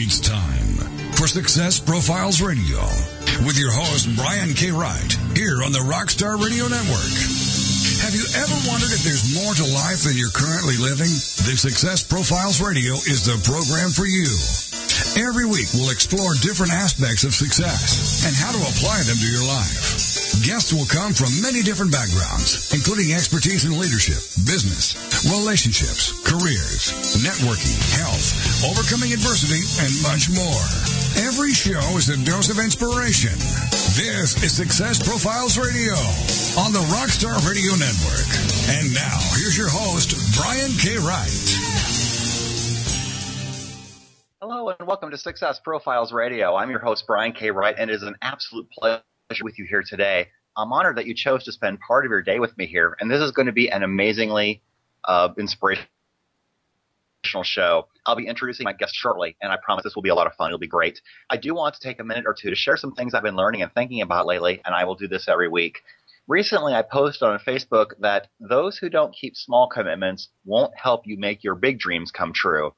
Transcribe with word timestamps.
It's 0.00 0.16
time 0.16 0.80
for 1.12 1.28
Success 1.28 1.76
Profiles 1.76 2.40
Radio 2.40 2.80
with 3.44 3.60
your 3.60 3.68
host, 3.68 4.08
Brian 4.16 4.56
K. 4.56 4.72
Wright, 4.72 5.12
here 5.36 5.60
on 5.60 5.76
the 5.76 5.84
Rockstar 5.84 6.40
Radio 6.40 6.64
Network. 6.72 7.12
Have 8.08 8.16
you 8.16 8.24
ever 8.32 8.56
wondered 8.64 8.96
if 8.96 9.04
there's 9.04 9.36
more 9.36 9.52
to 9.52 9.66
life 9.76 10.08
than 10.08 10.16
you're 10.16 10.32
currently 10.32 10.80
living? 10.80 11.12
The 11.44 11.52
Success 11.52 12.00
Profiles 12.00 12.64
Radio 12.64 12.96
is 13.12 13.28
the 13.28 13.36
program 13.44 13.92
for 13.92 14.08
you. 14.08 14.24
Every 15.20 15.44
week, 15.44 15.68
we'll 15.76 15.92
explore 15.92 16.32
different 16.40 16.72
aspects 16.72 17.28
of 17.28 17.36
success 17.36 18.24
and 18.24 18.32
how 18.32 18.56
to 18.56 18.62
apply 18.72 19.04
them 19.04 19.20
to 19.20 19.28
your 19.28 19.44
life. 19.44 20.09
Guests 20.40 20.72
will 20.72 20.88
come 20.88 21.12
from 21.12 21.28
many 21.44 21.60
different 21.60 21.92
backgrounds, 21.92 22.72
including 22.72 23.12
expertise 23.12 23.68
in 23.68 23.76
leadership, 23.76 24.16
business, 24.48 24.96
relationships, 25.28 26.16
careers, 26.24 26.96
networking, 27.20 27.76
health, 28.00 28.24
overcoming 28.64 29.12
adversity, 29.12 29.60
and 29.84 29.92
much 30.00 30.32
more. 30.32 30.64
Every 31.28 31.52
show 31.52 31.84
is 32.00 32.08
a 32.08 32.16
dose 32.24 32.48
of 32.48 32.56
inspiration. 32.56 33.36
This 34.00 34.40
is 34.40 34.56
Success 34.56 34.96
Profiles 34.96 35.60
Radio 35.60 35.92
on 36.56 36.72
the 36.72 36.80
Rockstar 36.88 37.36
Radio 37.44 37.76
Network. 37.76 38.24
And 38.72 38.96
now, 38.96 39.20
here's 39.36 39.60
your 39.60 39.68
host, 39.68 40.16
Brian 40.40 40.72
K. 40.80 40.96
Wright. 41.04 41.36
Hello 44.40 44.72
and 44.72 44.88
welcome 44.88 45.10
to 45.10 45.18
Success 45.18 45.60
Profiles 45.60 46.14
Radio. 46.14 46.56
I'm 46.56 46.70
your 46.70 46.80
host, 46.80 47.04
Brian 47.06 47.32
K. 47.32 47.50
Wright, 47.50 47.76
and 47.76 47.90
it 47.90 47.94
is 47.94 48.02
an 48.04 48.16
absolute 48.22 48.70
pleasure 48.70 49.02
with 49.42 49.58
you 49.58 49.64
here 49.64 49.82
today. 49.86 50.28
I'm 50.56 50.72
honored 50.72 50.96
that 50.96 51.06
you 51.06 51.14
chose 51.14 51.44
to 51.44 51.52
spend 51.52 51.78
part 51.80 52.04
of 52.04 52.10
your 52.10 52.22
day 52.22 52.40
with 52.40 52.56
me 52.58 52.66
here, 52.66 52.96
and 52.98 53.08
this 53.08 53.22
is 53.22 53.30
going 53.30 53.46
to 53.46 53.52
be 53.52 53.70
an 53.70 53.84
amazingly 53.84 54.60
uh, 55.04 55.28
inspirational 55.38 55.86
show. 57.42 57.86
I'll 58.04 58.16
be 58.16 58.26
introducing 58.26 58.64
my 58.64 58.72
guest 58.72 58.94
shortly, 58.94 59.36
and 59.40 59.52
I 59.52 59.56
promise 59.62 59.84
this 59.84 59.94
will 59.94 60.02
be 60.02 60.08
a 60.08 60.14
lot 60.16 60.26
of 60.26 60.34
fun. 60.34 60.48
It'll 60.48 60.58
be 60.58 60.66
great. 60.66 61.00
I 61.30 61.36
do 61.36 61.54
want 61.54 61.76
to 61.76 61.80
take 61.80 62.00
a 62.00 62.04
minute 62.04 62.24
or 62.26 62.34
two 62.34 62.50
to 62.50 62.56
share 62.56 62.76
some 62.76 62.92
things 62.92 63.14
I've 63.14 63.22
been 63.22 63.36
learning 63.36 63.62
and 63.62 63.72
thinking 63.72 64.02
about 64.02 64.26
lately, 64.26 64.60
and 64.64 64.74
I 64.74 64.82
will 64.84 64.96
do 64.96 65.06
this 65.06 65.28
every 65.28 65.48
week. 65.48 65.78
Recently, 66.26 66.74
I 66.74 66.82
posted 66.82 67.28
on 67.28 67.38
Facebook 67.38 67.92
that 68.00 68.26
those 68.40 68.78
who 68.78 68.88
don't 68.88 69.14
keep 69.14 69.36
small 69.36 69.68
commitments 69.68 70.28
won't 70.44 70.76
help 70.76 71.06
you 71.06 71.16
make 71.16 71.44
your 71.44 71.54
big 71.54 71.78
dreams 71.78 72.10
come 72.10 72.32
true. 72.32 72.74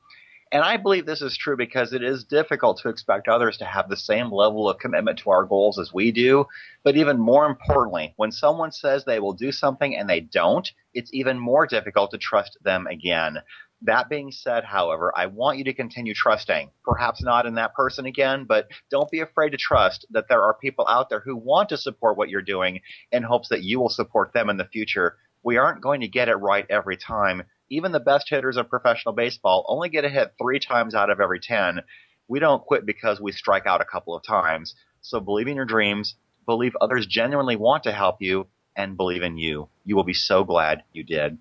And 0.53 0.63
I 0.63 0.77
believe 0.77 1.07
this 1.07 1.23
is 1.23 1.35
true 1.35 1.57
because 1.57 1.95
it 1.95 2.03
is 2.03 2.25
difficult 2.25 2.79
to 2.83 2.91
expect 2.91 3.27
others 3.27 3.57
to 3.57 3.65
have 3.65 3.89
the 3.89 3.97
same 3.97 4.31
level 4.31 4.69
of 4.69 4.79
commitment 4.79 5.19
to 5.21 5.31
our 5.31 5.47
goals 5.47 5.79
as 5.79 5.95
we 5.95 6.13
do. 6.13 6.45
But 6.85 6.99
even 6.99 7.19
more 7.19 7.47
importantly, 7.47 8.13
when 8.17 8.33
someone 8.33 8.71
says 8.71 9.03
they 9.05 9.19
will 9.19 9.33
do 9.33 9.51
something 9.51 9.97
and 9.97 10.11
they 10.11 10.21
don't, 10.21 10.71
it's 10.93 11.13
even 11.15 11.39
more 11.39 11.67
difficult 11.67 12.11
to 12.11 12.19
trust 12.19 12.59
them 12.63 12.87
again. 12.87 13.39
That 13.81 14.11
being 14.11 14.31
said, 14.31 14.63
however, 14.63 15.11
I 15.17 15.25
want 15.27 15.57
you 15.57 15.65
to 15.65 15.73
continue 15.73 16.13
trusting. 16.13 16.71
Perhaps 16.85 17.23
not 17.23 17.47
in 17.47 17.55
that 17.55 17.75
person 17.75 18.05
again, 18.05 18.45
but 18.45 18.69
don't 18.91 19.11
be 19.11 19.21
afraid 19.21 19.51
to 19.51 19.57
trust 19.57 20.05
that 20.11 20.29
there 20.29 20.43
are 20.43 20.55
people 20.55 20.87
out 20.87 21.09
there 21.09 21.21
who 21.21 21.35
want 21.35 21.71
to 21.71 21.79
support 21.79 22.19
what 22.19 22.29
you're 22.29 22.43
doing 22.43 22.83
in 23.11 23.23
hopes 23.23 23.49
that 23.49 23.65
you 23.65 23.81
will 23.81 23.89
support 23.89 24.35
them 24.35 24.51
in 24.51 24.59
the 24.59 24.67
future. 24.67 25.17
We 25.43 25.57
aren't 25.57 25.81
going 25.81 26.03
to 26.03 26.09
get 26.09 26.29
it 26.29 26.37
right 26.37 26.67
every 26.69 26.99
time, 26.99 27.43
even 27.73 27.91
the 27.91 28.01
best 28.01 28.29
hitters 28.29 28.59
of 28.59 28.69
professional 28.69 29.15
baseball 29.15 29.65
only 29.67 29.89
get 29.89 30.05
a 30.05 30.11
hit 30.11 30.35
three 30.39 30.59
times 30.59 30.95
out 30.95 31.09
of 31.09 31.21
every 31.21 31.41
10. 31.41 31.81
We 32.29 32.39
don't 32.39 32.63
quit 32.63 32.85
because 32.85 33.19
we 33.19 33.33
strike 33.33 33.67
out 33.67 33.81
a 33.81 33.87
couple 33.87 34.15
of 34.15 34.23
times. 34.23 34.75
So 35.01 35.21
believe 35.21 35.49
in 35.49 35.57
your 35.57 35.65
dreams, 35.65 36.15
believe 36.45 36.77
others 36.81 37.07
genuinely 37.07 37.57
want 37.57 37.85
to 37.85 37.93
help 37.93 38.17
you, 38.21 38.47
and 38.77 38.97
believe 38.97 39.23
in 39.23 39.39
you. 39.39 39.69
You 39.85 39.97
will 39.97 40.05
be 40.05 40.13
so 40.13 40.45
glad 40.45 40.83
you 40.93 41.03
did. 41.03 41.39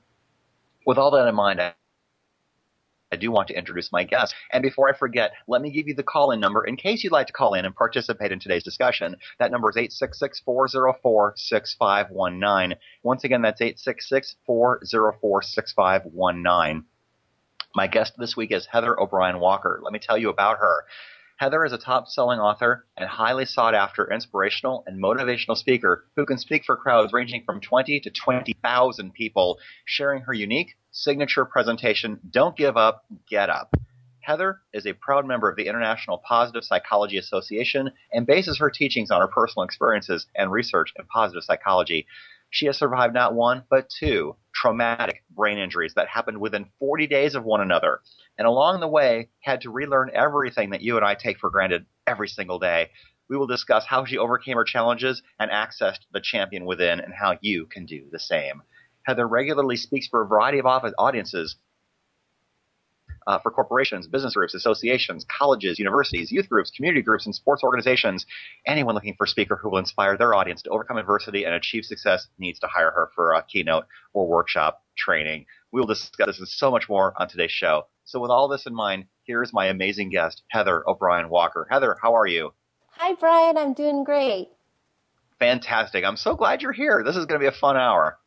With 0.85 0.97
all 0.97 1.11
that 1.11 1.27
in 1.27 1.35
mind, 1.35 1.61
I 1.61 1.73
do 3.15 3.31
want 3.31 3.47
to 3.49 3.57
introduce 3.57 3.91
my 3.91 4.03
guest. 4.03 4.33
And 4.51 4.61
before 4.61 4.89
I 4.89 4.97
forget, 4.97 5.31
let 5.47 5.61
me 5.61 5.71
give 5.71 5.87
you 5.87 5.95
the 5.95 6.03
call 6.03 6.31
in 6.31 6.39
number 6.39 6.65
in 6.65 6.75
case 6.77 7.03
you'd 7.03 7.13
like 7.13 7.27
to 7.27 7.33
call 7.33 7.53
in 7.53 7.65
and 7.65 7.75
participate 7.75 8.31
in 8.31 8.39
today's 8.39 8.63
discussion. 8.63 9.15
That 9.39 9.51
number 9.51 9.69
is 9.69 9.77
866 9.77 10.41
404 10.45 11.33
6519. 11.35 12.77
Once 13.03 13.23
again, 13.23 13.41
that's 13.41 13.61
866 13.61 14.35
404 14.45 15.41
6519. 15.41 16.85
My 17.73 17.87
guest 17.87 18.13
this 18.17 18.35
week 18.35 18.51
is 18.51 18.65
Heather 18.65 18.99
O'Brien 18.99 19.39
Walker. 19.39 19.79
Let 19.83 19.93
me 19.93 19.99
tell 19.99 20.17
you 20.17 20.29
about 20.29 20.57
her. 20.57 20.85
Heather 21.41 21.65
is 21.65 21.73
a 21.73 21.77
top 21.79 22.07
selling 22.07 22.39
author 22.39 22.85
and 22.95 23.09
highly 23.09 23.45
sought 23.45 23.73
after 23.73 24.13
inspirational 24.13 24.83
and 24.85 25.01
motivational 25.01 25.57
speaker 25.57 26.05
who 26.15 26.23
can 26.23 26.37
speak 26.37 26.63
for 26.63 26.77
crowds 26.77 27.13
ranging 27.13 27.43
from 27.45 27.59
20 27.59 27.99
to 27.99 28.11
20,000 28.11 29.11
people, 29.11 29.57
sharing 29.83 30.21
her 30.21 30.33
unique 30.33 30.75
signature 30.91 31.43
presentation, 31.45 32.19
Don't 32.29 32.55
Give 32.55 32.77
Up, 32.77 33.05
Get 33.27 33.49
Up. 33.49 33.73
Heather 34.19 34.61
is 34.71 34.85
a 34.85 34.93
proud 34.93 35.25
member 35.25 35.49
of 35.49 35.55
the 35.55 35.65
International 35.65 36.19
Positive 36.19 36.63
Psychology 36.63 37.17
Association 37.17 37.89
and 38.13 38.27
bases 38.27 38.59
her 38.59 38.69
teachings 38.69 39.09
on 39.09 39.19
her 39.19 39.27
personal 39.27 39.63
experiences 39.63 40.27
and 40.35 40.51
research 40.51 40.93
in 40.95 41.05
positive 41.05 41.43
psychology. 41.43 42.05
She 42.51 42.65
has 42.65 42.77
survived 42.77 43.13
not 43.13 43.33
one, 43.33 43.63
but 43.69 43.89
two 43.89 44.35
traumatic 44.53 45.23
brain 45.29 45.57
injuries 45.57 45.93
that 45.95 46.09
happened 46.09 46.39
within 46.39 46.69
40 46.79 47.07
days 47.07 47.33
of 47.33 47.45
one 47.45 47.61
another. 47.61 48.01
And 48.37 48.45
along 48.45 48.81
the 48.81 48.89
way, 48.89 49.29
had 49.39 49.61
to 49.61 49.71
relearn 49.71 50.11
everything 50.13 50.71
that 50.71 50.81
you 50.81 50.97
and 50.97 51.05
I 51.05 51.15
take 51.15 51.39
for 51.39 51.49
granted 51.49 51.85
every 52.05 52.27
single 52.27 52.59
day. 52.59 52.91
We 53.29 53.37
will 53.37 53.47
discuss 53.47 53.85
how 53.85 54.03
she 54.03 54.17
overcame 54.17 54.57
her 54.57 54.65
challenges 54.65 55.23
and 55.39 55.49
accessed 55.49 56.01
the 56.11 56.19
champion 56.19 56.65
within 56.65 56.99
and 56.99 57.13
how 57.13 57.37
you 57.39 57.65
can 57.67 57.85
do 57.85 58.09
the 58.11 58.19
same. 58.19 58.61
Heather 59.03 59.27
regularly 59.27 59.77
speaks 59.77 60.07
for 60.07 60.21
a 60.21 60.27
variety 60.27 60.59
of 60.59 60.65
audiences 60.65 61.55
uh, 63.27 63.39
for 63.39 63.51
corporations, 63.51 64.07
business 64.07 64.33
groups, 64.33 64.53
associations, 64.53 65.25
colleges, 65.25 65.79
universities, 65.79 66.31
youth 66.31 66.49
groups, 66.49 66.71
community 66.71 67.01
groups, 67.01 67.25
and 67.25 67.35
sports 67.35 67.63
organizations. 67.63 68.25
Anyone 68.65 68.95
looking 68.95 69.15
for 69.15 69.25
a 69.25 69.27
speaker 69.27 69.55
who 69.55 69.69
will 69.69 69.77
inspire 69.77 70.17
their 70.17 70.33
audience 70.33 70.61
to 70.63 70.69
overcome 70.69 70.97
adversity 70.97 71.43
and 71.45 71.53
achieve 71.53 71.85
success 71.85 72.27
needs 72.39 72.59
to 72.59 72.67
hire 72.67 72.91
her 72.91 73.09
for 73.15 73.33
a 73.33 73.43
keynote 73.43 73.85
or 74.13 74.27
workshop 74.27 74.83
training. 74.97 75.45
We 75.71 75.79
will 75.79 75.87
discuss 75.87 76.27
this 76.27 76.39
and 76.39 76.47
so 76.47 76.71
much 76.71 76.89
more 76.89 77.13
on 77.17 77.27
today's 77.27 77.51
show. 77.51 77.87
So, 78.03 78.19
with 78.19 78.31
all 78.31 78.47
this 78.47 78.65
in 78.65 78.73
mind, 78.73 79.05
here's 79.23 79.53
my 79.53 79.67
amazing 79.67 80.09
guest, 80.09 80.43
Heather 80.49 80.83
O'Brien 80.87 81.29
Walker. 81.29 81.67
Heather, 81.69 81.95
how 82.01 82.15
are 82.15 82.27
you? 82.27 82.53
Hi, 82.91 83.13
Brian. 83.13 83.57
I'm 83.57 83.73
doing 83.73 84.03
great. 84.03 84.49
Fantastic. 85.39 86.03
I'm 86.03 86.17
so 86.17 86.35
glad 86.35 86.61
you're 86.61 86.71
here. 86.71 87.03
This 87.03 87.15
is 87.15 87.25
going 87.25 87.39
to 87.39 87.43
be 87.43 87.47
a 87.47 87.57
fun 87.57 87.77
hour. 87.77 88.17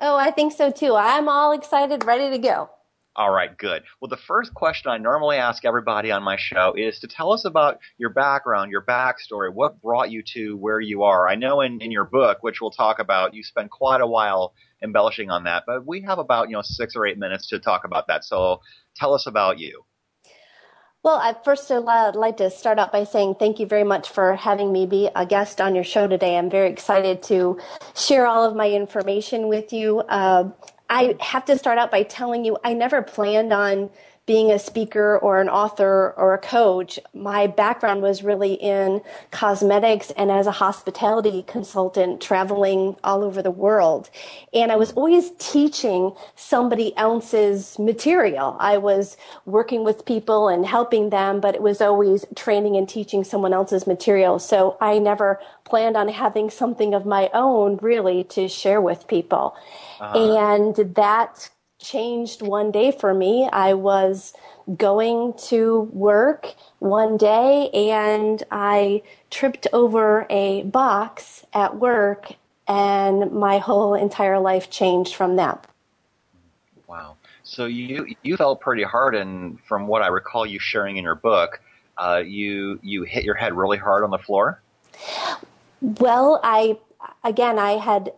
Oh, 0.00 0.16
I 0.16 0.30
think 0.30 0.52
so 0.52 0.70
too. 0.70 0.96
I'm 0.96 1.28
all 1.28 1.52
excited, 1.52 2.04
ready 2.04 2.30
to 2.30 2.38
go. 2.38 2.70
All 3.16 3.30
right, 3.30 3.56
good. 3.56 3.84
Well, 4.00 4.08
the 4.08 4.16
first 4.16 4.54
question 4.54 4.90
I 4.90 4.98
normally 4.98 5.36
ask 5.36 5.64
everybody 5.64 6.10
on 6.10 6.24
my 6.24 6.36
show 6.36 6.74
is 6.76 6.98
to 6.98 7.06
tell 7.06 7.32
us 7.32 7.44
about 7.44 7.78
your 7.96 8.10
background, 8.10 8.72
your 8.72 8.82
backstory, 8.82 9.54
what 9.54 9.80
brought 9.80 10.10
you 10.10 10.22
to 10.34 10.56
where 10.56 10.80
you 10.80 11.04
are. 11.04 11.28
I 11.28 11.36
know 11.36 11.60
in, 11.60 11.80
in 11.80 11.92
your 11.92 12.06
book, 12.06 12.38
which 12.42 12.60
we'll 12.60 12.72
talk 12.72 12.98
about, 12.98 13.32
you 13.32 13.44
spend 13.44 13.70
quite 13.70 14.00
a 14.00 14.06
while 14.06 14.52
embellishing 14.82 15.30
on 15.30 15.44
that, 15.44 15.62
but 15.64 15.86
we 15.86 16.02
have 16.02 16.18
about, 16.18 16.48
you 16.48 16.54
know, 16.54 16.62
six 16.62 16.96
or 16.96 17.06
eight 17.06 17.16
minutes 17.16 17.46
to 17.48 17.60
talk 17.60 17.84
about 17.84 18.08
that. 18.08 18.24
So 18.24 18.60
tell 18.96 19.14
us 19.14 19.28
about 19.28 19.60
you. 19.60 19.84
Well, 21.04 21.16
I 21.16 21.36
first 21.44 21.70
I'd 21.70 22.16
like 22.16 22.38
to 22.38 22.50
start 22.50 22.78
out 22.78 22.90
by 22.90 23.04
saying 23.04 23.36
thank 23.38 23.60
you 23.60 23.66
very 23.66 23.84
much 23.84 24.08
for 24.08 24.36
having 24.36 24.72
me 24.72 24.86
be 24.86 25.10
a 25.14 25.26
guest 25.26 25.60
on 25.60 25.74
your 25.74 25.84
show 25.84 26.08
today. 26.08 26.38
I'm 26.38 26.48
very 26.48 26.70
excited 26.70 27.22
to 27.24 27.60
share 27.94 28.26
all 28.26 28.42
of 28.42 28.56
my 28.56 28.70
information 28.70 29.46
with 29.48 29.70
you. 29.70 30.00
Uh, 30.00 30.48
I 30.88 31.16
have 31.20 31.44
to 31.46 31.58
start 31.58 31.78
out 31.78 31.90
by 31.90 32.02
telling 32.02 32.44
you 32.44 32.58
I 32.64 32.74
never 32.74 33.02
planned 33.02 33.52
on 33.52 33.90
being 34.26 34.50
a 34.50 34.58
speaker 34.58 35.18
or 35.18 35.40
an 35.40 35.50
author 35.50 36.14
or 36.16 36.32
a 36.32 36.38
coach, 36.38 36.98
my 37.12 37.46
background 37.46 38.00
was 38.00 38.22
really 38.22 38.54
in 38.54 39.02
cosmetics 39.30 40.10
and 40.12 40.30
as 40.30 40.46
a 40.46 40.52
hospitality 40.52 41.44
consultant 41.46 42.22
traveling 42.22 42.96
all 43.04 43.22
over 43.22 43.42
the 43.42 43.50
world. 43.50 44.08
And 44.54 44.72
I 44.72 44.76
was 44.76 44.92
always 44.92 45.32
teaching 45.38 46.12
somebody 46.36 46.96
else's 46.96 47.78
material. 47.78 48.56
I 48.58 48.78
was 48.78 49.18
working 49.44 49.84
with 49.84 50.06
people 50.06 50.48
and 50.48 50.64
helping 50.64 51.10
them, 51.10 51.40
but 51.40 51.54
it 51.54 51.60
was 51.60 51.82
always 51.82 52.24
training 52.34 52.76
and 52.76 52.88
teaching 52.88 53.24
someone 53.24 53.52
else's 53.52 53.86
material. 53.86 54.38
So 54.38 54.78
I 54.80 54.98
never 54.98 55.38
planned 55.64 55.98
on 55.98 56.08
having 56.08 56.48
something 56.48 56.94
of 56.94 57.04
my 57.04 57.28
own 57.34 57.78
really 57.82 58.24
to 58.24 58.48
share 58.48 58.80
with 58.80 59.06
people. 59.06 59.54
Uh-huh. 60.00 60.36
And 60.38 60.94
that 60.94 61.50
changed 61.84 62.42
one 62.42 62.70
day 62.70 62.90
for 62.90 63.14
me. 63.14 63.48
I 63.52 63.74
was 63.74 64.32
going 64.76 65.34
to 65.48 65.82
work 65.92 66.54
one 66.78 67.16
day 67.16 67.68
and 67.70 68.42
I 68.50 69.02
tripped 69.30 69.66
over 69.72 70.26
a 70.30 70.62
box 70.62 71.44
at 71.52 71.76
work 71.76 72.32
and 72.66 73.30
my 73.30 73.58
whole 73.58 73.94
entire 73.94 74.40
life 74.40 74.70
changed 74.70 75.14
from 75.14 75.36
that. 75.36 75.66
Wow. 76.86 77.16
So 77.42 77.66
you 77.66 78.14
you 78.22 78.36
fell 78.36 78.56
pretty 78.56 78.84
hard 78.84 79.14
and 79.14 79.60
from 79.68 79.86
what 79.86 80.02
I 80.02 80.06
recall 80.06 80.46
you 80.46 80.58
sharing 80.58 80.96
in 80.96 81.04
your 81.04 81.14
book, 81.14 81.60
uh, 81.98 82.22
you 82.24 82.80
you 82.82 83.02
hit 83.02 83.24
your 83.24 83.34
head 83.34 83.52
really 83.52 83.76
hard 83.76 84.02
on 84.02 84.10
the 84.10 84.18
floor? 84.18 84.62
Well, 85.82 86.40
I 86.42 86.78
again, 87.22 87.58
I 87.58 87.72
had 87.72 88.12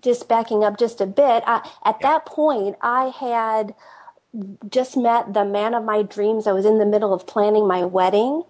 just 0.00 0.28
backing 0.28 0.64
up 0.64 0.78
just 0.78 1.00
a 1.00 1.06
bit. 1.06 1.42
I, 1.46 1.68
at 1.84 2.00
that 2.00 2.26
point, 2.26 2.76
I 2.80 3.06
had 3.06 3.74
just 4.68 4.96
met 4.96 5.32
the 5.32 5.44
man 5.44 5.74
of 5.74 5.84
my 5.84 6.02
dreams. 6.02 6.46
I 6.46 6.52
was 6.52 6.66
in 6.66 6.78
the 6.78 6.86
middle 6.86 7.14
of 7.14 7.26
planning 7.26 7.66
my 7.66 7.84
wedding. 7.84 8.42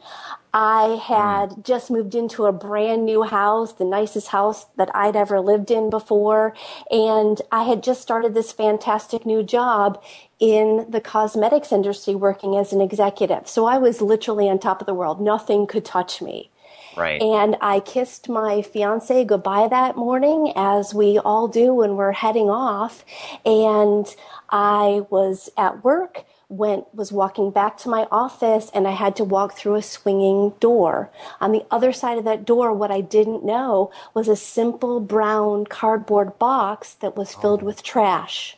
I 0.53 1.01
had 1.03 1.51
mm. 1.51 1.65
just 1.65 1.91
moved 1.91 2.15
into 2.15 2.47
a 2.47 2.53
brand 2.53 3.05
new 3.05 3.23
house, 3.23 3.75
the 3.75 3.85
nicest 3.85 4.29
house 4.29 4.67
that 4.77 4.91
I'd 4.95 5.15
ever 5.15 5.41
lived 5.41 5.71
in 5.71 5.91
before. 5.91 6.55
And 6.91 7.41
I 7.53 7.65
had 7.65 7.83
just 7.83 8.03
started 8.03 8.35
this 8.35 8.53
fantastic 8.53 9.27
new 9.27 9.43
job 9.43 10.03
in 10.41 10.87
the 10.89 11.01
cosmetics 11.01 11.73
industry 11.73 12.15
working 12.15 12.57
as 12.57 12.73
an 12.73 12.81
executive. 12.81 13.47
So 13.49 13.67
I 13.67 13.79
was 13.79 14.01
literally 14.01 14.49
on 14.49 14.59
top 14.59 14.81
of 14.81 14.87
the 14.87 14.95
world. 14.95 15.21
Nothing 15.21 15.67
could 15.67 15.85
touch 15.85 16.23
me. 16.23 16.51
Right. 16.97 17.21
And 17.21 17.57
I 17.61 17.81
kissed 17.81 18.29
my 18.29 18.63
fiance 18.63 19.25
goodbye 19.25 19.69
that 19.69 19.97
morning, 19.97 20.53
as 20.57 20.95
we 20.95 21.19
all 21.19 21.47
do 21.47 21.75
when 21.75 21.97
we're 21.97 22.13
heading 22.13 22.49
off. 22.49 23.05
And 23.45 24.07
I 24.51 25.03
was 25.11 25.51
at 25.57 25.85
work 25.85 26.25
went 26.49 26.87
was 26.95 27.11
walking 27.11 27.51
back 27.51 27.77
to 27.77 27.89
my 27.89 28.07
office 28.13 28.71
and 28.73 28.87
I 28.87 28.93
had 28.93 29.17
to 29.17 29.25
walk 29.25 29.57
through 29.57 29.75
a 29.75 29.83
swinging 29.83 30.51
door. 30.61 31.11
On 31.41 31.51
the 31.51 31.67
other 31.71 31.93
side 31.93 32.19
of 32.19 32.25
that 32.25 32.45
door 32.45 32.73
what 32.73 32.93
I 32.93 33.01
didn't 33.01 33.45
know 33.45 33.91
was 34.15 34.29
a 34.29 34.37
simple 34.37 35.01
brown 35.01 35.67
cardboard 35.67 36.39
box 36.39 36.95
that 36.95 37.17
was 37.17 37.35
filled 37.35 37.63
oh. 37.63 37.67
with 37.67 37.83
trash. 37.83 38.57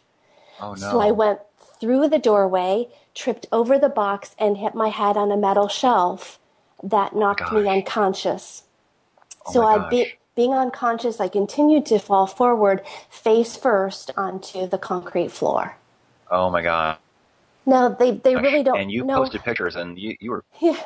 Oh 0.60 0.74
no. 0.74 0.76
So 0.76 1.00
I 1.00 1.12
went 1.12 1.40
through 1.80 2.08
the 2.08 2.18
doorway, 2.18 2.88
tripped 3.14 3.46
over 3.50 3.78
the 3.78 3.88
box 3.88 4.34
and 4.38 4.58
hit 4.58 4.74
my 4.74 4.88
head 4.88 5.16
on 5.16 5.32
a 5.32 5.36
metal 5.36 5.68
shelf 5.68 6.38
that 6.82 7.14
knocked 7.14 7.40
gosh. 7.40 7.52
me 7.52 7.68
unconscious. 7.68 8.64
Oh 9.46 9.52
so 9.52 9.62
I 9.64 9.88
be, 9.88 10.12
being 10.34 10.52
unconscious, 10.52 11.20
I 11.20 11.28
continued 11.28 11.86
to 11.86 11.98
fall 11.98 12.26
forward 12.26 12.82
face 13.10 13.56
first 13.56 14.10
onto 14.16 14.66
the 14.66 14.78
concrete 14.78 15.32
floor. 15.32 15.76
Oh 16.30 16.50
my 16.50 16.62
god. 16.62 16.98
No, 17.66 17.94
they 17.98 18.12
they 18.12 18.34
really 18.34 18.62
don't. 18.62 18.80
And 18.80 18.90
you 18.90 19.04
posted 19.04 19.42
pictures, 19.42 19.76
and 19.76 19.98
you 19.98 20.16
you 20.20 20.30
were. 20.30 20.44
Yeah. 20.60 20.80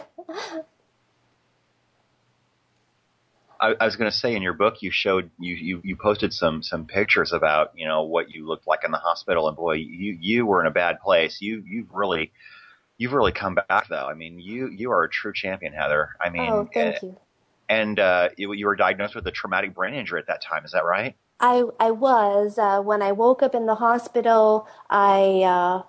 I, 3.60 3.76
I 3.80 3.84
was 3.84 3.94
going 3.94 4.10
to 4.10 4.16
say 4.16 4.34
in 4.34 4.42
your 4.42 4.54
book 4.54 4.82
you 4.82 4.90
showed 4.90 5.30
you, 5.38 5.54
you 5.54 5.80
you 5.84 5.94
posted 5.94 6.32
some 6.32 6.64
some 6.64 6.84
pictures 6.84 7.32
about 7.32 7.70
you 7.76 7.86
know 7.86 8.02
what 8.02 8.30
you 8.30 8.46
looked 8.46 8.66
like 8.66 8.80
in 8.84 8.90
the 8.90 8.98
hospital, 8.98 9.46
and 9.46 9.56
boy, 9.56 9.74
you 9.74 10.18
you 10.20 10.44
were 10.44 10.60
in 10.60 10.66
a 10.66 10.72
bad 10.72 11.00
place. 11.00 11.40
You 11.40 11.62
you've 11.64 11.92
really 11.92 12.32
you've 13.02 13.12
really 13.12 13.32
come 13.32 13.56
back 13.56 13.88
though. 13.88 14.06
I 14.06 14.14
mean, 14.14 14.38
you 14.38 14.68
you 14.68 14.92
are 14.92 15.02
a 15.02 15.10
true 15.10 15.32
champion, 15.32 15.72
Heather. 15.72 16.10
I 16.20 16.30
mean, 16.30 16.48
oh, 16.48 16.68
thank 16.72 17.02
you. 17.02 17.16
And 17.68 17.98
uh, 17.98 18.28
you, 18.36 18.52
you 18.52 18.66
were 18.66 18.76
diagnosed 18.76 19.16
with 19.16 19.26
a 19.26 19.32
traumatic 19.32 19.74
brain 19.74 19.94
injury 19.94 20.20
at 20.20 20.28
that 20.28 20.40
time. 20.40 20.64
Is 20.64 20.70
that 20.70 20.84
right? 20.84 21.16
I 21.40 21.64
I 21.80 21.90
was 21.90 22.58
uh, 22.58 22.80
when 22.80 23.02
I 23.02 23.10
woke 23.10 23.42
up 23.42 23.56
in 23.56 23.66
the 23.66 23.74
hospital. 23.74 24.68
I 24.88 25.42
uh, 25.42 25.82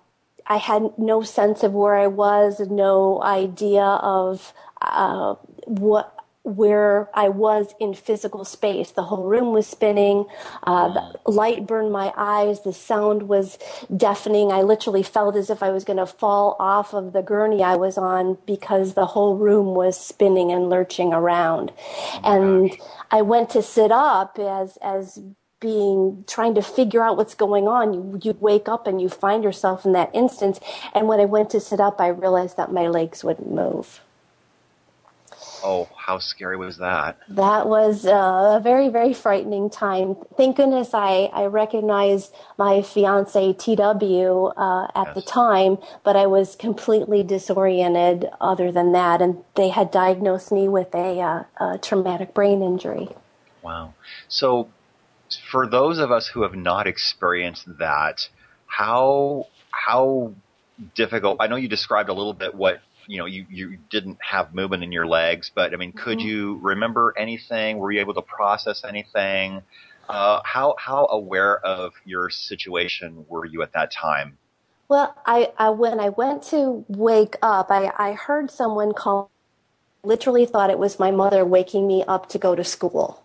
I 0.47 0.57
had 0.57 0.97
no 0.97 1.21
sense 1.21 1.61
of 1.61 1.73
where 1.73 1.95
I 1.95 2.07
was, 2.07 2.59
no 2.59 3.21
idea 3.21 3.83
of 3.83 4.51
uh, 4.81 5.35
what 5.67 6.12
where 6.43 7.09
I 7.13 7.29
was 7.29 7.73
in 7.79 7.93
physical 7.93 8.45
space. 8.45 8.91
The 8.91 9.03
whole 9.03 9.23
room 9.25 9.53
was 9.53 9.67
spinning. 9.67 10.25
Uh, 10.63 10.89
the 10.93 11.31
light 11.31 11.67
burned 11.67 11.91
my 11.91 12.13
eyes. 12.17 12.61
The 12.63 12.73
sound 12.73 13.23
was 13.29 13.57
deafening. 13.95 14.51
I 14.51 14.61
literally 14.61 15.03
felt 15.03 15.35
as 15.35 15.49
if 15.49 15.63
I 15.63 15.71
was 15.71 15.83
going 15.85 15.97
to 15.99 16.07
fall 16.07 16.55
off 16.59 16.93
of 16.93 17.13
the 17.13 17.21
gurney 17.23 17.63
I 17.63 17.75
was 17.75 17.97
on 17.97 18.37
because 18.45 18.95
the 18.95 19.07
whole 19.07 19.37
room 19.37 19.75
was 19.75 19.99
spinning 19.99 20.51
and 20.51 20.69
lurching 20.69 21.13
around. 21.13 21.73
Oh 22.13 22.21
and 22.23 22.71
gosh. 22.71 22.79
I 23.11 23.21
went 23.23 23.49
to 23.51 23.63
sit 23.63 23.91
up 23.91 24.37
as 24.39 24.77
as 24.81 25.19
being 25.59 26.23
trying 26.27 26.55
to 26.55 26.61
figure 26.61 27.03
out 27.03 27.17
what's 27.17 27.35
going 27.35 27.67
on 27.67 27.93
you 27.93 28.19
you'd 28.23 28.41
wake 28.41 28.67
up 28.69 28.87
and 28.87 29.01
you 29.01 29.09
find 29.09 29.43
yourself 29.43 29.85
in 29.85 29.93
that 29.93 30.11
instance 30.13 30.59
and 30.93 31.07
when 31.07 31.19
i 31.19 31.25
went 31.25 31.49
to 31.49 31.59
sit 31.59 31.79
up 31.79 32.01
i 32.01 32.07
realized 32.07 32.57
that 32.57 32.71
my 32.73 32.87
legs 32.87 33.23
wouldn't 33.23 33.51
move 33.51 34.01
oh 35.63 35.87
how 35.95 36.17
scary 36.17 36.57
was 36.57 36.77
that 36.77 37.17
that 37.27 37.67
was 37.67 38.05
uh, 38.05 38.57
a 38.57 38.61
very 38.61 38.89
very 38.89 39.13
frightening 39.13 39.69
time 39.69 40.15
thank 40.37 40.57
goodness 40.57 40.93
i 40.93 41.29
i 41.33 41.45
recognized 41.45 42.33
my 42.57 42.81
fiance 42.81 43.53
tw 43.53 43.69
uh, 44.57 44.87
at 44.95 45.07
yes. 45.07 45.15
the 45.15 45.21
time 45.25 45.77
but 46.03 46.15
i 46.15 46.25
was 46.25 46.55
completely 46.55 47.23
disoriented 47.23 48.29
other 48.41 48.71
than 48.71 48.91
that 48.91 49.21
and 49.21 49.43
they 49.55 49.69
had 49.69 49.89
diagnosed 49.91 50.51
me 50.51 50.67
with 50.67 50.93
a, 50.93 51.19
uh, 51.19 51.43
a 51.59 51.77
traumatic 51.77 52.33
brain 52.33 52.61
injury 52.61 53.09
wow 53.61 53.93
so 54.27 54.67
for 55.51 55.67
those 55.67 55.99
of 55.99 56.11
us 56.11 56.27
who 56.27 56.43
have 56.43 56.55
not 56.55 56.87
experienced 56.87 57.65
that, 57.79 58.27
how 58.67 59.47
how 59.71 60.33
difficult? 60.95 61.37
I 61.39 61.47
know 61.47 61.55
you 61.55 61.67
described 61.67 62.09
a 62.09 62.13
little 62.13 62.33
bit 62.33 62.53
what 62.53 62.81
you 63.07 63.17
know 63.17 63.25
you 63.25 63.45
you 63.49 63.77
didn't 63.89 64.17
have 64.21 64.53
movement 64.53 64.83
in 64.83 64.91
your 64.91 65.07
legs, 65.07 65.51
but 65.53 65.73
I 65.73 65.77
mean, 65.77 65.91
could 65.91 66.19
mm-hmm. 66.19 66.27
you 66.27 66.59
remember 66.61 67.13
anything? 67.17 67.77
Were 67.77 67.91
you 67.91 67.99
able 67.99 68.13
to 68.15 68.21
process 68.21 68.83
anything? 68.83 69.61
Uh, 70.09 70.41
how 70.43 70.75
how 70.77 71.07
aware 71.07 71.59
of 71.65 71.93
your 72.05 72.29
situation 72.29 73.25
were 73.29 73.45
you 73.45 73.61
at 73.61 73.73
that 73.73 73.91
time? 73.91 74.37
Well, 74.89 75.15
I, 75.25 75.51
I 75.57 75.69
when 75.69 75.99
I 75.99 76.09
went 76.09 76.43
to 76.43 76.85
wake 76.87 77.35
up, 77.41 77.71
I, 77.71 77.91
I 77.97 78.13
heard 78.13 78.51
someone 78.51 78.93
call. 78.93 79.31
Literally 80.05 80.45
thought 80.45 80.69
it 80.69 80.79
was 80.79 80.99
my 80.99 81.11
mother 81.11 81.45
waking 81.45 81.87
me 81.87 82.03
up 82.05 82.27
to 82.29 82.37
go 82.37 82.55
to 82.55 82.63
school. 82.63 83.23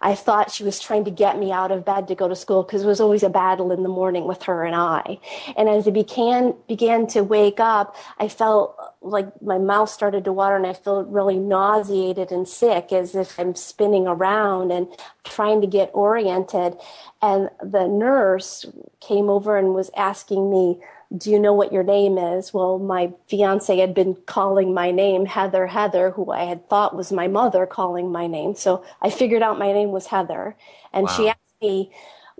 I 0.00 0.14
thought 0.14 0.50
she 0.50 0.64
was 0.64 0.80
trying 0.80 1.04
to 1.04 1.10
get 1.10 1.38
me 1.38 1.52
out 1.52 1.70
of 1.70 1.84
bed 1.84 2.08
to 2.08 2.14
go 2.14 2.26
to 2.26 2.34
school 2.34 2.62
because 2.62 2.82
it 2.82 2.86
was 2.86 3.00
always 3.00 3.22
a 3.22 3.28
battle 3.28 3.70
in 3.70 3.82
the 3.82 3.88
morning 3.88 4.26
with 4.26 4.44
her 4.44 4.64
and 4.64 4.74
I. 4.74 5.18
And 5.58 5.68
as 5.68 5.86
I 5.86 5.90
began 5.90 6.54
began 6.66 7.06
to 7.08 7.22
wake 7.22 7.60
up, 7.60 7.94
I 8.18 8.28
felt 8.28 8.76
like 9.02 9.40
my 9.40 9.56
mouth 9.58 9.88
started 9.88 10.24
to 10.24 10.32
water 10.32 10.56
and 10.56 10.66
I 10.66 10.74
felt 10.74 11.08
really 11.08 11.38
nauseated 11.38 12.30
and 12.30 12.46
sick 12.46 12.92
as 12.92 13.14
if 13.14 13.38
I'm 13.38 13.54
spinning 13.54 14.06
around 14.06 14.70
and 14.70 14.88
trying 15.24 15.62
to 15.62 15.66
get 15.66 15.90
oriented. 15.94 16.76
And 17.22 17.48
the 17.62 17.86
nurse 17.86 18.66
came 19.00 19.30
over 19.30 19.56
and 19.56 19.74
was 19.74 19.90
asking 19.96 20.50
me, 20.50 20.80
do 21.16 21.30
you 21.30 21.40
know 21.40 21.54
what 21.54 21.72
your 21.72 21.82
name 21.82 22.18
is? 22.18 22.54
Well, 22.54 22.78
my 22.78 23.12
fiance 23.26 23.76
had 23.76 23.94
been 23.94 24.16
calling 24.26 24.72
my 24.74 24.90
name 24.90 25.26
Heather 25.26 25.66
Heather, 25.66 26.10
who 26.10 26.30
I 26.30 26.44
had 26.44 26.68
thought 26.68 26.94
was 26.94 27.10
my 27.10 27.26
mother 27.26 27.66
calling 27.66 28.12
my 28.12 28.26
name. 28.26 28.54
So 28.54 28.84
I 29.02 29.10
figured 29.10 29.42
out 29.42 29.58
my 29.58 29.72
name 29.72 29.90
was 29.90 30.06
Heather. 30.06 30.56
And 30.92 31.06
wow. 31.06 31.12
she 31.16 31.28
asked 31.30 31.40
me, 31.60 31.90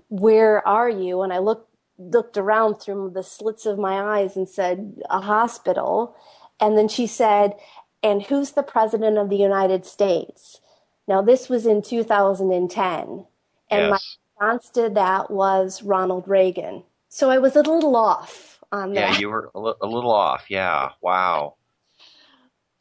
where 0.09 0.65
are 0.65 0.89
you? 0.89 1.21
And 1.21 1.33
I 1.33 1.39
looked, 1.39 1.69
looked 1.97 2.37
around 2.37 2.75
through 2.75 3.11
the 3.13 3.23
slits 3.23 3.65
of 3.65 3.77
my 3.77 4.19
eyes 4.19 4.37
and 4.37 4.47
said, 4.47 5.01
a 5.09 5.19
hospital. 5.19 6.15
And 6.61 6.77
then 6.77 6.87
she 6.87 7.07
said, 7.07 7.55
and 8.03 8.23
who's 8.23 8.51
the 8.51 8.63
president 8.63 9.17
of 9.17 9.29
the 9.29 9.35
United 9.35 9.85
States? 9.85 10.61
Now 11.07 11.21
this 11.21 11.49
was 11.49 11.65
in 11.65 11.81
2010. 11.81 13.25
And 13.69 13.81
yes. 13.81 13.89
my 13.89 14.45
response 14.45 14.69
to 14.69 14.89
that 14.89 15.31
was 15.31 15.83
Ronald 15.83 16.27
Reagan. 16.27 16.83
So 17.09 17.29
I 17.29 17.39
was 17.39 17.55
a 17.55 17.61
little 17.61 17.95
off 17.95 18.59
on 18.71 18.93
that. 18.93 19.13
yeah, 19.13 19.19
you 19.19 19.29
were 19.29 19.51
a, 19.53 19.59
little 19.59 20.11
off. 20.11 20.45
Yeah. 20.49 20.91
Wow. 21.01 21.55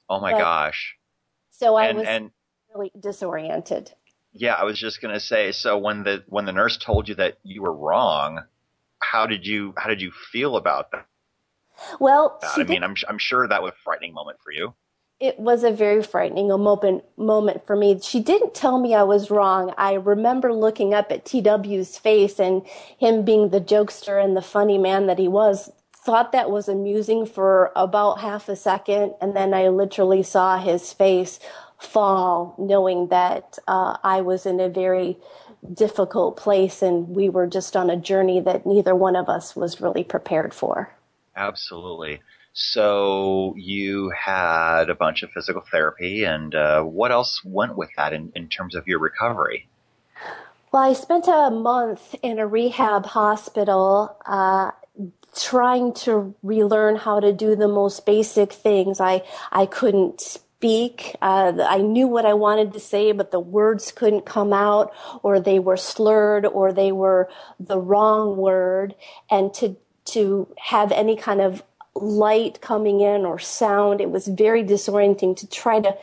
Oh 0.09 0.21
my 0.21 0.33
but, 0.33 0.39
gosh. 0.39 0.97
So 1.51 1.77
I 1.77 1.87
and, 1.87 1.99
was 1.99 2.07
and, 2.07 2.31
really 2.75 2.93
disoriented. 2.99 3.93
Yeah, 4.33 4.55
I 4.55 4.65
was 4.65 4.79
just 4.79 5.01
gonna 5.03 5.21
say. 5.21 5.51
So 5.53 5.79
when 5.79 6.05
the 6.05 6.23
when 6.29 6.45
the 6.45 6.53
nurse 6.53 6.77
told 6.77 7.09
you 7.09 7.17
that 7.17 7.39
you 7.43 7.63
were 7.63 7.73
wrong, 7.73 8.45
how 9.01 9.27
did 9.27 9.45
you 9.45 9.75
how 9.77 9.89
did 9.89 10.01
you 10.01 10.13
feel 10.31 10.57
about 10.57 10.93
that? 10.93 11.07
Well, 11.99 12.39
I 12.43 12.65
mean, 12.65 12.83
I'm 12.83 12.95
I'm 13.09 13.19
sure 13.19 13.47
that 13.47 13.63
was 13.63 13.73
a 13.73 13.83
frightening 13.83 14.15
moment 14.15 14.39
for 14.43 14.53
you 14.53 14.75
it 15.21 15.39
was 15.39 15.63
a 15.63 15.71
very 15.71 16.03
frightening 16.03 16.49
moment 16.49 17.05
moment 17.19 17.67
for 17.67 17.77
me. 17.77 18.01
She 18.01 18.21
didn't 18.21 18.55
tell 18.55 18.81
me 18.81 18.95
I 18.95 19.03
was 19.03 19.31
wrong. 19.31 19.75
I 19.77 19.93
remember 19.93 20.53
looking 20.53 20.95
up 20.95 21.13
at 21.13 21.27
TW's 21.27 21.99
face 21.99 22.41
and 22.41 22.67
him 22.99 23.23
being 23.23 23.51
the 23.51 23.61
jokester 23.61 24.23
and 24.23 24.35
the 24.35 24.43
funny 24.43 24.79
man 24.79 25.07
that 25.07 25.19
he 25.19 25.29
was. 25.29 25.71
Thought 25.93 26.33
that 26.33 26.51
was 26.51 26.67
amusing 26.67 27.27
for 27.27 27.71
about 27.77 28.21
half 28.21 28.49
a 28.49 28.57
second, 28.57 29.15
and 29.21 29.37
then 29.37 29.53
I 29.53 29.69
literally 29.69 30.23
saw 30.23 30.59
his 30.59 30.95
face 30.95 31.39
fall, 31.79 32.55
knowing 32.59 33.09
that 33.09 33.59
uh, 33.69 33.99
I 34.03 34.23
was 34.23 34.47
in 34.47 34.61
a 34.61 34.71
very 34.71 35.19
difficult 35.75 36.39
place 36.39 36.81
and 36.81 37.09
we 37.09 37.29
were 37.29 37.47
just 37.47 37.77
on 37.77 37.91
a 37.91 37.97
journey 37.97 38.41
that 38.41 38.65
neither 38.65 38.95
one 38.95 39.15
of 39.15 39.29
us 39.29 39.55
was 39.55 39.83
really 39.83 40.03
prepared 40.03 40.55
for. 40.55 40.95
Absolutely. 41.37 42.21
So 42.53 43.55
you 43.57 44.11
had 44.11 44.91
a 44.91 44.95
bunch 44.95 45.23
of 45.23 45.31
physical 45.31 45.63
therapy, 45.71 46.25
and 46.25 46.55
uh, 46.55 46.83
what 46.83 47.13
else 47.13 47.43
went 47.45 47.77
with 47.77 47.91
that 47.97 48.13
in, 48.13 48.33
in 48.35 48.49
terms 48.49 48.75
of 48.75 48.89
your 48.89 48.99
recovery? 48.99 49.69
Well, 50.73 50.83
I 50.83 50.93
spent 50.93 51.27
a 51.29 51.51
month 51.51 52.15
in 52.23 52.39
a 52.39 52.47
rehab 52.47 53.07
hospital 53.07 54.17
uh, 54.27 54.73
trying 55.37 55.95
to 55.95 56.35
relearn 56.43 56.97
how 56.97 57.21
to 57.21 57.33
do 57.33 57.55
the 57.55 57.69
most 57.69 58.05
basic 58.05 58.53
things. 58.53 59.01
I 59.01 59.23
I 59.53 59.67
couldn't 59.67 60.21
speak. 60.21 61.17
Uh, 61.23 61.53
I 61.67 61.79
knew 61.79 62.07
what 62.07 62.27
I 62.27 62.35
wanted 62.35 62.73
to 62.73 62.81
say, 62.81 63.13
but 63.13 63.31
the 63.31 63.41
words 63.41 63.93
couldn't 63.93 64.27
come 64.27 64.53
out, 64.53 64.93
or 65.23 65.41
they 65.41 65.59
were 65.59 65.77
slurred, 65.77 66.47
or 66.47 66.73
they 66.73 66.93
were 66.93 67.29
the 67.59 67.79
wrong 67.79 68.37
word. 68.37 68.95
And 69.31 69.55
to 69.55 69.77
to 70.07 70.49
have 70.59 70.93
any 70.93 71.17
kind 71.17 71.41
of 71.41 71.63
light 71.95 72.61
coming 72.61 73.01
in 73.01 73.25
or 73.25 73.39
sound. 73.39 74.01
It 74.01 74.11
was 74.11 74.29
very 74.29 74.63
disorienting 74.65 75.37
to 75.39 75.49
try 75.49 75.81
to 75.81 75.97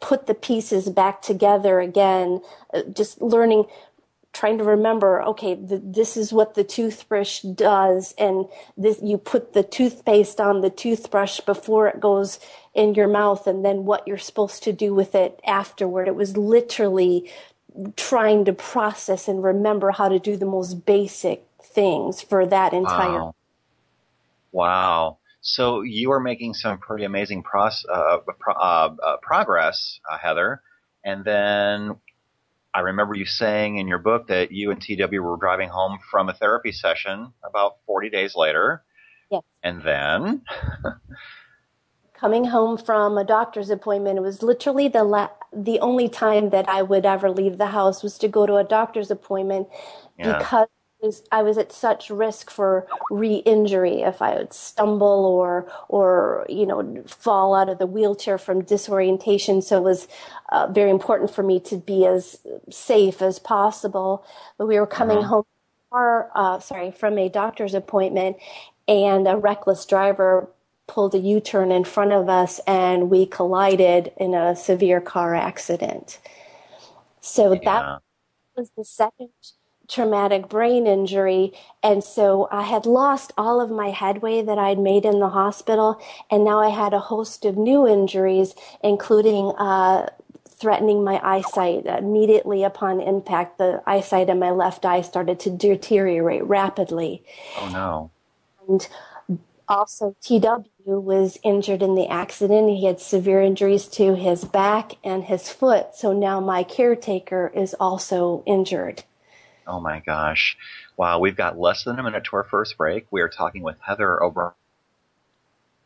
put 0.00 0.26
the 0.26 0.34
pieces 0.34 0.88
back 0.88 1.22
together 1.22 1.80
again, 1.80 2.40
uh, 2.74 2.82
just 2.94 3.20
learning 3.22 3.64
trying 4.36 4.58
to 4.58 4.64
remember 4.64 5.22
okay 5.22 5.54
the, 5.54 5.80
this 5.82 6.14
is 6.14 6.30
what 6.30 6.54
the 6.54 6.64
toothbrush 6.64 7.40
does 7.40 8.14
and 8.18 8.44
this 8.76 9.00
you 9.02 9.16
put 9.16 9.54
the 9.54 9.62
toothpaste 9.62 10.38
on 10.40 10.60
the 10.60 10.68
toothbrush 10.68 11.40
before 11.40 11.88
it 11.88 12.00
goes 12.00 12.38
in 12.74 12.92
your 12.94 13.08
mouth 13.08 13.46
and 13.46 13.64
then 13.64 13.86
what 13.86 14.06
you're 14.06 14.18
supposed 14.18 14.62
to 14.62 14.74
do 14.74 14.94
with 14.94 15.14
it 15.14 15.40
afterward 15.46 16.06
it 16.06 16.14
was 16.14 16.36
literally 16.36 17.30
trying 17.96 18.44
to 18.44 18.52
process 18.52 19.26
and 19.26 19.42
remember 19.42 19.90
how 19.90 20.06
to 20.06 20.18
do 20.18 20.36
the 20.36 20.44
most 20.44 20.84
basic 20.84 21.45
things 21.76 22.22
for 22.22 22.46
that 22.46 22.72
entire 22.72 23.24
wow, 23.24 23.34
wow. 24.52 25.18
so 25.40 25.82
you 25.82 26.10
are 26.10 26.20
making 26.20 26.54
some 26.54 26.78
pretty 26.78 27.04
amazing 27.04 27.42
pros, 27.42 27.84
uh, 27.92 28.18
pro, 28.40 28.54
uh, 28.54 28.94
uh, 29.02 29.16
progress 29.22 30.00
uh, 30.10 30.18
heather 30.18 30.62
and 31.04 31.24
then 31.24 31.96
I 32.76 32.80
remember 32.80 33.14
you 33.14 33.24
saying 33.24 33.78
in 33.78 33.88
your 33.88 33.98
book 33.98 34.26
that 34.26 34.52
you 34.52 34.70
and 34.70 34.78
TW 34.78 35.18
were 35.22 35.38
driving 35.38 35.70
home 35.70 35.98
from 36.10 36.28
a 36.28 36.34
therapy 36.34 36.72
session 36.72 37.32
about 37.42 37.78
40 37.86 38.10
days 38.10 38.36
later. 38.36 38.82
Yes. 39.30 39.42
And 39.62 39.82
then 39.82 40.42
coming 42.12 42.44
home 42.44 42.76
from 42.76 43.16
a 43.16 43.24
doctor's 43.24 43.70
appointment, 43.70 44.18
it 44.18 44.20
was 44.20 44.42
literally 44.42 44.88
the 44.88 45.04
la- 45.04 45.30
the 45.54 45.80
only 45.80 46.10
time 46.10 46.50
that 46.50 46.68
I 46.68 46.82
would 46.82 47.06
ever 47.06 47.30
leave 47.30 47.56
the 47.56 47.68
house 47.68 48.02
was 48.02 48.18
to 48.18 48.28
go 48.28 48.44
to 48.44 48.56
a 48.56 48.64
doctor's 48.64 49.10
appointment 49.10 49.68
yeah. 50.18 50.36
because 50.36 50.68
was, 51.00 51.22
I 51.30 51.42
was 51.42 51.58
at 51.58 51.72
such 51.72 52.10
risk 52.10 52.50
for 52.50 52.86
re-injury 53.10 54.02
if 54.02 54.22
I 54.22 54.34
would 54.36 54.52
stumble 54.52 55.24
or 55.24 55.70
or 55.88 56.46
you 56.48 56.66
know 56.66 57.02
fall 57.06 57.54
out 57.54 57.68
of 57.68 57.78
the 57.78 57.86
wheelchair 57.86 58.38
from 58.38 58.62
disorientation. 58.62 59.62
So 59.62 59.78
it 59.78 59.82
was 59.84 60.08
uh, 60.50 60.68
very 60.68 60.90
important 60.90 61.30
for 61.30 61.42
me 61.42 61.60
to 61.60 61.76
be 61.76 62.06
as 62.06 62.40
safe 62.70 63.22
as 63.22 63.38
possible. 63.38 64.24
But 64.58 64.66
we 64.66 64.78
were 64.78 64.86
coming 64.86 65.18
uh-huh. 65.18 65.28
home, 65.28 65.44
our, 65.92 66.30
uh, 66.34 66.58
sorry, 66.60 66.90
from 66.90 67.18
a 67.18 67.28
doctor's 67.28 67.74
appointment, 67.74 68.36
and 68.88 69.26
a 69.28 69.36
reckless 69.36 69.84
driver 69.86 70.48
pulled 70.86 71.14
a 71.14 71.18
U-turn 71.18 71.72
in 71.72 71.84
front 71.84 72.12
of 72.12 72.28
us, 72.28 72.60
and 72.66 73.10
we 73.10 73.26
collided 73.26 74.12
in 74.18 74.34
a 74.34 74.54
severe 74.54 75.00
car 75.00 75.34
accident. 75.34 76.20
So 77.20 77.52
yeah. 77.52 77.60
that 77.64 78.02
was 78.56 78.70
the 78.76 78.84
second 78.84 79.30
traumatic 79.88 80.48
brain 80.48 80.86
injury. 80.86 81.52
And 81.82 82.02
so 82.02 82.48
I 82.50 82.62
had 82.62 82.86
lost 82.86 83.32
all 83.36 83.60
of 83.60 83.70
my 83.70 83.90
headway 83.90 84.42
that 84.42 84.58
I'd 84.58 84.78
made 84.78 85.04
in 85.04 85.20
the 85.20 85.28
hospital. 85.28 86.00
And 86.30 86.44
now 86.44 86.60
I 86.60 86.70
had 86.70 86.92
a 86.92 86.98
host 86.98 87.44
of 87.44 87.56
new 87.56 87.86
injuries, 87.86 88.54
including, 88.82 89.52
uh, 89.58 90.08
threatening 90.48 91.04
my 91.04 91.20
eyesight. 91.22 91.86
Immediately 91.86 92.64
upon 92.64 93.00
impact, 93.00 93.58
the 93.58 93.82
eyesight 93.86 94.28
in 94.28 94.38
my 94.38 94.50
left 94.50 94.84
eye 94.84 95.02
started 95.02 95.38
to 95.40 95.50
deteriorate 95.50 96.44
rapidly. 96.44 97.22
Oh 97.58 97.68
no. 97.68 98.10
And 98.66 98.88
also 99.68 100.16
TW 100.22 100.64
was 100.86 101.38
injured 101.42 101.82
in 101.82 101.94
the 101.94 102.08
accident. 102.08 102.70
He 102.70 102.86
had 102.86 103.00
severe 103.00 103.42
injuries 103.42 103.86
to 103.88 104.14
his 104.14 104.44
back 104.44 104.92
and 105.04 105.24
his 105.24 105.50
foot. 105.50 105.94
So 105.94 106.12
now 106.12 106.40
my 106.40 106.62
caretaker 106.62 107.52
is 107.54 107.74
also 107.74 108.42
injured. 108.46 109.04
Oh 109.66 109.80
my 109.80 110.00
gosh. 110.00 110.56
Wow, 110.96 111.18
we've 111.18 111.36
got 111.36 111.58
less 111.58 111.82
than 111.82 111.98
a 111.98 112.02
minute 112.02 112.24
to 112.24 112.36
our 112.36 112.44
first 112.44 112.78
break. 112.78 113.06
We 113.10 113.20
are 113.20 113.28
talking 113.28 113.62
with 113.62 113.76
Heather 113.80 114.22
O'Brien 114.22 114.54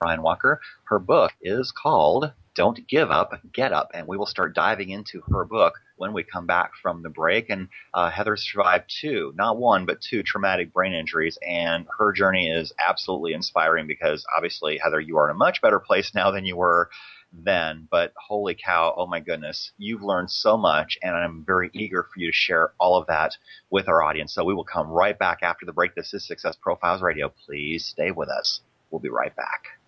Walker. 0.02 0.60
Her 0.84 0.98
book 0.98 1.32
is 1.40 1.72
called 1.72 2.32
Don't 2.54 2.86
Give 2.86 3.10
Up, 3.10 3.40
Get 3.52 3.72
Up, 3.72 3.90
and 3.94 4.06
we 4.06 4.18
will 4.18 4.26
start 4.26 4.54
diving 4.54 4.90
into 4.90 5.22
her 5.32 5.46
book 5.46 5.74
when 5.96 6.12
we 6.12 6.22
come 6.24 6.46
back 6.46 6.72
from 6.82 7.02
the 7.02 7.08
break. 7.08 7.48
And 7.48 7.68
uh, 7.94 8.10
Heather 8.10 8.36
survived 8.36 8.92
two, 9.00 9.32
not 9.34 9.56
one, 9.56 9.86
but 9.86 10.02
two 10.02 10.22
traumatic 10.22 10.74
brain 10.74 10.92
injuries, 10.92 11.38
and 11.46 11.86
her 11.98 12.12
journey 12.12 12.50
is 12.50 12.74
absolutely 12.86 13.32
inspiring 13.32 13.86
because 13.86 14.26
obviously, 14.36 14.76
Heather, 14.76 15.00
you 15.00 15.16
are 15.16 15.30
in 15.30 15.36
a 15.36 15.38
much 15.38 15.62
better 15.62 15.80
place 15.80 16.14
now 16.14 16.30
than 16.30 16.44
you 16.44 16.56
were 16.56 16.90
then, 17.32 17.88
but 17.90 18.12
holy 18.16 18.54
cow, 18.54 18.94
oh 18.96 19.06
my 19.06 19.20
goodness, 19.20 19.72
you've 19.78 20.02
learned 20.02 20.30
so 20.30 20.56
much, 20.56 20.98
and 21.02 21.14
I'm 21.14 21.44
very 21.44 21.70
eager 21.72 22.02
for 22.02 22.20
you 22.20 22.28
to 22.28 22.32
share 22.32 22.72
all 22.78 22.96
of 22.96 23.06
that 23.06 23.36
with 23.70 23.88
our 23.88 24.02
audience. 24.02 24.34
So 24.34 24.44
we 24.44 24.54
will 24.54 24.64
come 24.64 24.88
right 24.88 25.18
back 25.18 25.38
after 25.42 25.66
the 25.66 25.72
break. 25.72 25.94
This 25.94 26.14
is 26.14 26.26
Success 26.26 26.56
Profiles 26.60 27.02
Radio. 27.02 27.32
Please 27.46 27.84
stay 27.84 28.10
with 28.10 28.28
us. 28.28 28.60
We'll 28.90 29.00
be 29.00 29.08
right 29.08 29.34
back. 29.34 29.79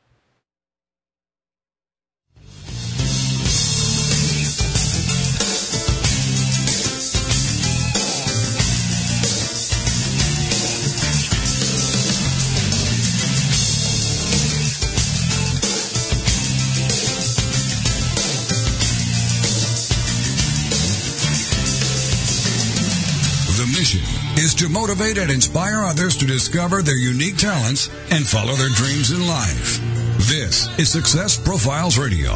Is 24.37 24.55
to 24.55 24.69
motivate 24.69 25.19
and 25.19 25.31
inspire 25.31 25.83
others 25.85 26.17
to 26.17 26.27
discover 26.27 26.83
their 26.83 26.97
unique 26.97 27.37
talents 27.37 27.89
and 28.11 28.27
follow 28.27 28.55
their 28.55 28.71
dreams 28.71 29.11
in 29.11 29.27
life. 29.27 29.81
This 30.29 30.69
is 30.79 30.91
Success 30.91 31.37
Profiles 31.37 31.99
Radio, 31.99 32.33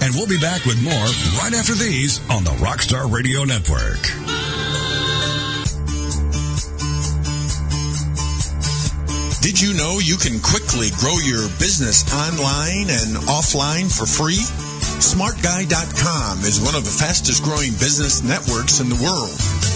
and 0.00 0.14
we'll 0.14 0.26
be 0.26 0.40
back 0.40 0.64
with 0.64 0.82
more 0.82 1.06
right 1.42 1.52
after 1.52 1.74
these 1.74 2.18
on 2.30 2.44
the 2.44 2.56
Rockstar 2.62 3.10
Radio 3.12 3.44
Network. 3.44 4.00
Did 9.42 9.60
you 9.60 9.74
know 9.74 9.98
you 10.00 10.16
can 10.16 10.40
quickly 10.40 10.88
grow 10.96 11.18
your 11.18 11.48
business 11.60 12.08
online 12.14 12.88
and 12.88 13.20
offline 13.28 13.92
for 13.92 14.06
free? 14.06 14.40
SmartGuy.com 15.04 16.38
is 16.40 16.60
one 16.64 16.74
of 16.74 16.84
the 16.84 16.90
fastest 16.90 17.42
growing 17.42 17.72
business 17.72 18.22
networks 18.22 18.80
in 18.80 18.88
the 18.88 18.96
world 18.96 19.53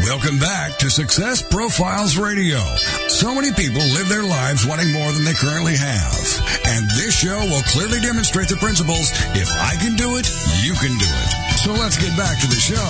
Welcome 0.02 0.42
back 0.42 0.82
to 0.82 0.90
Success 0.90 1.46
Profiles 1.46 2.18
Radio. 2.18 2.58
So 3.06 3.30
many 3.30 3.54
people 3.54 3.86
live 3.94 4.10
their 4.10 4.26
lives 4.26 4.66
wanting 4.66 4.90
more 4.90 5.06
than 5.14 5.22
they 5.22 5.32
currently 5.32 5.78
have. 5.78 6.18
And 6.66 6.90
this 6.98 7.14
show 7.14 7.38
will 7.46 7.62
clearly 7.70 8.02
demonstrate 8.02 8.50
the 8.50 8.58
principles 8.58 9.14
if 9.38 9.46
I 9.46 9.78
can 9.78 9.94
do 9.94 10.18
it, 10.18 10.26
you 10.66 10.74
can 10.74 10.98
do 10.98 11.06
it. 11.06 11.30
So 11.62 11.70
let's 11.78 11.94
get 11.94 12.10
back 12.18 12.34
to 12.42 12.50
the 12.50 12.58
show. 12.58 12.82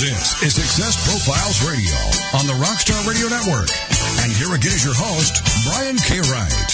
This 0.00 0.40
is 0.40 0.56
Success 0.56 0.96
Profiles 1.04 1.60
Radio 1.68 2.00
on 2.40 2.48
the 2.48 2.56
Rockstar 2.64 3.04
Radio 3.04 3.28
Network. 3.28 3.68
And 4.24 4.32
here 4.32 4.56
again 4.56 4.72
is 4.72 4.88
your 4.88 4.96
host, 4.96 5.36
Brian 5.68 6.00
K. 6.00 6.16
Wright. 6.32 6.72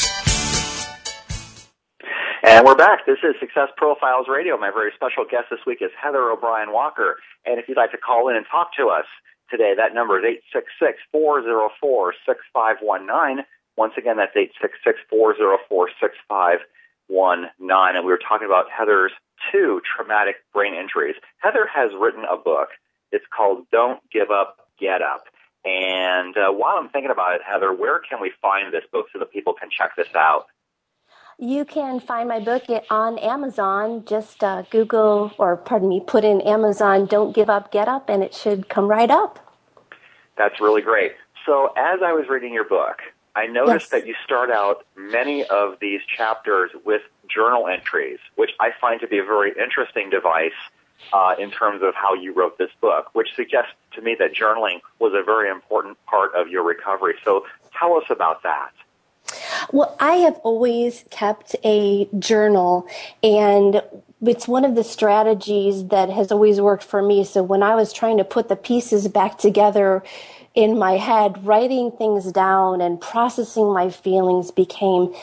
And 2.47 2.63
we're 2.63 2.79
back. 2.79 3.05
This 3.11 3.19
is 3.27 3.35
Success 3.43 3.75
Profiles 3.77 4.31
Radio. 4.31 4.57
My 4.57 4.71
very 4.71 4.95
special 4.95 5.27
guest 5.27 5.51
this 5.51 5.67
week 5.67 5.83
is 5.83 5.91
Heather 5.99 6.31
O'Brien 6.31 6.71
Walker. 6.71 7.19
And 7.45 7.59
if 7.59 7.67
you'd 7.67 7.77
like 7.77 7.91
to 7.91 7.99
call 7.99 8.31
in 8.31 8.37
and 8.37 8.47
talk 8.47 8.71
to 8.79 8.87
us, 8.95 9.05
today. 9.51 9.75
That 9.77 9.95
number 9.95 10.19
is 10.19 10.39
866-404-6519. 11.15 13.45
Once 13.77 13.95
again, 13.97 14.17
that's 14.17 14.35
866-404-6519. 15.13 17.97
And 17.97 18.05
we 18.05 18.13
were 18.13 18.19
talking 18.19 18.47
about 18.47 18.71
Heather's 18.71 19.13
two 19.53 19.81
traumatic 19.97 20.37
brain 20.53 20.75
injuries. 20.75 21.17
Heather 21.39 21.69
has 21.73 21.93
written 21.99 22.25
a 22.25 22.37
book. 22.37 22.69
It's 23.13 23.25
called 23.35 23.67
Don't 23.71 24.01
Give 24.11 24.31
Up, 24.31 24.69
Get 24.79 25.03
Up. 25.03 25.25
And 25.65 26.37
uh, 26.37 26.53
while 26.53 26.77
I'm 26.79 26.89
thinking 26.89 27.11
about 27.11 27.37
it, 27.37 27.43
Heather, 27.47 27.73
where 27.73 28.01
can 28.01 28.21
we 28.21 28.33
find 28.41 28.73
this 28.73 28.85
book 28.93 29.07
so 29.13 29.19
that 29.19 29.33
people 29.33 29.55
can 29.55 29.71
check 29.71 29.97
this 29.97 30.15
out? 30.15 30.47
You 31.41 31.65
can 31.65 32.01
find 32.01 32.29
my 32.29 32.41
book 32.41 32.65
on 32.91 33.17
Amazon. 33.19 34.05
Just 34.05 34.43
uh, 34.43 34.63
Google, 34.71 35.31
or 35.39 35.57
pardon 35.57 35.89
me, 35.89 36.03
put 36.05 36.25
in 36.25 36.41
Amazon 36.41 37.07
Don't 37.07 37.33
Give 37.33 37.49
Up, 37.49 37.71
Get 37.71 37.87
Up, 37.87 38.09
and 38.09 38.25
it 38.25 38.35
should 38.35 38.69
come 38.69 38.89
right 38.89 39.09
up. 39.11 39.39
That's 40.37 40.61
really 40.61 40.83
great. 40.83 41.13
So, 41.47 41.73
as 41.77 42.01
I 42.05 42.13
was 42.13 42.29
reading 42.29 42.53
your 42.53 42.69
book, 42.69 43.03
I 43.37 43.47
noticed 43.47 43.85
Yes. 43.85 43.91
that 43.91 44.07
you 44.09 44.17
start 44.25 44.51
out 44.51 44.85
many 44.97 45.45
of 45.45 45.79
these 45.81 46.01
chapters 46.05 46.73
with 46.85 47.03
journal 47.29 47.69
entries, 47.69 48.19
which 48.35 48.51
I 48.59 48.73
find 48.81 49.01
to 49.01 49.07
be 49.07 49.19
a 49.19 49.25
very 49.25 49.53
interesting 49.57 50.11
device 50.11 50.51
uh, 51.13 51.37
in 51.39 51.53
terms 51.53 51.83
of 51.85 51.95
how 51.95 52.15
you 52.15 52.33
wrote 52.33 52.59
this 52.59 52.71
book, 52.81 53.11
which 53.15 53.29
suggests 53.37 53.71
to 53.93 54.03
me 54.03 54.17
that 54.19 54.35
journaling 54.35 54.81
was 54.99 55.13
a 55.15 55.23
very 55.23 55.49
important 55.49 56.05
part 56.07 56.35
of 56.35 56.49
your 56.49 56.65
recovery. 56.65 57.15
So, 57.25 57.47
tell 57.79 57.97
us 57.97 58.05
about 58.11 58.43
that. 58.43 58.73
Well, 59.73 59.97
I 60.01 60.15
have 60.17 60.37
always 60.45 61.05
kept 61.11 61.55
a 61.65 62.09
journal 62.19 62.87
and 63.23 63.83
it's 64.27 64.49
one 64.49 64.65
of 64.65 64.75
the 64.75 64.83
strategies 64.85 65.89
that 65.89 66.11
has 66.11 66.33
always 66.33 66.61
worked 66.61 66.83
for 66.83 67.03
me. 67.03 67.25
So 67.25 67.43
when 67.43 67.63
I 67.63 67.75
was 67.75 67.93
trying 67.93 68.19
to 68.19 68.25
put 68.25 68.49
the 68.49 68.57
pieces 68.57 69.07
back 69.09 69.39
together 69.39 70.03
in 70.55 70.77
my 70.79 70.97
head, 70.97 71.45
writing 71.47 71.93
things 71.93 72.33
down 72.33 72.81
and 72.81 73.01
processing 73.01 73.73
my 73.73 73.91
feelings 73.91 74.51
became 74.51 75.15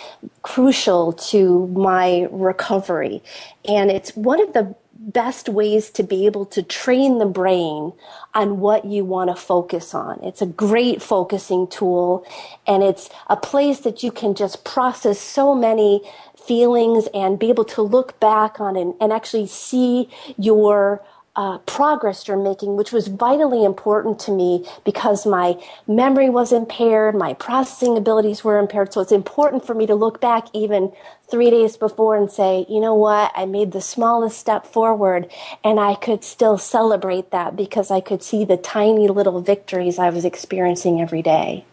crucial 0.43 1.11
to 1.11 1.67
my 1.67 2.27
recovery. 2.31 3.21
And 3.67 3.91
it's 3.91 4.15
one 4.15 4.41
of 4.41 4.53
the 4.53 4.75
best 4.95 5.49
ways 5.49 5.89
to 5.91 6.03
be 6.03 6.25
able 6.25 6.45
to 6.45 6.63
train 6.63 7.19
the 7.19 7.25
brain 7.25 7.93
on 8.33 8.59
what 8.59 8.85
you 8.85 9.05
want 9.05 9.29
to 9.29 9.35
focus 9.35 9.93
on. 9.93 10.19
It's 10.23 10.41
a 10.41 10.45
great 10.45 11.01
focusing 11.01 11.67
tool 11.67 12.25
and 12.65 12.83
it's 12.83 13.09
a 13.27 13.37
place 13.37 13.79
that 13.81 14.03
you 14.03 14.11
can 14.11 14.35
just 14.35 14.63
process 14.63 15.19
so 15.19 15.53
many 15.53 16.01
feelings 16.47 17.07
and 17.13 17.39
be 17.39 17.49
able 17.49 17.65
to 17.65 17.81
look 17.81 18.19
back 18.19 18.59
on 18.59 18.75
and, 18.75 18.93
and 19.01 19.11
actually 19.11 19.47
see 19.47 20.09
your 20.37 21.03
uh, 21.35 21.57
progress 21.59 22.27
you're 22.27 22.41
making, 22.41 22.77
which 22.77 22.91
was 22.91 23.07
vitally 23.07 23.63
important 23.65 24.19
to 24.19 24.31
me 24.31 24.65
because 24.83 25.25
my 25.25 25.55
memory 25.87 26.29
was 26.29 26.53
impaired, 26.53 27.15
my 27.15 27.33
processing 27.33 27.97
abilities 27.97 28.43
were 28.43 28.57
impaired. 28.57 28.93
So 28.93 29.01
it's 29.01 29.11
important 29.11 29.65
for 29.65 29.73
me 29.73 29.85
to 29.87 29.95
look 29.95 30.21
back 30.21 30.47
even 30.53 30.93
three 31.29 31.49
days 31.49 31.75
before 31.75 32.15
and 32.15 32.31
say, 32.31 32.65
you 32.69 32.79
know 32.79 32.93
what, 32.93 33.31
I 33.35 33.45
made 33.45 33.71
the 33.71 33.81
smallest 33.81 34.37
step 34.37 34.65
forward 34.65 35.29
and 35.63 35.79
I 35.79 35.95
could 35.95 36.23
still 36.23 36.57
celebrate 36.57 37.31
that 37.31 37.55
because 37.55 37.91
I 37.91 37.99
could 37.99 38.23
see 38.23 38.45
the 38.45 38.57
tiny 38.57 39.07
little 39.07 39.41
victories 39.41 39.99
I 39.99 40.11
was 40.11 40.23
experiencing 40.23 41.01
every 41.01 41.21
day. 41.21 41.65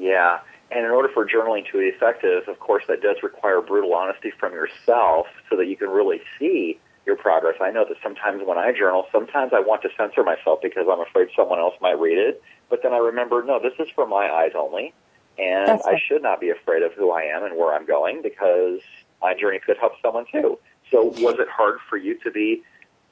Yeah. 0.00 0.40
And 0.70 0.84
in 0.84 0.90
order 0.90 1.08
for 1.08 1.24
journaling 1.24 1.70
to 1.70 1.78
be 1.78 1.84
effective, 1.84 2.48
of 2.48 2.58
course, 2.58 2.82
that 2.88 3.00
does 3.00 3.16
require 3.22 3.60
brutal 3.60 3.94
honesty 3.94 4.32
from 4.32 4.52
yourself 4.52 5.28
so 5.48 5.56
that 5.56 5.66
you 5.66 5.76
can 5.76 5.88
really 5.88 6.20
see 6.38 6.80
your 7.06 7.16
progress. 7.16 7.56
I 7.60 7.70
know 7.70 7.84
that 7.88 7.96
sometimes 8.02 8.42
when 8.44 8.58
I 8.58 8.72
journal, 8.72 9.06
sometimes 9.12 9.52
I 9.52 9.60
want 9.60 9.82
to 9.82 9.88
censor 9.96 10.22
myself 10.22 10.60
because 10.62 10.86
I'm 10.90 11.00
afraid 11.00 11.28
someone 11.36 11.58
else 11.58 11.74
might 11.80 11.98
read 11.98 12.18
it. 12.18 12.42
But 12.70 12.82
then 12.82 12.92
I 12.92 12.98
remember, 12.98 13.42
no, 13.44 13.60
this 13.60 13.74
is 13.78 13.88
for 13.94 14.06
my 14.06 14.30
eyes 14.30 14.52
only. 14.56 14.92
And 15.38 15.68
That's 15.68 15.86
I 15.86 15.92
right. 15.92 16.02
should 16.06 16.22
not 16.22 16.40
be 16.40 16.50
afraid 16.50 16.82
of 16.82 16.92
who 16.92 17.10
I 17.10 17.22
am 17.22 17.44
and 17.44 17.56
where 17.56 17.74
I'm 17.74 17.86
going 17.86 18.22
because 18.22 18.80
my 19.20 19.34
journey 19.34 19.58
could 19.58 19.76
help 19.78 19.92
someone 20.00 20.24
too. 20.30 20.58
So 20.90 21.04
was 21.04 21.36
it 21.38 21.48
hard 21.48 21.78
for 21.88 21.96
you 21.96 22.18
to 22.20 22.30
be 22.30 22.62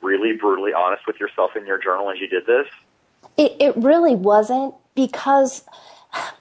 really 0.01 0.37
brutally 0.37 0.73
honest 0.73 1.07
with 1.07 1.19
yourself 1.19 1.53
in 1.57 1.67
your 1.67 1.79
journal 1.79 2.11
as 2.11 2.21
you 2.21 2.29
did 2.29 2.47
this? 2.47 2.67
It, 3.37 3.57
it 3.61 3.77
really 3.77 4.15
wasn't 4.15 4.75
because 4.95 5.65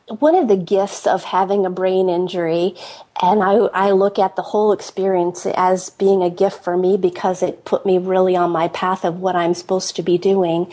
one 0.08 0.36
of 0.36 0.48
the 0.48 0.58
gifts 0.58 1.08
of 1.08 1.24
having 1.24 1.66
a 1.66 1.70
brain 1.70 2.10
injury, 2.10 2.76
and 3.22 3.42
I, 3.42 3.54
I 3.74 3.92
look 3.92 4.20
at 4.20 4.36
the 4.36 4.42
whole 4.42 4.74
experience 4.74 5.46
as 5.46 5.90
being 5.92 6.22
a 6.22 6.30
gift 6.30 6.64
for 6.64 6.76
me 6.76 6.98
because 6.98 7.42
it 7.42 7.66
put 7.66 7.86
me 7.86 7.98
really 7.98 8.36
on 8.36 8.52
my 8.52 8.68
path 8.68 9.06
of 9.06 9.20
what 9.20 9.36
I'm 9.36 9.54
supposed 9.54 9.96
to 9.96 10.04
be 10.04 10.18
doing. 10.18 10.72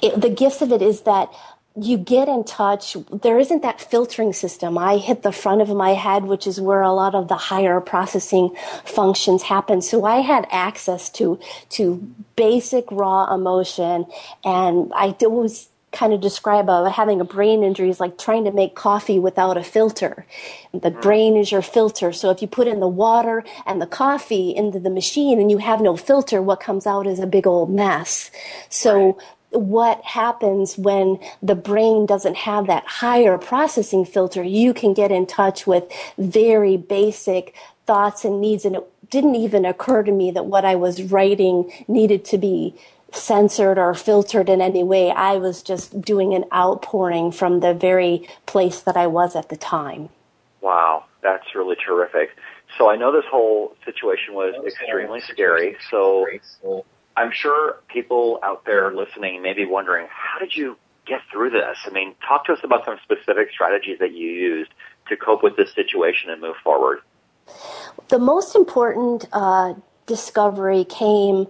It, 0.00 0.20
the 0.20 0.30
gifts 0.30 0.62
of 0.62 0.72
it 0.72 0.82
is 0.82 1.02
that 1.02 1.30
you 1.78 1.98
get 1.98 2.28
in 2.28 2.42
touch. 2.44 2.96
There 3.10 3.38
isn't 3.38 3.62
that 3.62 3.80
filtering 3.80 4.32
system. 4.32 4.78
I 4.78 4.96
hit 4.96 5.22
the 5.22 5.32
front 5.32 5.60
of 5.60 5.68
my 5.68 5.90
head, 5.90 6.24
which 6.24 6.46
is 6.46 6.58
where 6.58 6.80
a 6.80 6.92
lot 6.92 7.14
of 7.14 7.28
the 7.28 7.36
higher 7.36 7.80
processing 7.80 8.56
functions 8.84 9.42
happen. 9.42 9.82
So 9.82 10.04
I 10.04 10.20
had 10.20 10.46
access 10.50 11.10
to, 11.10 11.38
to 11.70 11.96
basic 12.34 12.90
raw 12.90 13.32
emotion 13.34 14.06
and 14.42 14.90
I 14.94 15.14
always 15.22 15.68
kind 15.96 16.12
of 16.12 16.20
describe 16.20 16.68
uh, 16.68 16.84
having 16.90 17.20
a 17.22 17.24
brain 17.24 17.62
injury 17.62 17.88
is 17.88 18.00
like 18.00 18.18
trying 18.18 18.44
to 18.44 18.52
make 18.52 18.74
coffee 18.74 19.18
without 19.18 19.56
a 19.56 19.64
filter. 19.64 20.26
The 20.74 20.90
brain 20.90 21.36
is 21.36 21.50
your 21.50 21.62
filter. 21.62 22.12
So 22.12 22.30
if 22.30 22.42
you 22.42 22.48
put 22.48 22.68
in 22.68 22.80
the 22.80 22.88
water 22.88 23.42
and 23.64 23.80
the 23.80 23.86
coffee 23.86 24.54
into 24.54 24.78
the 24.78 24.90
machine 24.90 25.40
and 25.40 25.50
you 25.50 25.58
have 25.58 25.80
no 25.80 25.96
filter, 25.96 26.42
what 26.42 26.60
comes 26.60 26.86
out 26.86 27.06
is 27.06 27.18
a 27.18 27.26
big 27.26 27.46
old 27.46 27.70
mess. 27.70 28.30
So 28.68 29.18
what 29.50 30.04
happens 30.04 30.76
when 30.76 31.18
the 31.42 31.54
brain 31.54 32.04
doesn't 32.04 32.36
have 32.36 32.66
that 32.66 32.84
higher 32.86 33.38
processing 33.38 34.04
filter, 34.04 34.42
you 34.42 34.74
can 34.74 34.92
get 34.92 35.10
in 35.10 35.24
touch 35.26 35.66
with 35.66 35.84
very 36.18 36.76
basic 36.76 37.54
thoughts 37.86 38.22
and 38.22 38.38
needs. 38.38 38.66
And 38.66 38.76
it 38.76 39.10
didn't 39.10 39.36
even 39.36 39.64
occur 39.64 40.02
to 40.02 40.12
me 40.12 40.30
that 40.32 40.44
what 40.44 40.66
I 40.66 40.74
was 40.74 41.04
writing 41.04 41.72
needed 41.88 42.24
to 42.26 42.38
be 42.38 42.74
censored 43.16 43.78
or 43.78 43.94
filtered 43.94 44.48
in 44.48 44.60
any 44.60 44.82
way. 44.82 45.10
I 45.10 45.36
was 45.36 45.62
just 45.62 46.00
doing 46.00 46.34
an 46.34 46.44
outpouring 46.52 47.32
from 47.32 47.60
the 47.60 47.74
very 47.74 48.28
place 48.46 48.80
that 48.80 48.96
I 48.96 49.06
was 49.06 49.34
at 49.34 49.48
the 49.48 49.56
time. 49.56 50.10
Wow, 50.60 51.04
that's 51.22 51.54
really 51.54 51.76
terrific. 51.76 52.30
So 52.76 52.90
I 52.90 52.96
know 52.96 53.12
this 53.12 53.24
whole 53.30 53.74
situation 53.84 54.34
was 54.34 54.54
extremely 54.66 55.20
scary. 55.20 55.76
So 55.90 56.26
I'm 57.16 57.32
sure 57.32 57.76
people 57.88 58.38
out 58.42 58.64
there 58.64 58.92
listening 58.94 59.42
may 59.42 59.54
be 59.54 59.64
wondering, 59.64 60.06
how 60.10 60.38
did 60.38 60.54
you 60.54 60.76
get 61.06 61.20
through 61.32 61.50
this? 61.50 61.78
I 61.86 61.90
mean, 61.90 62.14
talk 62.26 62.44
to 62.46 62.52
us 62.52 62.60
about 62.62 62.84
some 62.84 62.98
specific 63.02 63.50
strategies 63.52 63.98
that 64.00 64.12
you 64.12 64.28
used 64.28 64.72
to 65.08 65.16
cope 65.16 65.42
with 65.42 65.56
this 65.56 65.72
situation 65.72 66.30
and 66.30 66.40
move 66.40 66.56
forward. 66.62 66.98
The 68.08 68.18
most 68.18 68.56
important 68.56 69.26
uh, 69.32 69.74
discovery 70.06 70.84
came 70.84 71.46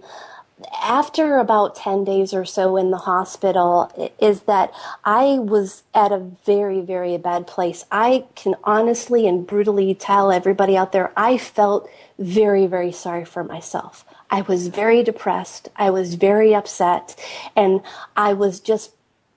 after 0.81 1.37
about 1.37 1.75
10 1.75 2.03
days 2.03 2.33
or 2.33 2.43
so 2.43 2.77
in 2.77 2.89
the 2.89 2.97
hospital 2.97 4.11
is 4.19 4.41
that 4.41 4.71
I 5.05 5.37
was 5.39 5.83
at 5.93 6.11
a 6.11 6.17
very, 6.17 6.81
very 6.81 7.17
bad 7.17 7.45
place. 7.45 7.85
I 7.91 8.25
can 8.35 8.55
honestly 8.63 9.27
and 9.27 9.45
brutally 9.45 9.93
tell 9.93 10.31
everybody 10.31 10.75
out 10.75 10.93
there, 10.93 11.11
I 11.15 11.37
felt 11.37 11.89
very, 12.17 12.65
very 12.65 12.91
sorry 12.91 13.25
for 13.25 13.43
myself. 13.43 14.03
I 14.31 14.41
was 14.41 14.67
very 14.67 15.03
depressed. 15.03 15.69
I 15.75 15.91
was 15.91 16.15
very 16.15 16.55
upset 16.55 17.15
and 17.55 17.81
I 18.15 18.33
was 18.33 18.59
just 18.59 18.91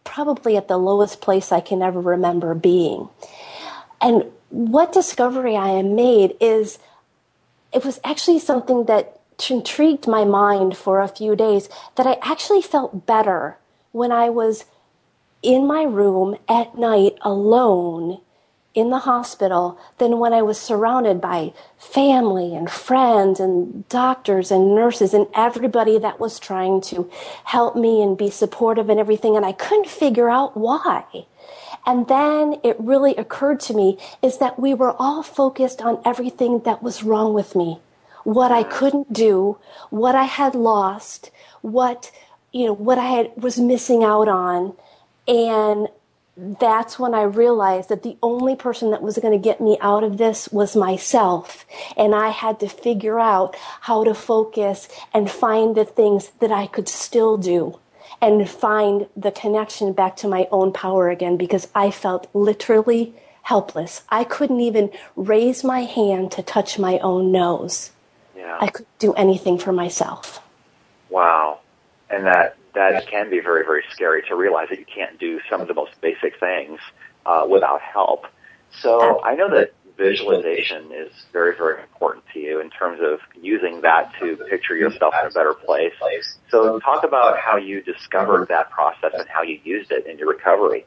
probably 0.04 0.56
at 0.56 0.68
the 0.68 0.78
lowest 0.78 1.20
place 1.20 1.52
I 1.52 1.60
can 1.60 1.82
ever 1.82 2.00
remember 2.00 2.54
being. 2.54 3.08
And 4.00 4.24
what 4.48 4.92
discovery 4.92 5.56
I 5.56 5.82
made 5.82 6.34
is 6.40 6.78
it 7.72 7.84
was 7.84 8.00
actually 8.02 8.38
something 8.38 8.86
that 8.86 9.19
intrigued 9.48 10.08
my 10.08 10.24
mind 10.24 10.76
for 10.76 11.00
a 11.00 11.06
few 11.06 11.36
days 11.36 11.68
that 11.94 12.04
I 12.04 12.18
actually 12.20 12.62
felt 12.62 13.06
better 13.06 13.58
when 13.92 14.10
I 14.10 14.28
was 14.28 14.64
in 15.40 15.68
my 15.68 15.84
room 15.84 16.36
at 16.48 16.76
night 16.76 17.14
alone 17.22 18.20
in 18.74 18.90
the 18.90 19.00
hospital 19.00 19.78
than 19.98 20.18
when 20.18 20.32
I 20.32 20.42
was 20.42 20.58
surrounded 20.58 21.20
by 21.20 21.52
family 21.76 22.54
and 22.54 22.70
friends 22.70 23.40
and 23.40 23.88
doctors 23.88 24.50
and 24.50 24.74
nurses 24.74 25.12
and 25.12 25.26
everybody 25.34 25.98
that 25.98 26.20
was 26.20 26.38
trying 26.38 26.80
to 26.82 27.10
help 27.44 27.74
me 27.76 28.02
and 28.02 28.16
be 28.16 28.30
supportive 28.30 28.88
and 28.88 29.00
everything. 29.00 29.36
And 29.36 29.44
I 29.44 29.52
couldn't 29.52 29.88
figure 29.88 30.28
out 30.28 30.56
why. 30.56 31.04
And 31.84 32.06
then 32.08 32.60
it 32.62 32.76
really 32.78 33.16
occurred 33.16 33.60
to 33.60 33.74
me 33.74 33.98
is 34.22 34.38
that 34.38 34.58
we 34.58 34.74
were 34.74 34.94
all 34.98 35.22
focused 35.22 35.82
on 35.82 36.00
everything 36.04 36.60
that 36.60 36.82
was 36.82 37.02
wrong 37.02 37.34
with 37.34 37.56
me, 37.56 37.80
what 38.24 38.52
I 38.52 38.62
couldn't 38.62 39.12
do, 39.12 39.58
what 39.90 40.14
I 40.14 40.24
had 40.24 40.54
lost, 40.54 41.30
what, 41.62 42.10
you 42.52 42.66
know, 42.66 42.72
what 42.72 42.98
I 42.98 43.04
had, 43.04 43.32
was 43.36 43.58
missing 43.58 44.04
out 44.04 44.28
on. 44.28 44.74
And 45.26 45.88
that's 46.36 46.98
when 46.98 47.14
I 47.14 47.22
realized 47.22 47.88
that 47.90 48.02
the 48.02 48.16
only 48.22 48.56
person 48.56 48.90
that 48.92 49.02
was 49.02 49.18
going 49.18 49.38
to 49.38 49.42
get 49.42 49.60
me 49.60 49.76
out 49.80 50.04
of 50.04 50.16
this 50.16 50.48
was 50.50 50.74
myself. 50.74 51.66
And 51.96 52.14
I 52.14 52.28
had 52.30 52.60
to 52.60 52.68
figure 52.68 53.20
out 53.20 53.56
how 53.82 54.04
to 54.04 54.14
focus 54.14 54.88
and 55.12 55.30
find 55.30 55.76
the 55.76 55.84
things 55.84 56.30
that 56.40 56.50
I 56.50 56.66
could 56.66 56.88
still 56.88 57.36
do 57.36 57.78
and 58.20 58.48
find 58.48 59.06
the 59.16 59.30
connection 59.30 59.92
back 59.92 60.16
to 60.16 60.28
my 60.28 60.46
own 60.50 60.72
power 60.72 61.08
again 61.10 61.36
because 61.36 61.68
I 61.74 61.90
felt 61.90 62.28
literally 62.34 63.14
helpless. 63.42 64.02
I 64.08 64.24
couldn't 64.24 64.60
even 64.60 64.90
raise 65.16 65.64
my 65.64 65.80
hand 65.80 66.32
to 66.32 66.42
touch 66.42 66.78
my 66.78 66.98
own 66.98 67.32
nose. 67.32 67.90
Yeah. 68.36 68.58
I 68.60 68.68
couldn't 68.68 68.98
do 68.98 69.12
anything 69.14 69.58
for 69.58 69.72
myself. 69.72 70.40
Wow. 71.08 71.60
And 72.08 72.26
that 72.26 72.56
that 72.74 73.06
can 73.08 73.30
be 73.30 73.40
very, 73.40 73.64
very 73.64 73.82
scary 73.90 74.22
to 74.28 74.36
realize 74.36 74.68
that 74.70 74.78
you 74.78 74.86
can't 74.86 75.18
do 75.18 75.40
some 75.50 75.60
of 75.60 75.68
the 75.68 75.74
most 75.74 76.00
basic 76.00 76.38
things 76.38 76.78
uh, 77.26 77.46
without 77.48 77.80
help. 77.80 78.26
So 78.70 79.20
I 79.24 79.34
know 79.34 79.50
that 79.50 79.72
visualization 79.96 80.90
is 80.92 81.12
very, 81.32 81.56
very 81.56 81.82
important 81.82 82.24
to 82.32 82.38
you 82.38 82.60
in 82.60 82.70
terms 82.70 83.00
of 83.02 83.18
using 83.40 83.82
that 83.82 84.12
to 84.20 84.36
picture 84.48 84.76
yourself 84.76 85.14
in 85.20 85.26
a 85.26 85.30
better 85.30 85.52
place. 85.52 85.92
So 86.50 86.78
talk 86.78 87.04
about 87.04 87.38
how 87.38 87.56
you 87.56 87.82
discovered 87.82 88.48
that 88.48 88.70
process 88.70 89.12
and 89.14 89.28
how 89.28 89.42
you 89.42 89.60
used 89.62 89.92
it 89.92 90.06
in 90.06 90.18
your 90.18 90.28
recovery. 90.28 90.86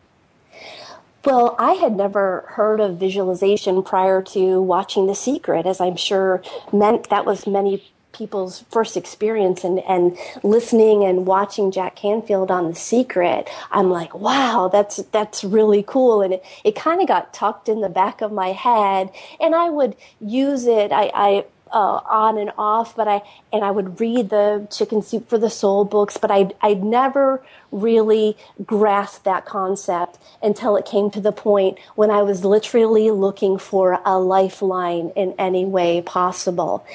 Well, 1.26 1.56
I 1.58 1.74
had 1.74 1.96
never 1.96 2.44
heard 2.50 2.82
of 2.82 2.98
visualization 2.98 3.82
prior 3.82 4.22
to 4.24 4.62
watching 4.62 5.08
The 5.08 5.16
Secret, 5.16 5.66
as 5.66 5.80
I'm 5.80 5.96
sure 5.96 6.42
meant 6.74 7.10
that 7.10 7.26
was 7.26 7.48
many 7.48 7.82
people's 8.12 8.64
first 8.70 8.98
experience 8.98 9.64
and, 9.64 9.80
and 9.80 10.18
listening 10.44 11.04
and 11.04 11.26
watching 11.26 11.72
Jack 11.72 11.96
Canfield 11.96 12.52
on 12.52 12.70
The 12.70 12.76
Secret, 12.76 13.50
I'm 13.72 13.90
like, 13.90 14.14
wow, 14.14 14.70
that's, 14.72 14.98
that's 15.12 15.44
really 15.44 15.84
cool. 15.86 16.22
And 16.22 16.34
it, 16.34 16.46
it 16.64 16.76
kind 16.76 17.02
of 17.02 17.08
got 17.08 17.34
tucked 17.34 17.70
in 17.70 17.82
the 17.82 17.90
back 17.90 18.22
of 18.22 18.32
my 18.32 18.50
head 18.50 19.10
and 19.40 19.56
I 19.56 19.70
would 19.70 19.96
use 20.20 20.66
it. 20.66 20.92
I, 20.92 21.10
I 21.14 21.46
uh, 21.74 22.02
on 22.06 22.38
and 22.38 22.52
off, 22.58 22.96
but 22.96 23.08
I 23.08 23.22
and 23.52 23.64
I 23.64 23.72
would 23.72 24.00
read 24.00 24.30
the 24.30 24.68
Chicken 24.72 25.02
Soup 25.02 25.28
for 25.28 25.38
the 25.38 25.50
Soul 25.50 25.84
books, 25.84 26.18
but 26.18 26.30
I'd 26.30 26.54
I'd 26.62 26.84
never 26.84 27.44
really 27.72 28.38
grasped 28.64 29.26
that 29.26 29.46
concept 29.46 30.20
until 30.44 30.76
it 30.76 30.86
came 30.86 31.10
to 31.10 31.20
the 31.20 31.32
point 31.32 31.80
when 31.96 32.12
I 32.12 32.22
was 32.22 32.46
literally 32.46 33.10
looking 33.10 33.58
for 33.58 34.00
a 34.06 34.20
lifeline 34.20 35.12
in 35.16 35.34
any 35.40 35.66
way 35.66 36.02
possible. 36.02 36.86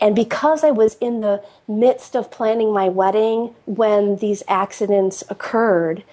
And 0.00 0.14
because 0.14 0.62
I 0.62 0.70
was 0.70 0.96
in 1.00 1.20
the 1.20 1.42
midst 1.66 2.14
of 2.14 2.30
planning 2.30 2.72
my 2.72 2.88
wedding 2.88 3.54
when 3.66 4.16
these 4.16 4.44
accidents 4.46 5.24
occurred, 5.28 6.04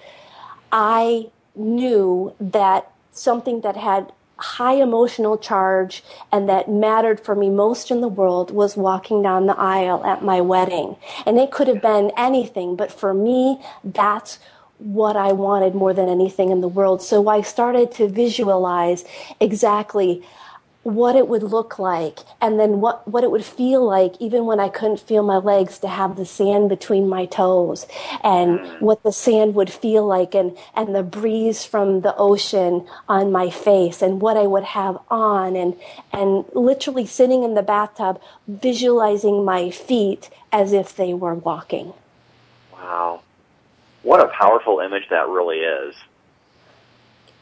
I 0.72 1.30
knew 1.54 2.34
that 2.40 2.90
something 3.12 3.60
that 3.60 3.76
had 3.76 4.12
high 4.38 4.74
emotional 4.74 5.36
charge 5.36 6.04
and 6.30 6.48
that 6.48 6.70
mattered 6.70 7.20
for 7.20 7.34
me 7.34 7.50
most 7.50 7.90
in 7.90 8.00
the 8.00 8.08
world 8.08 8.50
was 8.50 8.76
walking 8.76 9.22
down 9.22 9.46
the 9.46 9.58
aisle 9.58 10.04
at 10.04 10.22
my 10.22 10.40
wedding. 10.40 10.96
And 11.26 11.38
it 11.38 11.50
could 11.50 11.68
have 11.68 11.82
been 11.82 12.12
anything, 12.16 12.76
but 12.76 12.92
for 12.92 13.12
me, 13.12 13.60
that's 13.84 14.38
what 14.78 15.16
I 15.16 15.32
wanted 15.32 15.74
more 15.74 15.92
than 15.92 16.08
anything 16.08 16.50
in 16.50 16.60
the 16.60 16.68
world. 16.68 17.02
So 17.02 17.28
I 17.28 17.40
started 17.40 17.90
to 17.92 18.08
visualize 18.08 19.04
exactly 19.40 20.24
what 20.94 21.16
it 21.16 21.28
would 21.28 21.42
look 21.42 21.78
like 21.78 22.20
and 22.40 22.58
then 22.58 22.80
what, 22.80 23.06
what 23.06 23.22
it 23.22 23.30
would 23.30 23.44
feel 23.44 23.84
like 23.84 24.14
even 24.20 24.46
when 24.46 24.58
I 24.58 24.68
couldn't 24.68 25.00
feel 25.00 25.22
my 25.22 25.36
legs 25.36 25.78
to 25.80 25.88
have 25.88 26.16
the 26.16 26.24
sand 26.24 26.68
between 26.68 27.08
my 27.08 27.26
toes 27.26 27.86
and 28.24 28.58
mm. 28.58 28.80
what 28.80 29.02
the 29.02 29.12
sand 29.12 29.54
would 29.54 29.70
feel 29.70 30.06
like 30.06 30.34
and, 30.34 30.56
and 30.74 30.94
the 30.94 31.02
breeze 31.02 31.64
from 31.64 32.00
the 32.00 32.14
ocean 32.16 32.86
on 33.08 33.30
my 33.30 33.50
face 33.50 34.00
and 34.00 34.20
what 34.20 34.36
I 34.36 34.46
would 34.46 34.64
have 34.64 34.98
on 35.10 35.56
and, 35.56 35.76
and 36.12 36.44
literally 36.54 37.06
sitting 37.06 37.44
in 37.44 37.54
the 37.54 37.62
bathtub 37.62 38.20
visualizing 38.46 39.44
my 39.44 39.70
feet 39.70 40.30
as 40.52 40.72
if 40.72 40.96
they 40.96 41.12
were 41.12 41.34
walking. 41.34 41.92
Wow. 42.72 43.20
What 44.02 44.20
a 44.20 44.28
powerful 44.28 44.80
image 44.80 45.08
that 45.10 45.28
really 45.28 45.58
is 45.58 45.94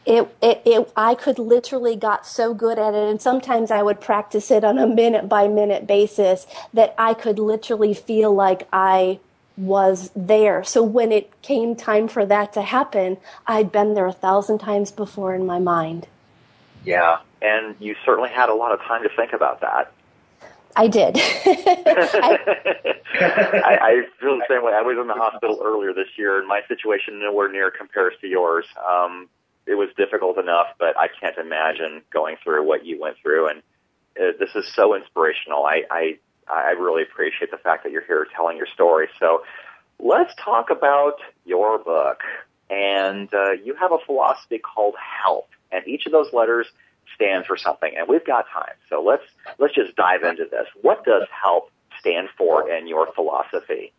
it, 0.07 0.37
it, 0.41 0.63
it, 0.65 0.93
I 0.97 1.17
could 1.17 1.39
literally 1.39 1.97
got 1.97 2.27
so 2.27 2.55
good 2.55 2.79
at 2.79 2.95
it. 2.95 3.11
And 3.11 3.21
sometimes 3.21 3.73
I 3.73 3.83
would 3.83 4.01
practice 4.01 4.51
it 4.53 4.63
on 4.63 4.79
a 4.79 4.87
minute 4.87 5.29
by 5.29 5.49
minute 5.49 5.87
basis 5.87 6.47
that 6.73 6.95
I 6.97 7.13
could 7.13 7.41
literally 7.41 7.93
feel 7.93 8.33
like 8.33 8.69
I 8.73 9.19
was 9.57 10.11
there. 10.15 10.63
So 10.63 10.83
when 10.83 11.11
it 11.11 11.43
came 11.43 11.75
time 11.75 12.07
for 12.07 12.25
that 12.25 12.53
to 12.53 12.63
happen, 12.63 13.17
I'd 13.47 13.73
been 13.73 13.95
there 13.95 14.07
a 14.07 14.13
thousand 14.13 14.59
times 14.59 14.93
before 14.93 15.35
in 15.35 15.45
my 15.45 15.59
mind. 15.59 16.07
Yeah. 16.85 17.19
And 17.43 17.75
you 17.81 17.97
certainly 18.05 18.31
had 18.31 18.49
a 18.49 18.55
lot 18.55 18.73
of 18.73 18.81
time 18.83 19.03
to 19.03 19.09
think 19.09 19.33
about 19.33 19.61
that. 19.63 19.93
I 20.77 20.89
did. 20.89 21.17
I, 21.19 22.39
I, 23.81 24.03
feel 24.21 24.37
the 24.37 24.45
same 24.49 24.63
way. 24.63 24.75
I 24.75 24.83
was 24.83 24.99
in 25.01 25.07
the 25.07 25.15
hospital 25.15 25.59
earlier 25.65 25.95
this 25.95 26.09
year, 26.17 26.39
and 26.39 26.47
my 26.47 26.61
situation 26.69 27.19
nowhere 27.19 27.51
near 27.51 27.71
compares 27.71 28.13
to 28.21 28.27
yours. 28.27 28.67
Um, 28.87 29.31
it 29.67 29.75
was 29.75 29.89
difficult 29.97 30.39
enough, 30.39 30.69
but 30.79 30.97
I 30.99 31.09
can't 31.09 31.37
imagine 31.39 32.03
going 32.13 32.37
through 32.43 32.67
what 32.67 32.87
you 32.87 33.01
went 33.01 33.17
through. 33.23 33.49
And 33.49 33.63
uh, 34.19 34.33
this 34.39 34.51
is 34.55 34.73
so 34.75 34.95
inspirational. 34.95 35.65
I, 35.65 35.83
I, 35.91 36.19
I 36.49 36.71
really 36.71 37.03
appreciate 37.03 37.51
the 37.51 37.59
fact 37.59 37.83
that 37.83 37.93
you're 37.93 38.07
here 38.07 38.27
telling 38.35 38.57
your 38.57 38.69
story. 38.73 39.09
So 39.19 39.43
let's 39.99 40.33
talk 40.37 40.71
about 40.71 41.19
your 41.45 41.79
book. 41.79 42.21
And 42.69 43.33
uh, 43.33 43.53
you 43.53 43.75
have 43.77 43.93
a 43.93 43.99
philosophy 44.05 44.59
called 44.59 44.95
help, 45.23 45.49
and 45.71 45.87
each 45.87 46.07
of 46.07 46.13
those 46.13 46.33
letters 46.33 46.67
stands 47.15 47.47
for 47.47 47.57
something. 47.57 47.93
And 47.97 48.09
we've 48.09 48.27
got 48.27 48.47
time, 48.53 48.75
so 48.91 49.01
let's 49.01 49.23
let's 49.59 49.73
just 49.73 49.95
dive 49.95 50.25
into 50.25 50.47
this. 50.51 50.67
What 50.83 51.05
does 51.05 51.29
help 51.31 51.71
stand 52.01 52.29
for 52.37 52.69
in 52.69 52.89
your 52.89 53.13
philosophy? 53.13 53.93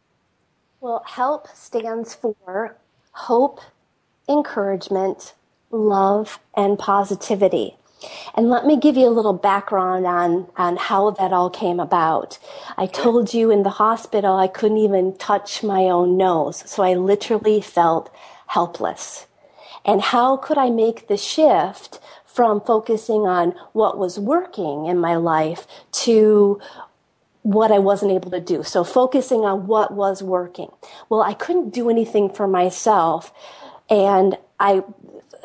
Well, 0.81 1.01
help 1.07 1.47
stands 1.47 2.13
for 2.13 2.75
hope, 3.13 3.61
encouragement, 4.27 5.33
love, 5.71 6.39
and 6.55 6.77
positivity. 6.77 7.75
And 8.35 8.49
let 8.49 8.65
me 8.65 8.77
give 8.77 8.95
you 8.95 9.07
a 9.07 9.09
little 9.09 9.33
background 9.33 10.05
on, 10.05 10.47
on 10.55 10.77
how 10.77 11.11
that 11.11 11.33
all 11.33 11.49
came 11.49 11.79
about. 11.79 12.37
I 12.77 12.85
told 12.85 13.33
you 13.33 13.49
in 13.49 13.63
the 13.63 13.71
hospital 13.71 14.37
I 14.37 14.47
couldn't 14.47 14.77
even 14.77 15.17
touch 15.17 15.63
my 15.63 15.83
own 15.85 16.15
nose, 16.15 16.63
so 16.69 16.83
I 16.83 16.93
literally 16.93 17.59
felt 17.59 18.13
helpless. 18.47 19.25
And 19.83 20.01
how 20.01 20.37
could 20.37 20.57
I 20.57 20.69
make 20.69 21.07
the 21.07 21.17
shift 21.17 21.99
from 22.25 22.61
focusing 22.61 23.21
on 23.21 23.55
what 23.73 23.97
was 23.97 24.19
working 24.19 24.85
in 24.85 24.99
my 24.99 25.15
life 25.15 25.65
to 26.03 26.61
what 27.41 27.71
I 27.71 27.79
wasn't 27.79 28.11
able 28.11 28.29
to 28.31 28.39
do? 28.39 28.63
So 28.63 28.83
focusing 28.83 29.43
on 29.43 29.65
what 29.65 29.93
was 29.93 30.21
working. 30.21 30.69
Well, 31.09 31.21
I 31.21 31.33
couldn't 31.33 31.73
do 31.73 31.89
anything 31.89 32.29
for 32.29 32.47
myself. 32.47 33.33
And 33.89 34.37
I 34.59 34.83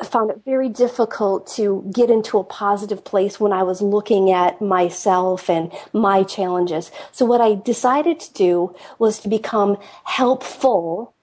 found 0.07 0.31
it 0.31 0.41
very 0.45 0.69
difficult 0.69 1.47
to 1.55 1.89
get 1.93 2.09
into 2.09 2.39
a 2.39 2.43
positive 2.43 3.03
place 3.03 3.39
when 3.39 3.53
I 3.53 3.63
was 3.63 3.81
looking 3.81 4.31
at 4.31 4.61
myself 4.61 5.49
and 5.49 5.71
my 5.93 6.23
challenges. 6.23 6.91
So 7.11 7.25
what 7.25 7.41
I 7.41 7.55
decided 7.55 8.19
to 8.21 8.33
do 8.33 8.75
was 8.99 9.19
to 9.19 9.29
become 9.29 9.77
helpful 10.05 11.13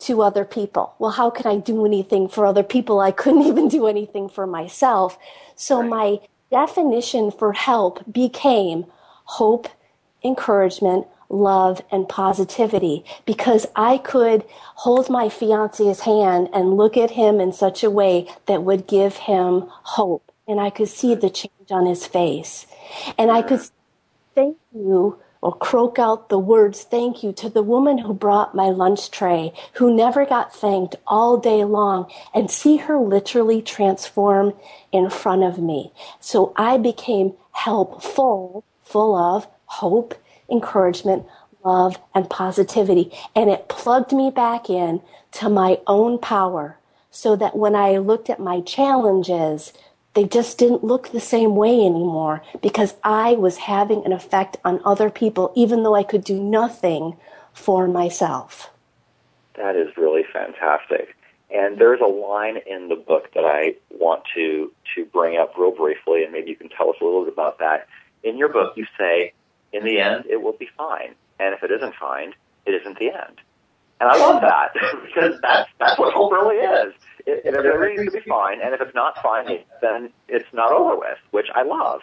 to 0.00 0.22
other 0.22 0.44
people. 0.44 0.94
Well, 0.98 1.12
how 1.12 1.30
could 1.30 1.46
I 1.46 1.58
do 1.58 1.86
anything 1.86 2.28
for 2.28 2.46
other 2.46 2.62
people? 2.62 3.00
I 3.00 3.12
couldn't 3.12 3.42
even 3.46 3.68
do 3.68 3.86
anything 3.86 4.28
for 4.28 4.46
myself. 4.46 5.18
So 5.56 5.82
my 5.82 6.20
definition 6.50 7.30
for 7.30 7.52
help 7.52 8.04
became 8.10 8.86
hope, 9.24 9.68
encouragement, 10.24 11.06
love, 11.30 11.80
and 11.90 12.08
positivity 12.08 13.04
because 13.24 13.66
I 13.74 13.98
could 13.98 14.44
hold 14.74 15.08
my 15.08 15.28
fiance's 15.28 16.00
hand 16.00 16.48
and 16.52 16.76
look 16.76 16.96
at 16.96 17.12
him 17.12 17.40
in 17.40 17.52
such 17.52 17.82
a 17.82 17.90
way 17.90 18.28
that 18.46 18.62
would 18.62 18.86
give 18.86 19.16
him 19.16 19.66
hope. 19.68 20.30
And 20.46 20.60
I 20.60 20.70
could 20.70 20.88
see 20.88 21.14
the 21.14 21.30
change 21.30 21.70
on 21.70 21.86
his 21.86 22.06
face. 22.06 22.66
And 23.16 23.30
I 23.30 23.42
could 23.42 23.60
thank 24.34 24.56
you 24.74 25.18
or 25.42 25.56
croak 25.56 25.98
out 25.98 26.28
the 26.28 26.38
words 26.38 26.82
thank 26.82 27.22
you 27.22 27.32
to 27.32 27.48
the 27.48 27.62
woman 27.62 27.98
who 27.98 28.12
brought 28.12 28.54
my 28.54 28.66
lunch 28.66 29.10
tray, 29.10 29.52
who 29.74 29.94
never 29.94 30.26
got 30.26 30.54
thanked 30.54 30.96
all 31.06 31.38
day 31.38 31.64
long, 31.64 32.10
and 32.34 32.50
see 32.50 32.76
her 32.76 32.98
literally 32.98 33.62
transform 33.62 34.52
in 34.92 35.08
front 35.08 35.42
of 35.42 35.58
me. 35.58 35.92
So 36.20 36.52
I 36.56 36.76
became 36.76 37.32
helpful, 37.52 38.64
full 38.82 39.16
of 39.16 39.46
hope, 39.64 40.14
encouragement, 40.50 41.26
love, 41.64 41.98
and 42.14 42.28
positivity. 42.28 43.12
And 43.34 43.50
it 43.50 43.68
plugged 43.68 44.12
me 44.12 44.30
back 44.30 44.68
in 44.68 45.00
to 45.32 45.48
my 45.48 45.78
own 45.86 46.18
power 46.18 46.78
so 47.10 47.36
that 47.36 47.56
when 47.56 47.74
I 47.74 47.98
looked 47.98 48.30
at 48.30 48.40
my 48.40 48.60
challenges, 48.60 49.72
they 50.14 50.24
just 50.24 50.58
didn't 50.58 50.84
look 50.84 51.10
the 51.10 51.20
same 51.20 51.56
way 51.56 51.74
anymore 51.74 52.42
because 52.60 52.94
I 53.04 53.32
was 53.32 53.58
having 53.58 54.04
an 54.04 54.12
effect 54.12 54.56
on 54.64 54.80
other 54.84 55.10
people, 55.10 55.52
even 55.54 55.82
though 55.82 55.94
I 55.94 56.02
could 56.02 56.24
do 56.24 56.40
nothing 56.40 57.16
for 57.52 57.86
myself. 57.86 58.70
That 59.54 59.76
is 59.76 59.96
really 59.96 60.24
fantastic. 60.32 61.14
And 61.50 61.78
there's 61.78 62.00
a 62.00 62.06
line 62.06 62.58
in 62.66 62.88
the 62.88 62.96
book 62.96 63.32
that 63.34 63.44
I 63.44 63.74
want 63.90 64.22
to, 64.34 64.72
to 64.94 65.04
bring 65.06 65.36
up 65.36 65.54
real 65.58 65.72
briefly, 65.72 66.22
and 66.22 66.32
maybe 66.32 66.50
you 66.50 66.56
can 66.56 66.68
tell 66.68 66.90
us 66.90 66.96
a 67.00 67.04
little 67.04 67.24
bit 67.24 67.32
about 67.32 67.58
that. 67.58 67.88
In 68.22 68.38
your 68.38 68.48
book, 68.48 68.74
you 68.76 68.86
say, 68.96 69.32
in 69.80 69.86
the 69.86 70.00
end, 70.00 70.26
it 70.26 70.42
will 70.42 70.52
be 70.52 70.68
fine. 70.76 71.14
And 71.38 71.54
if 71.54 71.62
it 71.62 71.70
isn't 71.70 71.94
fine, 71.94 72.34
it 72.66 72.72
isn't 72.72 72.98
the 72.98 73.06
end. 73.06 73.40
And 74.00 74.08
I 74.08 74.16
love 74.16 74.40
that 74.40 74.72
because 75.04 75.38
that's, 75.42 75.68
that's 75.78 75.98
what 75.98 76.14
hope 76.14 76.32
really 76.32 76.56
is. 76.56 76.94
It, 77.26 77.42
it, 77.44 77.54
everything 77.54 78.06
to 78.06 78.10
be 78.10 78.20
fine, 78.20 78.60
and 78.62 78.74
if 78.74 78.80
it's 78.80 78.94
not 78.94 79.22
fine, 79.22 79.58
then 79.82 80.10
it's 80.28 80.48
not 80.52 80.72
over 80.72 80.96
with, 80.96 81.18
which 81.32 81.48
I 81.54 81.62
love. 81.62 82.00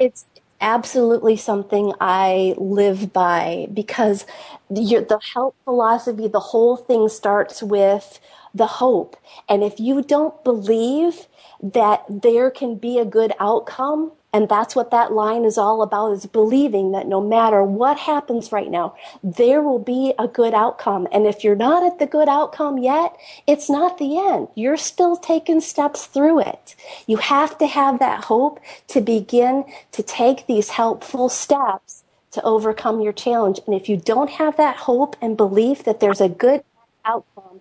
It's 0.00 0.26
absolutely 0.60 1.36
something 1.36 1.92
I 2.00 2.54
live 2.56 3.12
by 3.12 3.68
because 3.72 4.26
the 4.68 5.20
help 5.34 5.54
philosophy, 5.64 6.28
the 6.28 6.40
whole 6.40 6.76
thing 6.76 7.08
starts 7.08 7.62
with 7.62 8.18
the 8.54 8.66
hope. 8.66 9.16
And 9.48 9.62
if 9.62 9.78
you 9.78 10.02
don't 10.02 10.42
believe 10.42 11.26
that 11.62 12.04
there 12.08 12.50
can 12.50 12.76
be 12.76 12.98
a 12.98 13.04
good 13.04 13.32
outcome, 13.38 14.12
and 14.36 14.50
that's 14.50 14.76
what 14.76 14.90
that 14.90 15.14
line 15.14 15.46
is 15.46 15.56
all 15.56 15.80
about 15.80 16.12
is 16.12 16.26
believing 16.26 16.92
that 16.92 17.08
no 17.08 17.22
matter 17.22 17.62
what 17.62 17.98
happens 17.98 18.52
right 18.52 18.70
now, 18.70 18.94
there 19.24 19.62
will 19.62 19.78
be 19.78 20.12
a 20.18 20.28
good 20.28 20.52
outcome. 20.52 21.08
And 21.10 21.26
if 21.26 21.42
you're 21.42 21.56
not 21.56 21.82
at 21.82 21.98
the 21.98 22.06
good 22.06 22.28
outcome 22.28 22.76
yet, 22.76 23.16
it's 23.46 23.70
not 23.70 23.96
the 23.96 24.18
end. 24.18 24.48
You're 24.54 24.76
still 24.76 25.16
taking 25.16 25.62
steps 25.62 26.04
through 26.04 26.40
it. 26.40 26.76
You 27.06 27.16
have 27.16 27.56
to 27.56 27.66
have 27.66 27.98
that 28.00 28.24
hope 28.24 28.60
to 28.88 29.00
begin 29.00 29.64
to 29.92 30.02
take 30.02 30.46
these 30.46 30.68
helpful 30.68 31.30
steps 31.30 32.04
to 32.32 32.42
overcome 32.42 33.00
your 33.00 33.14
challenge. 33.14 33.60
And 33.64 33.74
if 33.74 33.88
you 33.88 33.96
don't 33.96 34.28
have 34.32 34.58
that 34.58 34.76
hope 34.76 35.16
and 35.22 35.34
belief 35.34 35.82
that 35.84 36.00
there's 36.00 36.20
a 36.20 36.28
good 36.28 36.62
outcome, 37.06 37.55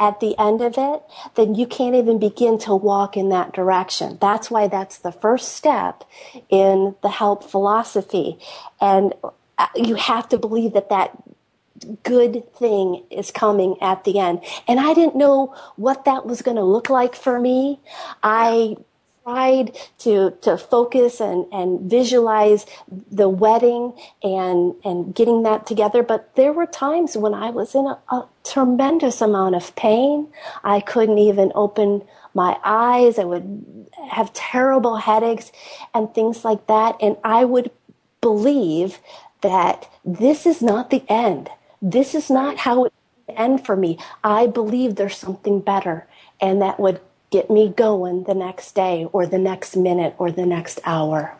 at 0.00 0.18
the 0.20 0.36
end 0.38 0.62
of 0.62 0.74
it, 0.78 1.02
then 1.36 1.54
you 1.54 1.66
can't 1.66 1.94
even 1.94 2.18
begin 2.18 2.58
to 2.58 2.74
walk 2.74 3.16
in 3.16 3.28
that 3.28 3.52
direction. 3.52 4.18
That's 4.20 4.50
why 4.50 4.66
that's 4.66 4.98
the 4.98 5.12
first 5.12 5.52
step 5.54 6.04
in 6.48 6.96
the 7.02 7.10
help 7.10 7.44
philosophy. 7.44 8.38
And 8.80 9.12
uh, 9.58 9.66
you 9.76 9.96
have 9.96 10.28
to 10.30 10.38
believe 10.38 10.72
that 10.72 10.88
that 10.88 11.22
good 12.02 12.52
thing 12.54 13.04
is 13.10 13.30
coming 13.30 13.76
at 13.80 14.04
the 14.04 14.18
end. 14.18 14.42
And 14.66 14.80
I 14.80 14.94
didn't 14.94 15.16
know 15.16 15.54
what 15.76 16.04
that 16.06 16.26
was 16.26 16.42
going 16.42 16.56
to 16.56 16.64
look 16.64 16.90
like 16.90 17.14
for 17.14 17.38
me. 17.38 17.80
I 18.22 18.76
tried 19.24 19.76
to 19.98 20.32
to 20.42 20.56
focus 20.56 21.20
and 21.20 21.46
and 21.52 21.90
visualize 21.90 22.66
the 23.10 23.28
wedding 23.28 23.92
and 24.22 24.74
and 24.84 25.14
getting 25.14 25.42
that 25.42 25.66
together. 25.66 26.02
But 26.02 26.34
there 26.36 26.52
were 26.52 26.66
times 26.66 27.16
when 27.16 27.34
I 27.34 27.50
was 27.50 27.74
in 27.74 27.86
a, 27.86 27.98
a 28.10 28.26
tremendous 28.44 29.20
amount 29.20 29.54
of 29.54 29.74
pain. 29.76 30.28
I 30.64 30.80
couldn't 30.80 31.18
even 31.18 31.52
open 31.54 32.02
my 32.34 32.58
eyes. 32.64 33.18
I 33.18 33.24
would 33.24 33.88
have 34.10 34.32
terrible 34.32 34.96
headaches 34.96 35.52
and 35.94 36.12
things 36.14 36.44
like 36.44 36.66
that. 36.66 36.96
And 37.00 37.16
I 37.24 37.44
would 37.44 37.70
believe 38.20 39.00
that 39.42 39.90
this 40.04 40.46
is 40.46 40.62
not 40.62 40.90
the 40.90 41.02
end. 41.08 41.48
This 41.82 42.14
is 42.14 42.30
not 42.30 42.58
how 42.58 42.84
it 42.84 42.92
end 43.28 43.64
for 43.64 43.76
me. 43.76 43.98
I 44.24 44.46
believe 44.46 44.96
there's 44.96 45.16
something 45.16 45.60
better. 45.60 46.06
And 46.40 46.60
that 46.62 46.80
would 46.80 47.00
get 47.30 47.50
me 47.50 47.68
going 47.68 48.24
the 48.24 48.34
next 48.34 48.74
day 48.74 49.06
or 49.12 49.26
the 49.26 49.38
next 49.38 49.76
minute 49.76 50.14
or 50.18 50.30
the 50.30 50.46
next 50.46 50.80
hour. 50.84 51.36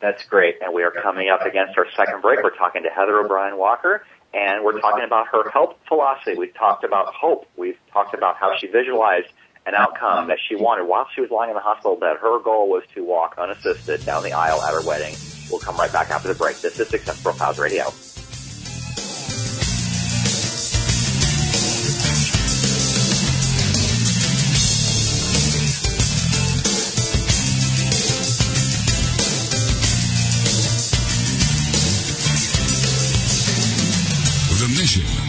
That's 0.00 0.24
great. 0.24 0.56
And 0.62 0.74
we 0.74 0.82
are 0.82 0.90
coming 0.90 1.28
up 1.28 1.42
against 1.42 1.76
our 1.78 1.86
second 1.96 2.22
break. 2.22 2.42
We're 2.42 2.56
talking 2.56 2.82
to 2.82 2.90
Heather 2.90 3.18
O'Brien 3.18 3.56
Walker 3.56 4.04
and 4.34 4.64
we're 4.64 4.80
talking 4.80 5.04
about 5.04 5.28
her 5.28 5.48
help 5.50 5.78
philosophy. 5.86 6.34
We've 6.36 6.54
talked 6.54 6.84
about 6.84 7.14
hope. 7.14 7.46
We've 7.56 7.78
talked 7.92 8.14
about 8.14 8.36
how 8.36 8.56
she 8.58 8.66
visualized 8.66 9.28
an 9.66 9.74
outcome 9.74 10.28
that 10.28 10.38
she 10.46 10.54
wanted 10.54 10.84
while 10.84 11.08
she 11.14 11.20
was 11.20 11.30
lying 11.30 11.50
in 11.50 11.56
the 11.56 11.62
hospital 11.62 11.96
bed. 11.96 12.18
Her 12.18 12.38
goal 12.40 12.68
was 12.68 12.84
to 12.94 13.04
walk 13.04 13.36
unassisted 13.38 14.04
down 14.04 14.22
the 14.22 14.32
aisle 14.32 14.62
at 14.62 14.72
her 14.72 14.86
wedding. 14.86 15.14
We'll 15.50 15.60
come 15.60 15.76
right 15.76 15.92
back 15.92 16.10
after 16.10 16.28
the 16.28 16.34
break. 16.34 16.60
This 16.60 16.78
is 16.78 16.88
Success 16.88 17.20
Profiles 17.22 17.58
Radio. 17.58 17.86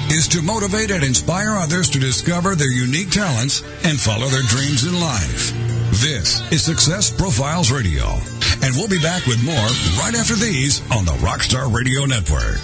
Is 0.09 0.27
to 0.29 0.41
motivate 0.41 0.91
and 0.91 1.03
inspire 1.03 1.55
others 1.55 1.89
to 1.89 1.99
discover 1.99 2.55
their 2.55 2.71
unique 2.71 3.09
talents 3.09 3.61
and 3.83 3.99
follow 3.99 4.27
their 4.27 4.43
dreams 4.43 4.85
in 4.85 4.99
life. 4.99 5.51
This 6.01 6.41
is 6.51 6.63
Success 6.63 7.09
Profiles 7.09 7.71
Radio, 7.71 8.05
and 8.63 8.75
we'll 8.75 8.87
be 8.87 9.01
back 9.01 9.25
with 9.25 9.43
more 9.43 9.55
right 9.99 10.15
after 10.15 10.35
these 10.35 10.81
on 10.91 11.05
the 11.05 11.17
Rockstar 11.23 11.73
Radio 11.73 12.05
Network. 12.05 12.63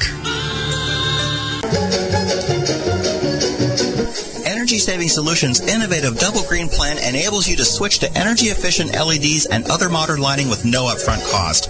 Energy 4.73 4.91
Saving 4.91 5.09
Solutions' 5.09 5.61
innovative 5.61 6.17
double 6.17 6.41
green 6.49 6.67
plan 6.67 6.97
enables 6.97 7.47
you 7.47 7.55
to 7.55 7.63
switch 7.63 7.99
to 7.99 8.11
energy 8.17 8.47
efficient 8.47 8.89
LEDs 8.95 9.45
and 9.45 9.63
other 9.69 9.87
modern 9.87 10.19
lighting 10.19 10.49
with 10.49 10.65
no 10.65 10.85
upfront 10.85 11.21
cost. 11.29 11.69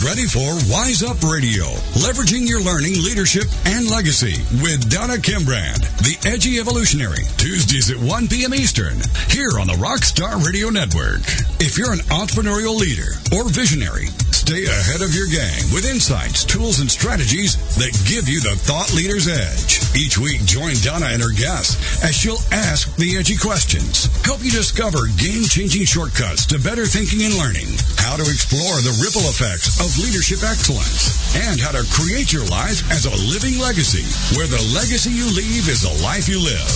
ready 0.05 0.27
for 0.27 0.55
Wise 0.71 1.03
Up 1.03 1.23
Radio, 1.23 1.65
leveraging 1.99 2.47
your 2.47 2.61
learning, 2.61 2.95
leadership, 3.03 3.45
and 3.67 3.91
legacy 3.91 4.37
with 4.63 4.91
Donna 4.91 5.15
Kimbrand, 5.15 5.81
the 5.99 6.17
Edgy 6.29 6.59
Evolutionary, 6.59 7.25
Tuesdays 7.37 7.91
at 7.91 7.97
1 7.99 8.29
p.m. 8.29 8.55
Eastern, 8.55 9.01
here 9.31 9.59
on 9.59 9.67
the 9.67 9.79
Rockstar 9.81 10.45
Radio 10.45 10.69
Network. 10.69 11.21
If 11.59 11.79
you're 11.79 11.93
an 11.93 12.05
entrepreneurial 12.15 12.79
leader 12.79 13.17
or 13.35 13.49
visionary, 13.49 14.07
Stay 14.49 14.65
ahead 14.65 15.05
of 15.05 15.13
your 15.13 15.29
game 15.29 15.69
with 15.77 15.85
insights, 15.85 16.41
tools, 16.41 16.81
and 16.81 16.89
strategies 16.89 17.61
that 17.77 17.93
give 18.09 18.33
you 18.33 18.41
the 18.41 18.57
thought 18.57 18.89
leader's 18.97 19.29
edge. 19.29 19.85
Each 19.93 20.17
week, 20.17 20.41
join 20.49 20.73
Donna 20.81 21.13
and 21.13 21.21
her 21.21 21.37
guests 21.37 21.77
as 22.01 22.17
she'll 22.17 22.41
ask 22.49 22.89
the 22.97 23.21
edgy 23.21 23.37
questions, 23.37 24.09
help 24.25 24.41
you 24.41 24.49
discover 24.49 25.05
game-changing 25.21 25.85
shortcuts 25.85 26.49
to 26.49 26.57
better 26.65 26.89
thinking 26.89 27.29
and 27.29 27.37
learning, 27.37 27.69
how 28.01 28.17
to 28.17 28.25
explore 28.25 28.81
the 28.81 28.97
ripple 29.05 29.29
effects 29.29 29.85
of 29.85 29.93
leadership 30.01 30.41
excellence, 30.41 31.13
and 31.37 31.61
how 31.61 31.77
to 31.77 31.85
create 31.93 32.33
your 32.33 32.49
life 32.49 32.81
as 32.89 33.05
a 33.05 33.13
living 33.29 33.61
legacy, 33.61 34.09
where 34.33 34.49
the 34.49 34.65
legacy 34.73 35.13
you 35.13 35.29
leave 35.29 35.69
is 35.69 35.85
the 35.85 35.93
life 36.01 36.25
you 36.25 36.41
live. 36.41 36.73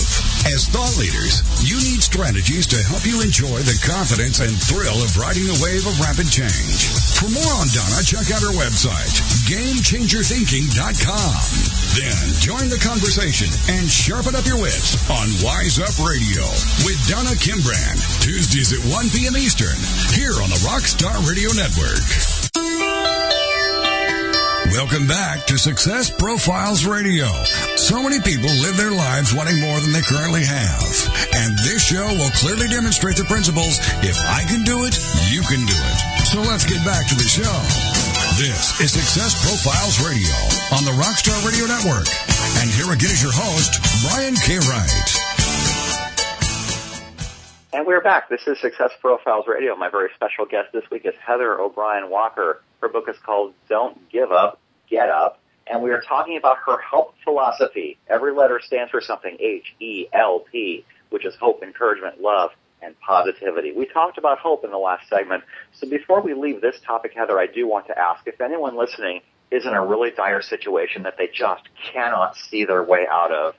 As 0.51 0.67
thought 0.67 0.99
leaders, 0.99 1.39
you 1.63 1.79
need 1.79 2.03
strategies 2.03 2.67
to 2.75 2.79
help 2.91 3.07
you 3.07 3.23
enjoy 3.23 3.63
the 3.63 3.79
confidence 3.87 4.43
and 4.43 4.51
thrill 4.51 4.99
of 4.99 5.15
riding 5.15 5.47
the 5.47 5.55
wave 5.63 5.87
of 5.87 5.95
rapid 6.03 6.27
change. 6.27 6.91
For 7.15 7.31
more 7.31 7.55
on 7.63 7.71
Donna, 7.71 8.03
check 8.03 8.27
out 8.35 8.43
her 8.43 8.51
website, 8.59 9.15
GameChangerThinking.com. 9.47 11.35
Then 11.95 12.27
join 12.43 12.67
the 12.75 12.83
conversation 12.83 13.55
and 13.71 13.87
sharpen 13.87 14.35
up 14.35 14.43
your 14.43 14.59
wits 14.59 14.99
on 15.07 15.31
Wise 15.47 15.79
Up 15.79 15.95
Radio 16.03 16.43
with 16.83 16.99
Donna 17.07 17.39
Kimbrand, 17.39 18.03
Tuesdays 18.19 18.75
at 18.75 18.83
1 18.83 19.15
p.m. 19.15 19.39
Eastern, 19.39 19.79
here 20.11 20.43
on 20.43 20.51
the 20.51 20.59
Rockstar 20.67 21.23
Radio 21.23 21.55
Network. 21.55 22.03
Welcome 24.73 25.07
back 25.07 25.45
to 25.53 25.59
Success 25.59 26.09
Profiles 26.09 26.87
Radio. 26.87 27.29
So 27.77 28.03
many 28.03 28.17
people 28.25 28.49
live 28.49 28.75
their 28.81 28.91
lives 28.91 29.35
wanting 29.37 29.61
more 29.61 29.79
than 29.81 29.93
they 29.93 30.01
currently 30.01 30.41
have. 30.49 30.89
And 31.37 31.53
this 31.61 31.85
show 31.85 32.09
will 32.17 32.33
clearly 32.41 32.73
demonstrate 32.73 33.21
the 33.21 33.29
principles 33.29 33.77
if 34.01 34.17
I 34.17 34.49
can 34.49 34.65
do 34.65 34.89
it, 34.89 34.97
you 35.29 35.45
can 35.45 35.61
do 35.69 35.77
it. 35.77 35.99
So 36.25 36.41
let's 36.41 36.65
get 36.65 36.81
back 36.89 37.05
to 37.05 37.15
the 37.15 37.29
show. 37.29 37.53
This 38.41 38.81
is 38.81 38.97
Success 38.97 39.37
Profiles 39.45 40.01
Radio 40.01 40.33
on 40.73 40.89
the 40.89 40.97
Rockstar 40.97 41.37
Radio 41.45 41.69
Network. 41.69 42.09
And 42.65 42.73
here 42.73 42.89
again 42.97 43.13
is 43.13 43.21
your 43.21 43.37
host, 43.37 43.77
Brian 44.09 44.33
K. 44.41 44.57
Wright. 44.57 45.09
And 47.75 47.87
we're 47.87 48.01
back. 48.01 48.31
This 48.31 48.47
is 48.47 48.59
Success 48.61 48.93
Profiles 49.01 49.47
Radio. 49.47 49.77
My 49.77 49.91
very 49.91 50.09
special 50.15 50.47
guest 50.47 50.73
this 50.73 50.89
week 50.91 51.05
is 51.05 51.15
Heather 51.21 51.61
O'Brien 51.61 52.09
Walker. 52.09 52.63
Her 52.81 52.89
book 52.89 53.09
is 53.09 53.17
called 53.19 53.55
Don't 53.69 54.11
Give 54.11 54.33
Up, 54.33 54.59
Get 54.93 55.09
Up. 55.09 55.41
And 55.67 55.83
we 55.83 55.91
are 55.91 56.03
talking 56.03 56.37
about 56.37 56.59
her 56.67 56.77
HELP 56.79 57.15
philosophy. 57.25 57.97
Every 58.09 58.33
letter 58.33 58.61
stands 58.63 58.91
for 58.91 59.01
something, 59.01 59.37
H-E-L-P, 59.41 60.85
which 61.11 61.25
is 61.25 61.35
hope, 61.37 61.63
encouragement, 61.63 62.21
love, 62.21 62.51
and 62.83 62.99
positivity. 63.01 63.73
We 63.73 63.87
talked 63.87 64.19
about 64.19 64.39
hope 64.39 64.65
in 64.65 64.71
the 64.71 64.79
last 64.79 65.09
segment. 65.09 65.45
So 65.73 65.89
before 65.89 66.21
we 66.21 66.35
leave 66.35 66.61
this 66.61 66.77
topic, 66.85 67.15
Heather, 67.15 67.39
I 67.39 67.47
do 67.47 67.67
want 67.67 67.87
to 67.87 67.99
ask 67.99 68.27
if 68.27 68.41
anyone 68.41 68.77
listening 68.77 69.23
is 69.51 69.65
in 69.65 69.73
a 69.73 69.85
really 69.85 70.11
dire 70.11 70.43
situation 70.43 71.05
that 71.05 71.17
they 71.17 71.29
just 71.33 71.63
cannot 71.93 72.37
see 72.37 72.65
their 72.65 72.83
way 72.83 73.07
out 73.09 73.33
of, 73.33 73.55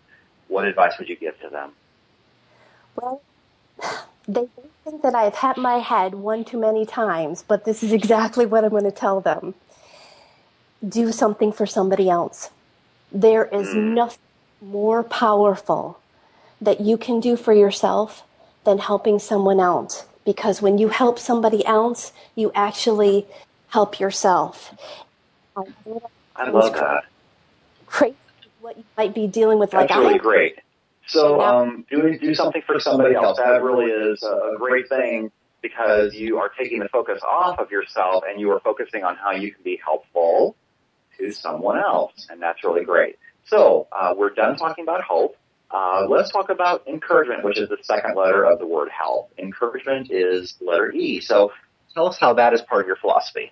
what 0.49 0.65
advice 0.65 0.93
would 0.99 1.09
you 1.09 1.15
give 1.15 1.39
to 1.39 1.49
them? 1.49 1.71
Well, 2.95 3.21
they 4.27 4.49
think 4.83 5.01
that 5.01 5.15
I've 5.15 5.35
hit 5.35 5.57
my 5.57 5.77
head 5.77 6.15
one 6.15 6.43
too 6.43 6.59
many 6.59 6.85
times, 6.85 7.43
but 7.47 7.65
this 7.65 7.81
is 7.81 7.91
exactly 7.91 8.45
what 8.45 8.63
I'm 8.63 8.71
going 8.71 8.83
to 8.83 8.91
tell 8.91 9.21
them. 9.21 9.55
Do 10.87 11.11
something 11.11 11.51
for 11.51 11.65
somebody 11.65 12.09
else. 12.09 12.49
There 13.11 13.45
is 13.45 13.69
mm. 13.69 13.93
nothing 13.93 14.19
more 14.61 15.03
powerful 15.03 15.99
that 16.61 16.81
you 16.81 16.97
can 16.97 17.19
do 17.19 17.35
for 17.35 17.53
yourself 17.53 18.23
than 18.63 18.79
helping 18.79 19.19
someone 19.19 19.59
else. 19.59 20.05
Because 20.25 20.61
when 20.61 20.77
you 20.77 20.89
help 20.89 21.19
somebody 21.19 21.65
else, 21.65 22.13
you 22.35 22.51
actually 22.55 23.25
help 23.69 23.99
yourself. 23.99 24.73
I 26.35 26.49
love 26.49 26.73
that. 26.73 27.03
Great, 27.85 28.15
what 28.61 28.77
you 28.77 28.83
might 28.97 29.13
be 29.13 29.27
dealing 29.27 29.59
with. 29.59 29.71
That's 29.71 29.91
like 29.91 29.99
really 29.99 30.15
I, 30.15 30.17
great. 30.17 30.59
So 31.07 31.41
um, 31.41 31.85
do 31.89 32.17
do 32.17 32.33
something 32.33 32.61
for 32.65 32.79
somebody 32.79 33.15
else. 33.15 33.37
That 33.37 33.61
really 33.61 33.91
is 33.91 34.23
a 34.23 34.55
great 34.57 34.87
thing 34.87 35.31
because 35.61 36.13
you 36.13 36.37
are 36.37 36.49
taking 36.49 36.79
the 36.79 36.89
focus 36.89 37.21
off 37.29 37.59
of 37.59 37.71
yourself 37.71 38.23
and 38.27 38.39
you 38.39 38.51
are 38.51 38.59
focusing 38.61 39.03
on 39.03 39.15
how 39.15 39.31
you 39.31 39.51
can 39.51 39.63
be 39.63 39.79
helpful 39.83 40.55
to 41.17 41.31
someone 41.31 41.77
else, 41.77 42.27
and 42.29 42.41
that's 42.41 42.63
really 42.63 42.83
great. 42.83 43.17
So 43.45 43.87
uh, 43.91 44.13
we're 44.17 44.31
done 44.31 44.55
talking 44.55 44.83
about 44.83 45.01
hope. 45.01 45.37
Uh, 45.71 46.05
let's 46.07 46.31
talk 46.31 46.49
about 46.49 46.87
encouragement, 46.87 47.43
which 47.43 47.57
is 47.57 47.67
the 47.69 47.77
second 47.81 48.15
letter 48.15 48.45
of 48.45 48.59
the 48.59 48.65
word 48.65 48.89
help. 48.89 49.31
Encouragement 49.37 50.11
is 50.11 50.55
letter 50.61 50.91
E. 50.91 51.19
So 51.19 51.51
tell 51.93 52.07
us 52.07 52.17
how 52.19 52.33
that 52.33 52.53
is 52.53 52.61
part 52.61 52.81
of 52.81 52.87
your 52.87 52.95
philosophy. 52.95 53.51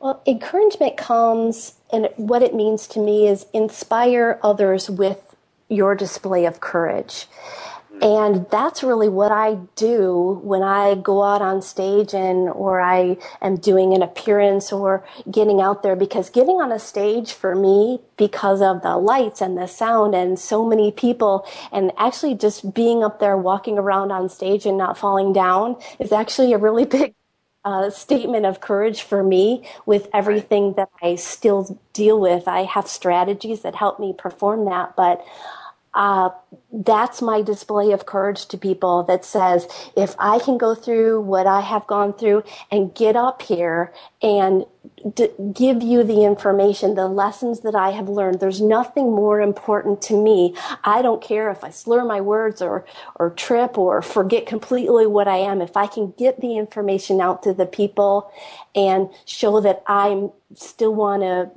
Well, 0.00 0.22
encouragement 0.26 0.96
comes, 0.96 1.74
and 1.92 2.08
what 2.16 2.42
it 2.42 2.54
means 2.54 2.86
to 2.88 3.00
me 3.00 3.26
is 3.26 3.46
inspire 3.52 4.38
others 4.42 4.88
with 4.88 5.34
your 5.68 5.94
display 5.94 6.44
of 6.46 6.60
courage. 6.60 7.26
And 8.00 8.46
that's 8.52 8.84
really 8.84 9.08
what 9.10 9.32
I 9.32 9.56
do 9.76 10.40
when 10.44 10.62
I 10.62 10.94
go 10.94 11.24
out 11.24 11.42
on 11.42 11.62
stage 11.62 12.14
and, 12.14 12.48
or 12.50 12.80
I 12.80 13.18
am 13.42 13.56
doing 13.56 13.92
an 13.94 14.02
appearance 14.02 14.72
or 14.72 15.04
getting 15.30 15.60
out 15.60 15.82
there 15.82 15.96
because 15.96 16.30
getting 16.30 16.62
on 16.62 16.72
a 16.72 16.78
stage 16.78 17.32
for 17.32 17.56
me, 17.56 18.00
because 18.16 18.62
of 18.62 18.82
the 18.82 18.96
lights 18.98 19.42
and 19.42 19.58
the 19.58 19.66
sound 19.66 20.14
and 20.14 20.38
so 20.38 20.64
many 20.64 20.92
people 20.92 21.46
and 21.72 21.92
actually 21.98 22.36
just 22.36 22.72
being 22.74 23.04
up 23.04 23.20
there 23.20 23.36
walking 23.36 23.78
around 23.78 24.12
on 24.12 24.28
stage 24.30 24.66
and 24.66 24.78
not 24.78 24.98
falling 24.98 25.32
down 25.32 25.76
is 25.98 26.12
actually 26.12 26.52
a 26.54 26.58
really 26.58 26.84
big 26.86 27.14
uh, 27.64 27.90
statement 27.90 28.46
of 28.46 28.60
courage 28.60 29.02
for 29.02 29.24
me 29.24 29.68
with 29.86 30.08
everything 30.14 30.74
that 30.74 30.88
I 31.02 31.16
still 31.16 31.80
deal 31.94 32.20
with. 32.20 32.48
I 32.48 32.62
have 32.64 32.88
strategies 32.88 33.62
that 33.62 33.76
help 33.76 34.00
me 34.00 34.14
perform 34.16 34.66
that, 34.66 34.96
but 34.96 35.24
uh, 35.92 36.30
that's 36.72 37.20
my 37.20 37.42
display 37.42 37.90
of 37.90 38.06
courage 38.06 38.46
to 38.46 38.56
people 38.56 39.02
that 39.04 39.24
says, 39.24 39.66
if 39.96 40.14
I 40.20 40.38
can 40.38 40.56
go 40.56 40.74
through 40.74 41.20
what 41.22 41.48
I 41.48 41.60
have 41.60 41.86
gone 41.88 42.12
through 42.12 42.44
and 42.70 42.94
get 42.94 43.16
up 43.16 43.42
here 43.42 43.92
and 44.22 44.66
d- 45.14 45.30
give 45.52 45.82
you 45.82 46.04
the 46.04 46.24
information, 46.24 46.94
the 46.94 47.08
lessons 47.08 47.60
that 47.60 47.74
I 47.74 47.90
have 47.90 48.08
learned, 48.08 48.38
there's 48.38 48.60
nothing 48.60 49.10
more 49.12 49.40
important 49.40 50.00
to 50.02 50.22
me. 50.22 50.54
I 50.84 51.02
don't 51.02 51.20
care 51.20 51.50
if 51.50 51.64
I 51.64 51.70
slur 51.70 52.04
my 52.04 52.20
words 52.20 52.62
or, 52.62 52.86
or 53.16 53.30
trip 53.30 53.76
or 53.76 54.00
forget 54.00 54.46
completely 54.46 55.08
what 55.08 55.26
I 55.26 55.38
am. 55.38 55.60
If 55.60 55.76
I 55.76 55.88
can 55.88 56.14
get 56.16 56.40
the 56.40 56.56
information 56.56 57.20
out 57.20 57.42
to 57.42 57.52
the 57.52 57.66
people 57.66 58.30
and 58.76 59.08
show 59.24 59.60
that 59.60 59.82
I 59.88 60.28
still 60.54 60.94
want 60.94 61.22
to 61.22 61.50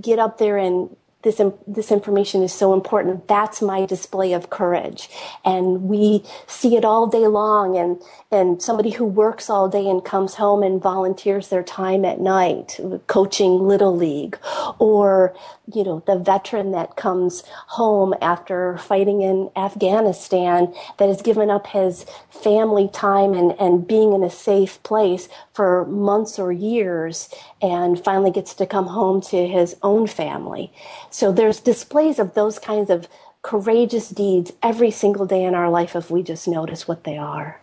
get 0.00 0.18
up 0.18 0.38
there 0.38 0.58
and 0.58 0.94
this 1.22 1.40
this 1.66 1.92
information 1.92 2.42
is 2.42 2.52
so 2.52 2.72
important. 2.74 3.28
That's 3.28 3.62
my 3.62 3.86
display 3.86 4.32
of 4.32 4.50
courage, 4.50 5.08
and 5.44 5.82
we 5.84 6.24
see 6.46 6.76
it 6.76 6.84
all 6.84 7.06
day 7.06 7.26
long. 7.26 7.76
And 7.76 8.02
and 8.32 8.62
somebody 8.62 8.90
who 8.90 9.04
works 9.04 9.50
all 9.50 9.68
day 9.68 9.88
and 9.88 10.04
comes 10.04 10.34
home 10.34 10.62
and 10.62 10.82
volunteers 10.82 11.48
their 11.48 11.62
time 11.62 12.04
at 12.04 12.20
night, 12.20 12.80
coaching 13.06 13.68
little 13.68 13.94
league, 13.96 14.38
or 14.78 15.34
you 15.72 15.84
know 15.84 16.02
the 16.06 16.18
veteran 16.18 16.72
that 16.72 16.96
comes 16.96 17.44
home 17.68 18.14
after 18.20 18.78
fighting 18.78 19.22
in 19.22 19.50
Afghanistan 19.54 20.74
that 20.98 21.08
has 21.08 21.22
given 21.22 21.50
up 21.50 21.68
his 21.68 22.06
family 22.30 22.88
time 22.92 23.34
and 23.34 23.52
and 23.60 23.86
being 23.86 24.12
in 24.14 24.24
a 24.24 24.30
safe 24.30 24.82
place 24.82 25.28
for 25.52 25.84
months 25.86 26.38
or 26.38 26.50
years, 26.50 27.28
and 27.60 28.02
finally 28.02 28.30
gets 28.32 28.54
to 28.54 28.66
come 28.66 28.86
home 28.88 29.20
to 29.20 29.46
his 29.46 29.76
own 29.82 30.06
family 30.06 30.72
so 31.10 31.30
there's 31.32 31.60
displays 31.60 32.18
of 32.18 32.34
those 32.34 32.58
kinds 32.58 32.90
of 32.90 33.08
courageous 33.42 34.08
deeds 34.08 34.52
every 34.62 34.90
single 34.90 35.26
day 35.26 35.44
in 35.44 35.54
our 35.54 35.68
life 35.70 35.94
if 35.96 36.10
we 36.10 36.22
just 36.22 36.48
notice 36.48 36.88
what 36.88 37.04
they 37.04 37.16
are. 37.18 37.60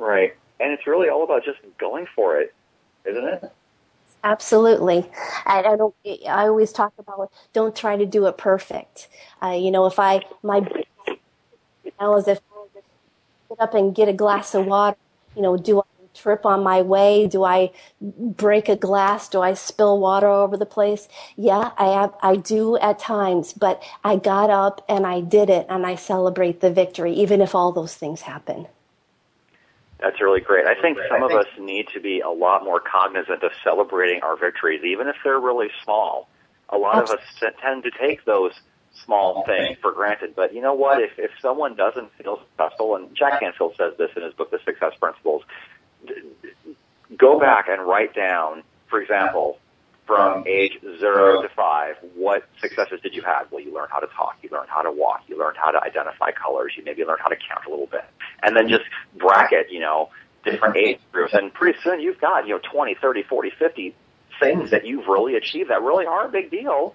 Right. 0.00 0.34
And 0.58 0.72
it's 0.72 0.86
really 0.86 1.10
all 1.10 1.24
about 1.24 1.44
just 1.44 1.58
going 1.78 2.06
for 2.16 2.40
it, 2.40 2.54
isn't 3.04 3.24
it? 3.24 3.52
Absolutely. 4.24 5.10
I, 5.44 5.62
I 5.62 5.76
don't. 5.76 5.94
I 6.06 6.46
always 6.48 6.72
talk 6.72 6.94
about 6.98 7.30
don't 7.52 7.76
try 7.76 7.96
to 7.96 8.06
do 8.06 8.26
it 8.26 8.38
perfect. 8.38 9.08
Uh, 9.42 9.58
you 9.58 9.70
know, 9.70 9.86
if 9.86 9.98
I 9.98 10.22
my 10.42 10.60
now 12.00 12.16
as 12.16 12.28
if 12.28 12.40
I 12.52 12.80
get 13.48 13.60
up 13.60 13.74
and 13.74 13.94
get 13.94 14.08
a 14.08 14.14
glass 14.14 14.54
of 14.54 14.66
water, 14.66 14.96
you 15.36 15.42
know, 15.42 15.56
do 15.58 15.80
I 15.80 15.84
trip 16.14 16.46
on 16.46 16.62
my 16.62 16.82
way? 16.82 17.26
Do 17.26 17.44
I 17.44 17.70
break 18.00 18.68
a 18.68 18.76
glass? 18.76 19.28
Do 19.28 19.42
I 19.42 19.54
spill 19.54 19.98
water 19.98 20.28
over 20.28 20.56
the 20.56 20.66
place? 20.66 21.08
Yeah, 21.36 21.72
I 21.78 21.86
have, 22.00 22.14
I 22.22 22.36
do 22.36 22.76
at 22.78 22.98
times, 22.98 23.52
but 23.52 23.82
I 24.04 24.16
got 24.16 24.50
up 24.50 24.84
and 24.88 25.06
I 25.06 25.20
did 25.20 25.50
it 25.50 25.66
and 25.68 25.86
I 25.86 25.94
celebrate 25.94 26.60
the 26.60 26.70
victory, 26.70 27.14
even 27.14 27.40
if 27.40 27.54
all 27.54 27.72
those 27.72 27.94
things 27.94 28.22
happen. 28.22 28.66
That's 30.00 30.20
really 30.20 30.40
great. 30.40 30.66
I 30.66 30.80
think 30.80 30.98
some 31.08 31.22
of 31.22 31.32
us 31.32 31.46
need 31.58 31.88
to 31.94 32.00
be 32.00 32.20
a 32.20 32.30
lot 32.30 32.64
more 32.64 32.80
cognizant 32.80 33.42
of 33.42 33.52
celebrating 33.62 34.22
our 34.22 34.36
victories, 34.36 34.82
even 34.84 35.08
if 35.08 35.16
they're 35.22 35.40
really 35.40 35.68
small. 35.84 36.28
A 36.70 36.78
lot 36.78 37.02
of 37.02 37.10
us 37.10 37.20
tend 37.60 37.82
to 37.82 37.90
take 37.90 38.24
those 38.24 38.52
small 39.04 39.44
things 39.44 39.76
for 39.82 39.92
granted. 39.92 40.34
But 40.34 40.54
you 40.54 40.62
know 40.62 40.74
what? 40.74 41.02
If 41.02 41.18
if 41.18 41.30
someone 41.42 41.74
doesn't 41.74 42.12
feel 42.14 42.40
successful, 42.50 42.96
and 42.96 43.14
Jack 43.14 43.40
Canfield 43.40 43.74
says 43.76 43.94
this 43.98 44.10
in 44.16 44.22
his 44.22 44.32
book, 44.34 44.50
The 44.50 44.60
Success 44.64 44.92
Principles, 44.98 45.42
go 47.18 47.38
back 47.38 47.68
and 47.68 47.86
write 47.86 48.14
down 48.14 48.62
for 48.90 49.00
example, 49.00 49.58
from 50.06 50.44
age 50.46 50.72
zero 50.98 51.40
to 51.40 51.48
five, 51.50 51.94
what 52.16 52.44
successes 52.60 53.00
did 53.00 53.14
you 53.14 53.22
have? 53.22 53.46
Well, 53.52 53.62
you 53.62 53.72
learned 53.72 53.90
how 53.92 54.00
to 54.00 54.08
talk, 54.08 54.36
you 54.42 54.50
learned 54.50 54.68
how 54.68 54.82
to 54.82 54.90
walk, 54.90 55.22
you 55.28 55.38
learned 55.38 55.56
how 55.56 55.70
to 55.70 55.80
identify 55.80 56.32
colors, 56.32 56.72
you 56.76 56.82
maybe 56.84 57.04
learned 57.04 57.20
how 57.22 57.28
to 57.28 57.36
count 57.36 57.64
a 57.66 57.70
little 57.70 57.86
bit. 57.86 58.04
And 58.42 58.56
then 58.56 58.68
just 58.68 58.84
bracket, 59.16 59.70
you 59.70 59.80
know, 59.80 60.10
different 60.44 60.76
age 60.76 60.98
groups. 61.12 61.34
And 61.34 61.52
pretty 61.52 61.78
soon 61.82 62.00
you've 62.00 62.20
got, 62.20 62.46
you 62.46 62.54
know, 62.54 62.60
20, 62.72 62.94
30, 62.94 63.22
40, 63.22 63.50
50 63.58 63.94
things 64.38 64.70
that 64.70 64.86
you've 64.86 65.06
really 65.06 65.36
achieved 65.36 65.70
that 65.70 65.82
really 65.82 66.06
are 66.06 66.26
a 66.26 66.30
big 66.30 66.50
deal 66.50 66.94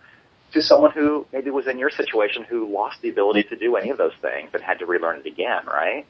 to 0.53 0.61
someone 0.61 0.91
who 0.91 1.25
maybe 1.31 1.49
was 1.51 1.67
in 1.67 1.77
your 1.77 1.89
situation 1.89 2.43
who 2.43 2.71
lost 2.71 3.01
the 3.01 3.09
ability 3.09 3.43
to 3.43 3.55
do 3.55 3.75
any 3.75 3.89
of 3.89 3.97
those 3.97 4.13
things 4.21 4.49
and 4.53 4.63
had 4.63 4.79
to 4.79 4.85
relearn 4.85 5.19
it 5.19 5.25
again, 5.25 5.65
right? 5.65 6.05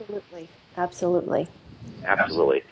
Absolutely. 0.00 0.48
Absolutely. 0.76 1.48
Absolutely. 2.04 2.62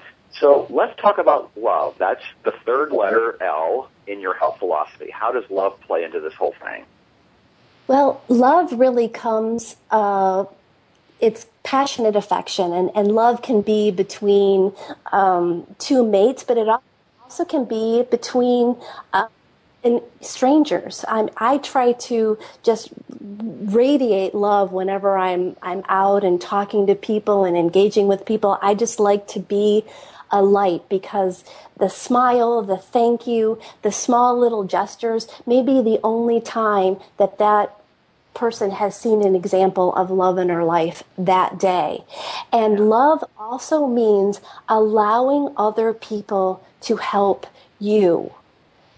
So 0.41 0.67
let's 0.71 0.99
talk 1.01 1.19
about 1.19 1.53
love. 1.57 1.95
That's 1.99 2.23
the 2.45 2.53
third 2.67 2.93
letter 2.93 3.41
L 3.43 3.91
in 4.07 4.21
your 4.21 4.35
help 4.35 4.59
philosophy. 4.59 5.11
How 5.11 5.33
does 5.33 5.45
love 5.49 5.81
play 5.83 6.05
into 6.05 6.21
this 6.21 6.35
whole 6.35 6.55
thing? 6.63 6.85
Well, 7.87 8.23
love 8.29 8.73
really 8.73 9.09
comes, 9.09 9.77
uh, 9.91 10.45
it's 11.21 11.47
passionate 11.63 12.17
affection, 12.17 12.73
and, 12.73 12.91
and 12.95 13.13
love 13.13 13.43
can 13.43 13.63
be 13.63 13.91
between 13.91 14.73
um, 15.13 15.67
two 15.79 16.05
mates, 16.05 16.45
but 16.45 16.59
it 16.59 16.69
also 16.69 17.45
can 17.45 17.65
be 17.65 18.05
between 18.11 18.77
uh, 19.13 19.29
and 19.83 20.01
strangers. 20.21 21.05
I'm, 21.09 21.29
I 21.37 21.59
try 21.59 21.93
to 21.93 22.39
just 22.63 22.89
radiate 23.21 24.35
love 24.35 24.73
whenever 24.73 25.17
I'm 25.19 25.57
I'm 25.63 25.83
out 25.89 26.25
and 26.25 26.41
talking 26.41 26.87
to 26.87 26.95
people 26.95 27.45
and 27.45 27.57
engaging 27.57 28.07
with 28.09 28.25
people. 28.25 28.59
I 28.63 28.75
just 28.75 28.99
like 28.99 29.27
to 29.29 29.41
be 29.41 29.85
a 30.31 30.43
light 30.43 30.89
because 30.89 31.45
the 31.79 31.89
smile, 31.89 32.63
the 32.63 32.79
thank 32.79 33.27
you, 33.27 33.61
the 33.83 33.93
small 33.93 34.39
little 34.39 34.65
gestures 34.65 35.29
may 35.47 35.63
be 35.63 35.83
the 35.83 36.01
only 36.03 36.41
time 36.41 36.97
that 37.19 37.39
that 37.39 37.79
person 38.35 38.73
has 38.73 38.97
seen 38.99 39.23
an 39.23 39.35
example 39.35 39.95
of 39.95 40.11
love 40.11 40.39
in 40.39 40.49
her 40.49 40.65
life 40.65 41.03
that 41.17 41.59
day. 41.59 42.05
And 42.53 42.91
love 42.91 43.25
also 43.39 43.87
means 43.87 44.41
allowing 44.69 45.55
other 45.57 45.93
people 45.95 46.65
to 46.83 46.97
help 46.97 47.47
you 47.79 48.33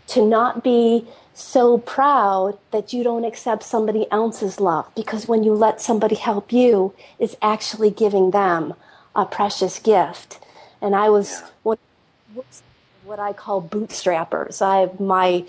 to 0.08 0.24
not 0.24 0.62
be 0.62 1.06
so 1.34 1.78
proud 1.78 2.56
that 2.70 2.92
you 2.92 3.02
don't 3.02 3.24
accept 3.24 3.62
somebody 3.62 4.10
else's 4.10 4.58
love 4.58 4.90
because 4.94 5.28
when 5.28 5.44
you 5.44 5.52
let 5.52 5.80
somebody 5.80 6.14
help 6.14 6.50
you 6.50 6.94
it's 7.18 7.36
actually 7.42 7.90
giving 7.90 8.30
them 8.30 8.72
a 9.14 9.26
precious 9.26 9.78
gift. 9.78 10.38
And 10.80 10.94
i 10.94 11.10
was 11.10 11.42
what 11.62 11.78
what 13.04 13.18
i 13.20 13.32
call 13.32 13.62
bootstrappers. 13.62 14.62
I 14.62 14.90
my 15.02 15.44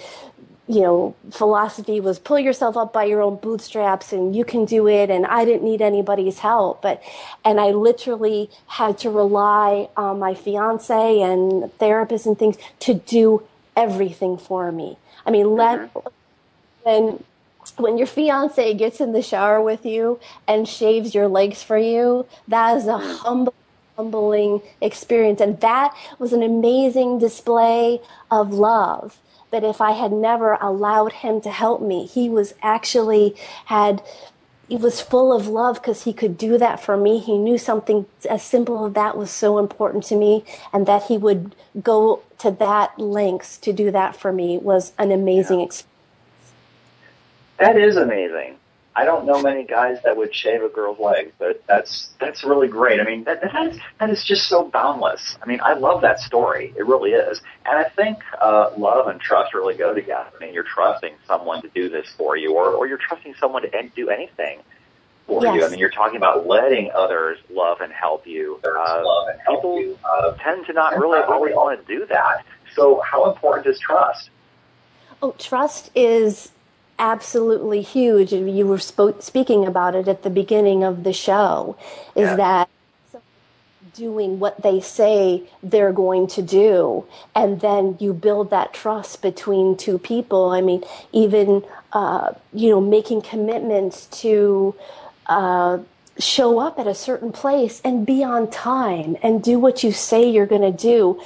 you 0.67 0.81
know 0.81 1.15
philosophy 1.31 1.99
was 2.01 2.19
pull 2.19 2.39
yourself 2.39 2.75
up 2.75 2.91
by 2.91 3.05
your 3.05 3.21
own 3.21 3.37
bootstraps 3.37 4.11
and 4.11 4.35
you 4.35 4.43
can 4.43 4.65
do 4.65 4.87
it 4.87 5.09
and 5.09 5.25
i 5.25 5.45
didn't 5.45 5.63
need 5.63 5.81
anybody's 5.81 6.39
help 6.39 6.81
but 6.81 7.01
and 7.45 7.59
i 7.59 7.67
literally 7.71 8.49
had 8.67 8.97
to 8.97 9.09
rely 9.09 9.87
on 9.95 10.19
my 10.19 10.33
fiance 10.33 11.21
and 11.21 11.63
therapists 11.79 12.25
and 12.25 12.37
things 12.37 12.57
to 12.79 12.93
do 12.93 13.41
everything 13.77 14.37
for 14.37 14.71
me. 14.71 14.97
I 15.25 15.31
mean, 15.31 15.55
let 15.55 15.93
mm-hmm. 15.93 16.09
when 16.83 17.23
when 17.77 17.97
your 17.97 18.07
fiance 18.07 18.73
gets 18.73 18.99
in 18.99 19.11
the 19.11 19.21
shower 19.21 19.61
with 19.61 19.85
you 19.85 20.19
and 20.47 20.67
shaves 20.67 21.13
your 21.13 21.27
legs 21.27 21.61
for 21.61 21.77
you, 21.77 22.25
that 22.47 22.77
is 22.77 22.87
a 22.87 22.91
mm-hmm. 22.91 23.17
humble 23.17 23.53
humbling 23.95 24.61
experience 24.79 25.41
and 25.41 25.59
that 25.59 25.91
was 26.19 26.31
an 26.31 26.43
amazing 26.43 27.17
display 27.17 27.99
of 28.29 28.53
love 28.53 29.17
but 29.51 29.63
if 29.63 29.81
i 29.81 29.91
had 29.91 30.11
never 30.11 30.53
allowed 30.53 31.13
him 31.13 31.41
to 31.41 31.51
help 31.51 31.81
me 31.81 32.05
he 32.05 32.29
was 32.29 32.53
actually 32.61 33.35
had 33.65 34.01
he 34.67 34.75
was 34.75 34.99
full 34.99 35.31
of 35.31 35.47
love 35.47 35.75
because 35.75 36.03
he 36.03 36.11
could 36.11 36.37
do 36.37 36.57
that 36.57 36.81
for 36.81 36.97
me. 36.97 37.19
He 37.19 37.37
knew 37.37 37.57
something 37.57 38.05
as 38.29 38.43
simple 38.43 38.85
as 38.85 38.93
that 38.93 39.17
was 39.17 39.31
so 39.31 39.57
important 39.57 40.03
to 40.05 40.15
me, 40.15 40.43
and 40.73 40.85
that 40.85 41.03
he 41.03 41.17
would 41.17 41.55
go 41.81 42.21
to 42.39 42.51
that 42.51 42.99
lengths 42.99 43.57
to 43.59 43.71
do 43.71 43.91
that 43.91 44.15
for 44.15 44.33
me 44.33 44.57
was 44.57 44.91
an 44.97 45.11
amazing 45.11 45.59
yeah. 45.59 45.65
experience. 45.65 45.93
That 47.59 47.77
is 47.77 47.95
amazing. 47.95 48.57
I 48.97 49.05
don't 49.05 49.27
know 49.27 49.43
many 49.43 49.63
guys 49.63 49.99
that 50.03 50.17
would 50.17 50.33
shave 50.33 50.63
a 50.63 50.69
girl's 50.69 50.97
leg, 50.99 51.31
but 51.37 51.61
that's 51.67 52.09
that's 52.19 52.43
really 52.43 52.67
great. 52.67 52.99
I 52.99 53.03
mean, 53.03 53.25
that 53.25 53.41
that 53.41 53.67
is, 53.67 53.79
that 53.99 54.09
is 54.09 54.23
just 54.23 54.49
so 54.49 54.63
boundless. 54.63 55.37
I 55.39 55.45
mean, 55.45 55.59
I 55.63 55.73
love 55.73 56.01
that 56.01 56.19
story. 56.19 56.73
It 56.75 56.83
really 56.83 57.11
is, 57.11 57.39
and 57.67 57.77
I 57.77 57.87
think 57.89 58.17
uh, 58.41 58.71
love 58.75 59.07
and 59.07 59.21
trust 59.21 59.53
really 59.53 59.75
go 59.75 59.93
together. 59.93 60.29
I 60.35 60.43
mean, 60.43 60.51
you're 60.51 60.63
trusting 60.63 61.13
someone 61.27 61.61
to 61.61 61.69
do 61.75 61.89
this 61.89 62.07
for 62.17 62.37
you, 62.37 62.55
or 62.55 62.71
or 62.71 62.87
you're 62.87 62.97
trusting 62.97 63.35
someone 63.39 63.61
to 63.61 63.89
do 63.95 64.09
anything 64.09 64.61
for 65.27 65.43
yes. 65.43 65.55
you. 65.55 65.65
I 65.65 65.69
mean, 65.69 65.77
you're 65.77 65.91
talking 65.91 66.17
about 66.17 66.47
letting 66.47 66.89
others 66.89 67.37
love 67.51 67.81
and 67.81 67.93
help 67.93 68.25
you. 68.25 68.59
Uh, 68.65 69.03
love 69.05 69.27
and 69.27 69.39
help 69.41 69.57
people 69.57 69.79
you. 69.79 69.99
Uh, 70.03 70.31
tend 70.37 70.65
to 70.65 70.73
not 70.73 70.97
really 70.97 71.19
always 71.19 71.53
want 71.53 71.85
to 71.85 71.99
do 71.99 72.07
that. 72.07 72.43
So, 72.73 72.99
how 73.01 73.31
important 73.31 73.67
is 73.67 73.79
trust? 73.79 74.31
Oh, 75.21 75.35
trust 75.37 75.91
is 75.93 76.51
absolutely 76.99 77.81
huge. 77.81 78.31
You 78.31 78.67
were 78.67 78.77
spo- 78.77 79.21
speaking 79.21 79.65
about 79.65 79.95
it 79.95 80.07
at 80.07 80.23
the 80.23 80.29
beginning 80.29 80.83
of 80.83 81.03
the 81.03 81.13
show. 81.13 81.75
Is 82.15 82.29
yeah. 82.29 82.35
that 82.35 82.69
doing 83.97 84.39
what 84.39 84.61
they 84.61 84.79
say 84.79 85.43
they're 85.63 85.91
going 85.91 86.27
to 86.27 86.41
do 86.41 87.03
and 87.33 87.61
then 87.61 87.97
you 87.99 88.13
build 88.13 88.51
that 88.51 88.71
trust 88.71 89.23
between 89.23 89.75
two 89.75 89.97
people 89.97 90.51
i 90.51 90.61
mean 90.61 90.83
even 91.11 91.63
uh, 91.93 92.31
you 92.53 92.69
know 92.69 92.79
making 92.79 93.21
commitments 93.21 94.05
to 94.07 94.75
uh, 95.25 95.79
show 96.19 96.59
up 96.59 96.77
at 96.77 96.85
a 96.85 96.93
certain 96.93 97.31
place 97.31 97.81
and 97.83 98.05
be 98.05 98.23
on 98.23 98.47
time 98.49 99.17
and 99.23 99.43
do 99.43 99.57
what 99.57 99.83
you 99.83 99.91
say 99.91 100.29
you're 100.29 100.45
going 100.45 100.61
to 100.61 100.71
do 100.71 101.19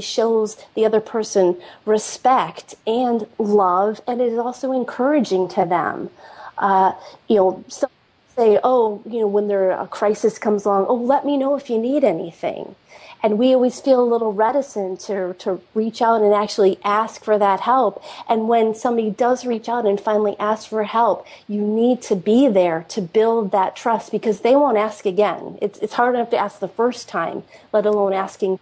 shows 0.00 0.56
the 0.74 0.84
other 0.84 1.00
person 1.00 1.60
respect 1.84 2.74
and 2.86 3.26
love, 3.38 4.00
and 4.06 4.20
it 4.20 4.32
is 4.32 4.38
also 4.38 4.72
encouraging 4.72 5.48
to 5.48 5.64
them. 5.64 6.10
Uh, 6.58 6.92
you 7.28 7.36
know, 7.36 7.64
some 7.68 7.90
say, 8.36 8.58
oh, 8.64 9.02
you 9.04 9.20
know, 9.20 9.26
when 9.26 9.48
there 9.48 9.70
a 9.70 9.86
crisis 9.86 10.38
comes 10.38 10.64
along, 10.64 10.86
oh, 10.88 10.94
let 10.94 11.26
me 11.26 11.36
know 11.36 11.56
if 11.56 11.68
you 11.68 11.78
need 11.78 12.04
anything. 12.04 12.74
And 13.22 13.38
we 13.38 13.52
always 13.52 13.80
feel 13.80 14.02
a 14.02 14.12
little 14.12 14.32
reticent 14.32 15.00
to, 15.00 15.34
to 15.40 15.60
reach 15.74 16.00
out 16.00 16.22
and 16.22 16.32
actually 16.32 16.78
ask 16.82 17.22
for 17.22 17.38
that 17.38 17.60
help. 17.60 18.02
And 18.30 18.48
when 18.48 18.74
somebody 18.74 19.10
does 19.10 19.44
reach 19.44 19.68
out 19.68 19.84
and 19.84 20.00
finally 20.00 20.36
ask 20.38 20.68
for 20.68 20.84
help, 20.84 21.26
you 21.46 21.60
need 21.60 22.00
to 22.02 22.16
be 22.16 22.48
there 22.48 22.86
to 22.88 23.02
build 23.02 23.52
that 23.52 23.76
trust 23.76 24.10
because 24.10 24.40
they 24.40 24.56
won't 24.56 24.78
ask 24.78 25.04
again. 25.04 25.58
It's, 25.60 25.78
it's 25.80 25.92
hard 25.92 26.14
enough 26.14 26.30
to 26.30 26.38
ask 26.38 26.60
the 26.60 26.68
first 26.68 27.08
time, 27.08 27.42
let 27.74 27.84
alone 27.84 28.14
asking 28.14 28.58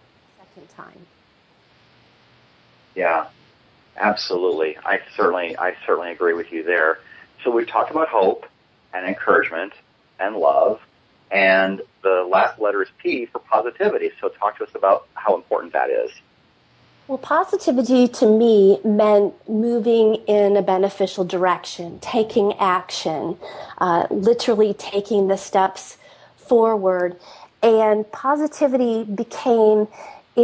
time. 0.79 1.05
Yeah, 2.95 3.27
absolutely. 3.97 4.77
I 4.85 4.99
certainly, 5.15 5.57
I 5.57 5.75
certainly 5.85 6.11
agree 6.11 6.33
with 6.33 6.51
you 6.51 6.63
there. 6.63 6.99
So 7.43 7.51
we've 7.51 7.67
talked 7.67 7.91
about 7.91 8.09
hope 8.09 8.45
and 8.93 9.05
encouragement 9.05 9.73
and 10.19 10.35
love, 10.35 10.81
and 11.31 11.81
the 12.01 12.27
last 12.29 12.59
letter 12.59 12.81
is 12.81 12.89
P 12.97 13.25
for 13.27 13.39
positivity. 13.39 14.11
So 14.19 14.29
talk 14.29 14.57
to 14.57 14.63
us 14.63 14.71
about 14.75 15.07
how 15.13 15.35
important 15.35 15.73
that 15.73 15.89
is. 15.89 16.11
Well, 17.07 17.17
positivity 17.17 18.07
to 18.07 18.27
me 18.27 18.79
meant 18.83 19.33
moving 19.49 20.15
in 20.27 20.55
a 20.55 20.61
beneficial 20.61 21.25
direction, 21.25 21.99
taking 22.01 22.53
action, 22.59 23.37
uh, 23.79 24.05
literally 24.11 24.75
taking 24.75 25.27
the 25.27 25.37
steps 25.37 25.97
forward. 26.37 27.19
And 27.63 28.09
positivity 28.11 29.03
became 29.05 29.87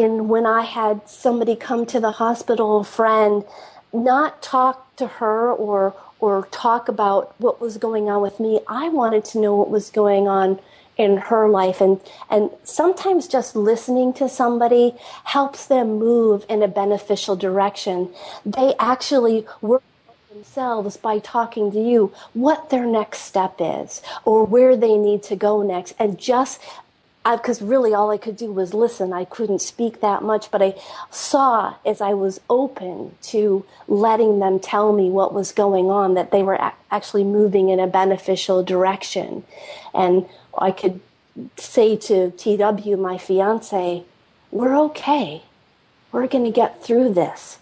in 0.02 0.28
when 0.28 0.46
I 0.46 0.64
had 0.64 1.08
somebody 1.08 1.56
come 1.56 1.86
to 1.88 2.00
the 2.00 2.12
hospital, 2.12 2.82
a 2.82 2.84
friend, 2.84 3.44
not 3.94 4.42
talk 4.42 4.96
to 4.98 5.08
her 5.08 5.52
or 5.52 5.96
or 6.20 6.48
talk 6.52 6.88
about 6.88 7.36
what 7.40 7.60
was 7.62 7.78
going 7.78 8.10
on 8.10 8.22
with 8.22 8.40
me. 8.40 8.60
I 8.68 8.90
wanted 8.90 9.26
to 9.26 9.40
know 9.40 9.56
what 9.56 9.70
was 9.70 9.90
going 9.90 10.28
on 10.28 10.60
in 10.98 11.18
her 11.18 11.50
life 11.50 11.82
and 11.82 12.00
and 12.30 12.50
sometimes 12.64 13.28
just 13.28 13.56
listening 13.56 14.14
to 14.14 14.30
somebody 14.30 14.96
helps 15.26 15.66
them 15.66 15.98
move 16.00 16.46
in 16.48 16.64
a 16.64 16.68
beneficial 16.68 17.36
direction. 17.36 18.14
They 18.46 18.74
actually 18.80 19.46
work 19.62 19.84
themselves 20.36 20.98
by 20.98 21.20
talking 21.20 21.72
to 21.72 21.82
you 21.82 22.14
what 22.34 22.70
their 22.70 22.86
next 22.86 23.20
step 23.20 23.56
is 23.60 24.02
or 24.26 24.46
where 24.46 24.76
they 24.76 24.98
need 24.98 25.24
to 25.24 25.36
go 25.36 25.62
next 25.62 25.94
and 26.00 26.18
just 26.18 26.62
because 27.26 27.62
really 27.62 27.94
all 27.94 28.12
I 28.12 28.18
could 28.18 28.38
do 28.38 28.52
was 28.52 28.74
listen. 28.74 29.12
I 29.12 29.26
couldn't 29.26 29.62
speak 29.62 30.02
that 30.02 30.22
much, 30.22 30.52
but 30.52 30.62
I 30.62 30.76
saw 31.10 31.76
as 31.86 32.00
I 32.00 32.14
was 32.14 32.40
open 32.50 33.16
to 33.24 33.66
letting 33.88 34.40
them 34.40 34.60
tell 34.60 34.94
me 34.94 35.10
what 35.10 35.34
was 35.34 35.52
going 35.52 35.90
on 35.90 36.14
that 36.14 36.32
they 36.32 36.44
were 36.44 36.54
a- 36.56 36.76
actually 36.92 37.24
moving 37.24 37.70
in 37.70 37.80
a 37.80 37.88
beneficial 37.88 38.64
direction. 38.64 39.44
And 39.94 40.28
I 40.58 40.72
could 40.72 41.00
say 41.58 41.96
to 41.98 42.32
TW, 42.32 42.98
my 42.98 43.18
fiance, 43.18 44.04
we're 44.52 44.78
okay. 44.86 45.44
We're 46.12 46.28
going 46.28 46.46
to 46.46 46.52
get 46.52 46.84
through 46.84 47.14
this. 47.14 47.58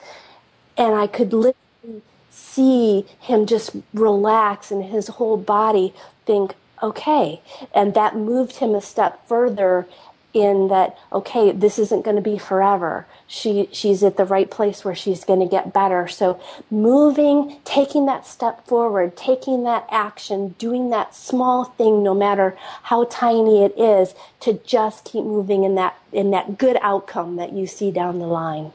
And 0.78 0.94
I 0.94 1.08
could 1.08 1.32
literally 1.34 2.02
see 2.30 3.06
him 3.20 3.46
just 3.46 3.76
relax 3.94 4.72
and 4.72 4.84
his 4.84 5.08
whole 5.08 5.38
body 5.38 5.94
think, 6.26 6.56
okay. 6.84 7.42
And 7.74 7.94
that 7.96 8.16
moved 8.16 8.58
him 8.58 8.76
a 8.76 8.82
step 8.82 9.28
further 9.28 9.88
in 10.34 10.68
that 10.68 10.98
okay 11.12 11.52
this 11.52 11.78
isn't 11.78 12.04
going 12.04 12.16
to 12.16 12.22
be 12.22 12.38
forever. 12.38 13.06
She 13.28 13.70
she's 13.72 14.04
at 14.04 14.18
the 14.18 14.26
right 14.26 14.50
place 14.50 14.84
where 14.84 14.96
she's 14.96 15.24
going 15.24 15.40
to 15.40 15.46
get 15.46 15.74
better. 15.74 16.08
So 16.08 16.42
moving 16.72 17.60
taking 17.66 18.08
that 18.08 18.26
step 18.26 18.66
forward 18.68 19.16
taking 19.16 19.64
that 19.64 19.88
action 19.92 20.56
doing 20.58 20.90
that 20.90 21.16
small 21.16 21.66
thing 21.66 22.02
no 22.02 22.16
matter 22.16 22.58
how 22.84 23.06
tiny 23.06 23.64
it 23.64 23.78
is 23.78 24.16
to 24.40 24.54
just 24.66 25.06
keep 25.06 25.24
moving 25.24 25.64
in 25.64 25.76
that 25.76 25.98
in 26.12 26.32
that 26.32 26.58
good 26.58 26.78
outcome 26.82 27.36
that 27.36 27.54
you 27.54 27.68
see 27.68 27.92
down 27.92 28.20
the 28.20 28.28
line. 28.28 28.74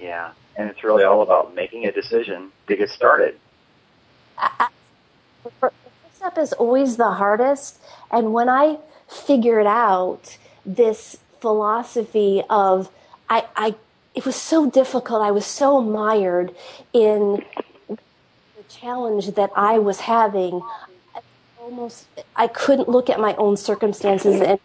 Yeah. 0.00 0.32
And 0.56 0.68
it's 0.68 0.82
really 0.82 1.04
all 1.04 1.22
about 1.22 1.54
making 1.54 1.86
a 1.86 1.92
decision 1.92 2.50
to 2.66 2.76
get 2.76 2.90
started. 2.90 3.38
I, 4.36 4.68
first 5.58 5.74
step 6.20 6.36
is 6.36 6.52
always 6.54 6.98
the 6.98 7.12
hardest 7.12 7.78
and 8.10 8.32
when 8.34 8.48
i 8.48 8.76
figured 9.08 9.66
out 9.66 10.36
this 10.66 11.16
philosophy 11.40 12.42
of 12.50 12.90
I, 13.30 13.44
I 13.56 13.74
it 14.14 14.26
was 14.26 14.36
so 14.36 14.68
difficult. 14.68 15.22
I 15.22 15.30
was 15.30 15.46
so 15.46 15.80
mired 15.80 16.54
in 16.92 17.44
the 17.88 17.98
challenge 18.68 19.34
that 19.34 19.50
I 19.54 19.78
was 19.78 20.00
having. 20.00 20.60
almost 21.60 22.06
I 22.34 22.48
couldn't 22.48 22.88
look 22.88 23.08
at 23.08 23.20
my 23.20 23.34
own 23.36 23.56
circumstances 23.56 24.40
and 24.40 24.58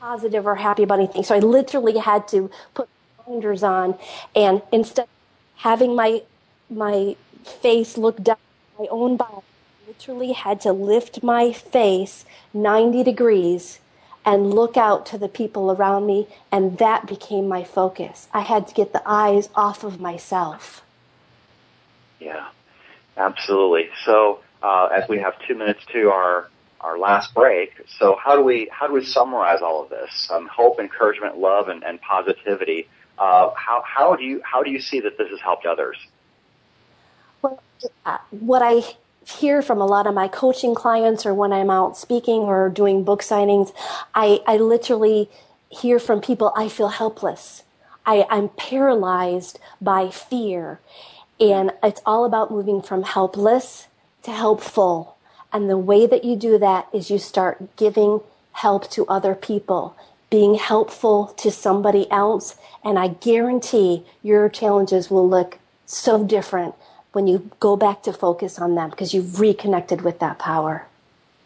positive 0.00 0.46
or 0.46 0.54
happy 0.54 0.84
about 0.84 1.00
anything. 1.00 1.24
So 1.24 1.34
I 1.34 1.40
literally 1.40 1.98
had 1.98 2.28
to 2.28 2.50
put 2.74 2.88
blinders 3.24 3.62
on 3.62 3.98
and 4.34 4.62
instead 4.72 5.02
of 5.02 5.08
having 5.56 5.94
my 5.96 6.22
my 6.70 7.16
face 7.42 7.98
look 7.98 8.22
down 8.22 8.36
my 8.78 8.86
own 8.90 9.16
body, 9.16 9.49
literally 10.00 10.32
had 10.32 10.60
to 10.62 10.72
lift 10.72 11.22
my 11.22 11.52
face 11.52 12.24
90 12.54 13.02
degrees 13.02 13.80
and 14.24 14.54
look 14.54 14.76
out 14.76 15.04
to 15.04 15.18
the 15.18 15.28
people 15.28 15.70
around 15.70 16.06
me, 16.06 16.26
and 16.50 16.78
that 16.78 17.06
became 17.06 17.46
my 17.46 17.62
focus. 17.62 18.26
I 18.32 18.40
had 18.40 18.66
to 18.68 18.74
get 18.74 18.94
the 18.94 19.02
eyes 19.04 19.50
off 19.54 19.84
of 19.84 20.00
myself. 20.00 20.82
Yeah, 22.18 22.48
absolutely. 23.18 23.90
So, 24.06 24.40
uh, 24.62 24.86
as 24.86 25.06
we 25.06 25.18
have 25.18 25.34
two 25.46 25.54
minutes 25.54 25.80
to 25.92 26.10
our 26.10 26.48
our 26.80 26.98
last 26.98 27.34
break, 27.34 27.74
so 27.98 28.16
how 28.22 28.36
do 28.36 28.42
we 28.42 28.70
how 28.72 28.86
do 28.86 28.94
we 28.94 29.04
summarize 29.04 29.60
all 29.60 29.82
of 29.82 29.90
this? 29.90 30.30
Um, 30.30 30.48
hope, 30.48 30.80
encouragement, 30.80 31.36
love, 31.36 31.68
and, 31.68 31.82
and 31.84 32.00
positivity. 32.00 32.88
Uh, 33.18 33.50
how 33.54 33.82
how 33.86 34.16
do 34.16 34.24
you 34.24 34.40
how 34.44 34.62
do 34.62 34.70
you 34.70 34.80
see 34.80 35.00
that 35.00 35.18
this 35.18 35.28
has 35.28 35.40
helped 35.40 35.66
others? 35.66 35.96
Well, 37.42 37.62
uh, 38.06 38.18
what 38.30 38.62
I 38.62 38.82
hear 39.26 39.62
from 39.62 39.80
a 39.80 39.86
lot 39.86 40.06
of 40.06 40.14
my 40.14 40.28
coaching 40.28 40.74
clients 40.74 41.26
or 41.26 41.34
when 41.34 41.52
I'm 41.52 41.70
out 41.70 41.96
speaking 41.96 42.42
or 42.42 42.68
doing 42.68 43.04
book 43.04 43.22
signings, 43.22 43.72
I, 44.14 44.40
I 44.46 44.56
literally 44.56 45.28
hear 45.68 45.98
from 45.98 46.20
people, 46.20 46.52
I 46.56 46.68
feel 46.68 46.88
helpless. 46.88 47.62
I, 48.06 48.26
I'm 48.30 48.48
paralyzed 48.50 49.58
by 49.80 50.10
fear. 50.10 50.80
And 51.38 51.72
it's 51.82 52.02
all 52.04 52.24
about 52.24 52.50
moving 52.50 52.82
from 52.82 53.02
helpless 53.02 53.86
to 54.22 54.32
helpful. 54.32 55.16
And 55.52 55.70
the 55.70 55.78
way 55.78 56.06
that 56.06 56.24
you 56.24 56.36
do 56.36 56.58
that 56.58 56.88
is 56.92 57.10
you 57.10 57.18
start 57.18 57.76
giving 57.76 58.20
help 58.52 58.90
to 58.90 59.06
other 59.06 59.34
people, 59.34 59.96
being 60.28 60.54
helpful 60.56 61.28
to 61.38 61.50
somebody 61.50 62.10
else. 62.10 62.56
And 62.84 62.98
I 62.98 63.08
guarantee 63.08 64.04
your 64.22 64.48
challenges 64.48 65.10
will 65.10 65.28
look 65.28 65.58
so 65.86 66.24
different 66.24 66.74
when 67.12 67.26
you 67.26 67.50
go 67.58 67.76
back 67.76 68.02
to 68.04 68.12
focus 68.12 68.58
on 68.58 68.74
them 68.74 68.90
because 68.90 69.12
you've 69.12 69.40
reconnected 69.40 70.02
with 70.02 70.18
that 70.20 70.38
power. 70.38 70.86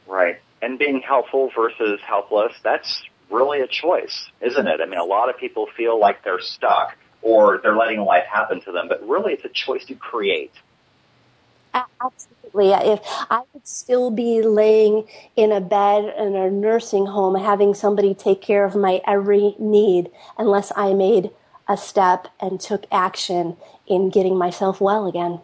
Right. 0.07 0.41
And 0.61 0.79
being 0.79 1.01
helpful 1.01 1.51
versus 1.55 2.01
helpless, 2.07 2.53
that's 2.63 3.03
really 3.31 3.61
a 3.61 3.67
choice, 3.67 4.29
isn't 4.41 4.67
it? 4.67 4.81
I 4.81 4.87
mean, 4.87 5.01
a 5.01 5.05
lot 5.05 5.29
of 5.29 5.39
people 5.39 5.67
feel 5.77 5.99
like 5.99 6.23
they're 6.23 6.41
stuck 6.41 6.97
or 7.23 7.59
they're 7.63 7.77
letting 7.77 8.01
life 8.01 8.25
happen 8.25 8.61
to 8.63 8.73
them, 8.73 8.89
but 8.89 9.07
really 9.09 9.33
it's 9.33 9.45
a 9.45 9.49
choice 9.49 9.85
to 9.87 9.95
create. 9.95 10.53
Absolutely. 11.75 12.71
If 12.71 13.01
I 13.31 13.43
would 13.53 13.67
still 13.67 14.11
be 14.11 14.43
laying 14.43 15.09
in 15.35 15.51
a 15.51 15.61
bed 15.61 16.15
in 16.17 16.37
a 16.37 16.51
nursing 16.51 17.07
home 17.07 17.35
having 17.35 17.75
somebody 17.75 18.15
take 18.15 18.41
care 18.41 18.65
of 18.65 18.77
my 18.77 19.01
every 19.07 19.57
need 19.59 20.11
unless 20.39 20.71
I 20.77 20.93
made 20.93 21.31
a 21.67 21.77
step 21.77 22.29
and 22.39 22.61
took 22.61 22.85
action 22.93 23.57
in 23.87 24.11
getting 24.11 24.37
myself 24.37 24.81
well 24.81 25.07
again. 25.07 25.41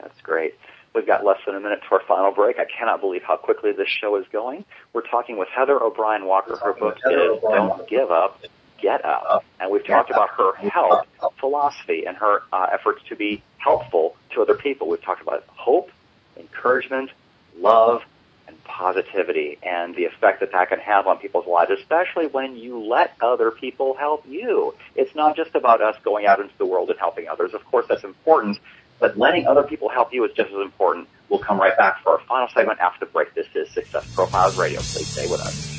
That's 0.00 0.20
great. 0.22 0.54
We've 0.94 1.06
got 1.06 1.24
less 1.24 1.38
than 1.46 1.54
a 1.54 1.60
minute 1.60 1.80
to 1.88 1.94
our 1.94 2.02
final 2.08 2.32
break. 2.32 2.58
I 2.58 2.64
cannot 2.64 3.00
believe 3.00 3.22
how 3.22 3.36
quickly 3.36 3.72
this 3.72 3.88
show 3.88 4.16
is 4.16 4.26
going. 4.32 4.64
We're 4.92 5.06
talking 5.06 5.38
with 5.38 5.48
Heather 5.48 5.80
O'Brien 5.80 6.24
Walker. 6.24 6.56
Her 6.56 6.72
book 6.72 6.96
is 6.96 7.40
Don't 7.42 7.88
Give 7.88 8.10
Up, 8.10 8.40
Get 8.80 9.04
Up. 9.04 9.44
And 9.60 9.70
we've 9.70 9.86
talked 9.86 10.10
about 10.10 10.30
her 10.30 10.54
help 10.54 11.06
philosophy 11.38 12.04
and 12.06 12.16
her 12.16 12.42
uh, 12.52 12.68
efforts 12.72 13.02
to 13.08 13.16
be 13.16 13.42
helpful 13.58 14.16
to 14.34 14.42
other 14.42 14.54
people. 14.54 14.88
We've 14.88 15.02
talked 15.02 15.22
about 15.22 15.44
hope, 15.48 15.90
encouragement, 16.36 17.10
love, 17.58 18.02
and 18.46 18.62
positivity 18.64 19.58
and 19.62 19.94
the 19.94 20.06
effect 20.06 20.40
that 20.40 20.52
that 20.52 20.70
can 20.70 20.78
have 20.78 21.06
on 21.06 21.18
people's 21.18 21.46
lives, 21.46 21.70
especially 21.78 22.26
when 22.26 22.56
you 22.56 22.78
let 22.78 23.12
other 23.20 23.50
people 23.50 23.94
help 23.94 24.24
you. 24.26 24.74
It's 24.96 25.14
not 25.14 25.36
just 25.36 25.54
about 25.54 25.82
us 25.82 25.96
going 26.02 26.26
out 26.26 26.40
into 26.40 26.56
the 26.56 26.64
world 26.64 26.88
and 26.88 26.98
helping 26.98 27.28
others. 27.28 27.52
Of 27.52 27.64
course, 27.66 27.86
that's 27.88 28.04
important, 28.04 28.58
but 28.98 29.16
letting 29.18 29.46
other 29.46 29.62
people 29.62 29.88
help 29.88 30.12
you 30.12 30.24
is 30.24 30.32
just 30.32 30.50
as 30.50 30.60
important. 30.60 31.08
We'll 31.28 31.40
come 31.40 31.58
right 31.58 31.76
back 31.76 32.02
for 32.02 32.12
our 32.12 32.20
final 32.26 32.48
segment 32.48 32.80
after 32.80 33.04
the 33.04 33.10
break. 33.10 33.34
This 33.34 33.46
is 33.54 33.70
Success 33.70 34.12
Profiles 34.14 34.56
Radio. 34.56 34.78
Please 34.78 35.08
stay 35.08 35.30
with 35.30 35.40
us. 35.40 35.77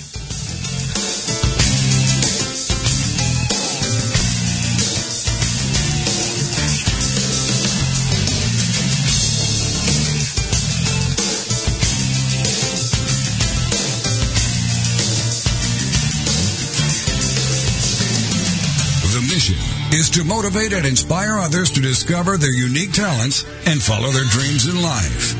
Is 19.92 20.10
to 20.12 20.24
motivate 20.24 20.74
and 20.74 20.86
inspire 20.86 21.40
others 21.40 21.72
to 21.72 21.82
discover 21.82 22.38
their 22.38 22.54
unique 22.54 22.92
talents 22.92 23.44
and 23.66 23.82
follow 23.82 24.12
their 24.12 24.26
dreams 24.26 24.68
in 24.68 24.82
life. 24.82 25.34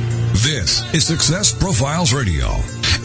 This 0.43 0.82
is 0.93 1.06
Success 1.06 1.52
Profiles 1.52 2.14
Radio, 2.14 2.47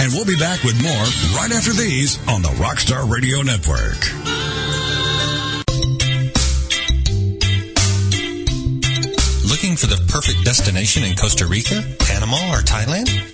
and 0.00 0.12
we'll 0.12 0.24
be 0.24 0.38
back 0.38 0.62
with 0.62 0.80
more 0.82 1.04
right 1.36 1.52
after 1.52 1.72
these 1.72 2.18
on 2.28 2.40
the 2.40 2.48
Rockstar 2.56 3.10
Radio 3.10 3.42
Network. 3.42 4.00
Looking 9.44 9.76
for 9.76 9.86
the 9.86 10.02
perfect 10.08 10.44
destination 10.44 11.04
in 11.04 11.14
Costa 11.16 11.46
Rica, 11.46 11.82
Panama, 11.98 12.54
or 12.54 12.60
Thailand? 12.60 13.33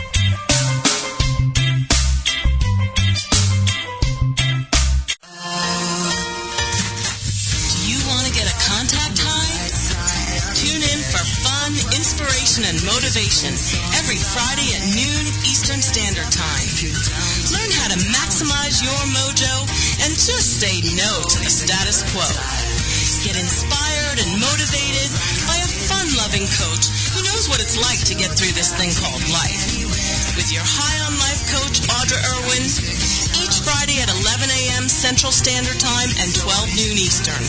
Inspiration 12.51 12.67
and 12.67 12.83
motivation 12.83 13.53
every 13.95 14.19
Friday 14.19 14.75
at 14.75 14.83
noon 14.91 15.23
Eastern 15.47 15.79
Standard 15.79 16.27
Time. 16.35 16.67
Learn 17.47 17.71
how 17.79 17.87
to 17.87 17.99
maximize 18.11 18.83
your 18.83 19.01
mojo 19.15 19.55
and 20.03 20.11
just 20.11 20.59
say 20.59 20.83
no 20.91 21.11
to 21.31 21.37
the 21.39 21.47
status 21.47 22.03
quo. 22.11 22.27
Get 23.23 23.39
inspired 23.39 24.17
and 24.19 24.35
motivated 24.35 25.07
by 25.47 25.63
a 25.63 25.69
fun-loving 25.87 26.43
coach 26.59 26.91
who 27.15 27.23
knows 27.23 27.47
what 27.47 27.63
it's 27.63 27.79
like 27.79 28.03
to 28.11 28.19
get 28.19 28.35
through 28.35 28.51
this 28.51 28.75
thing 28.75 28.91
called 28.99 29.23
life. 29.31 29.71
With 30.35 30.51
your 30.51 30.67
High 30.67 30.99
on 31.07 31.15
Life 31.23 31.47
coach, 31.55 31.79
Audra 31.87 32.19
Irwin, 32.35 32.67
each 33.47 33.63
Friday 33.63 34.03
at 34.03 34.11
11 34.11 34.51
a.m. 34.51 34.91
Central 34.91 35.31
Standard 35.31 35.79
Time 35.79 36.11
and 36.19 36.27
12 36.35 36.75
noon 36.75 36.99
Eastern, 36.99 37.39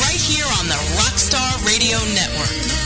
right 0.00 0.22
here 0.22 0.48
on 0.56 0.64
the 0.64 0.80
Rockstar 0.96 1.60
Radio 1.68 2.00
Network. 2.16 2.85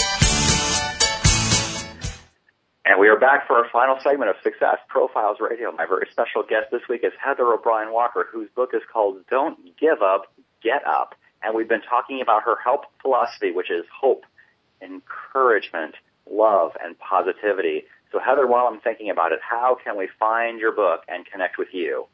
Back 3.21 3.45
for 3.45 3.55
our 3.55 3.69
final 3.71 3.99
segment 4.01 4.31
of 4.31 4.35
Success 4.41 4.77
Profiles 4.87 5.37
Radio. 5.39 5.71
My 5.71 5.85
very 5.85 6.07
special 6.11 6.41
guest 6.41 6.71
this 6.71 6.81
week 6.89 7.01
is 7.03 7.13
Heather 7.23 7.53
O'Brien 7.53 7.93
Walker, 7.93 8.27
whose 8.33 8.49
book 8.55 8.71
is 8.73 8.81
called 8.91 9.17
Don't 9.29 9.77
Give 9.79 10.01
Up, 10.01 10.33
Get 10.63 10.81
Up. 10.87 11.13
And 11.43 11.55
we've 11.55 11.69
been 11.69 11.83
talking 11.83 12.19
about 12.19 12.41
her 12.45 12.55
help 12.63 12.85
philosophy, 12.99 13.51
which 13.51 13.69
is 13.69 13.85
hope, 13.95 14.25
encouragement, 14.81 15.93
love, 16.31 16.71
and 16.83 16.97
positivity. 16.97 17.83
So 18.11 18.19
Heather, 18.19 18.47
while 18.47 18.65
I'm 18.65 18.79
thinking 18.79 19.11
about 19.11 19.33
it, 19.33 19.39
how 19.47 19.77
can 19.83 19.97
we 19.97 20.09
find 20.19 20.59
your 20.59 20.71
book 20.71 21.01
and 21.07 21.23
connect 21.23 21.59
with 21.59 21.69
you? 21.73 22.07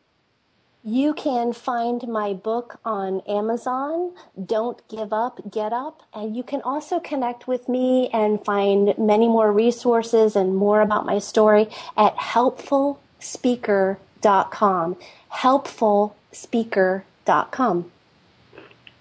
You 0.88 1.13
can 1.13 1.51
find 1.51 2.07
my 2.07 2.31
book 2.31 2.79
on 2.85 3.19
Amazon, 3.27 4.13
Don't 4.41 4.81
Give 4.88 5.11
Up, 5.11 5.41
Get 5.51 5.73
Up. 5.73 6.03
And 6.13 6.33
you 6.33 6.43
can 6.43 6.61
also 6.61 7.01
connect 7.01 7.45
with 7.45 7.67
me 7.67 8.07
and 8.13 8.41
find 8.45 8.97
many 8.97 9.27
more 9.27 9.51
resources 9.51 10.38
and 10.38 10.55
more 10.55 10.79
about 10.79 11.05
my 11.05 11.19
story 11.19 11.67
at 11.97 12.15
helpfulspeaker.com. 12.15 14.95
Helpfulspeaker.com. 15.33 17.91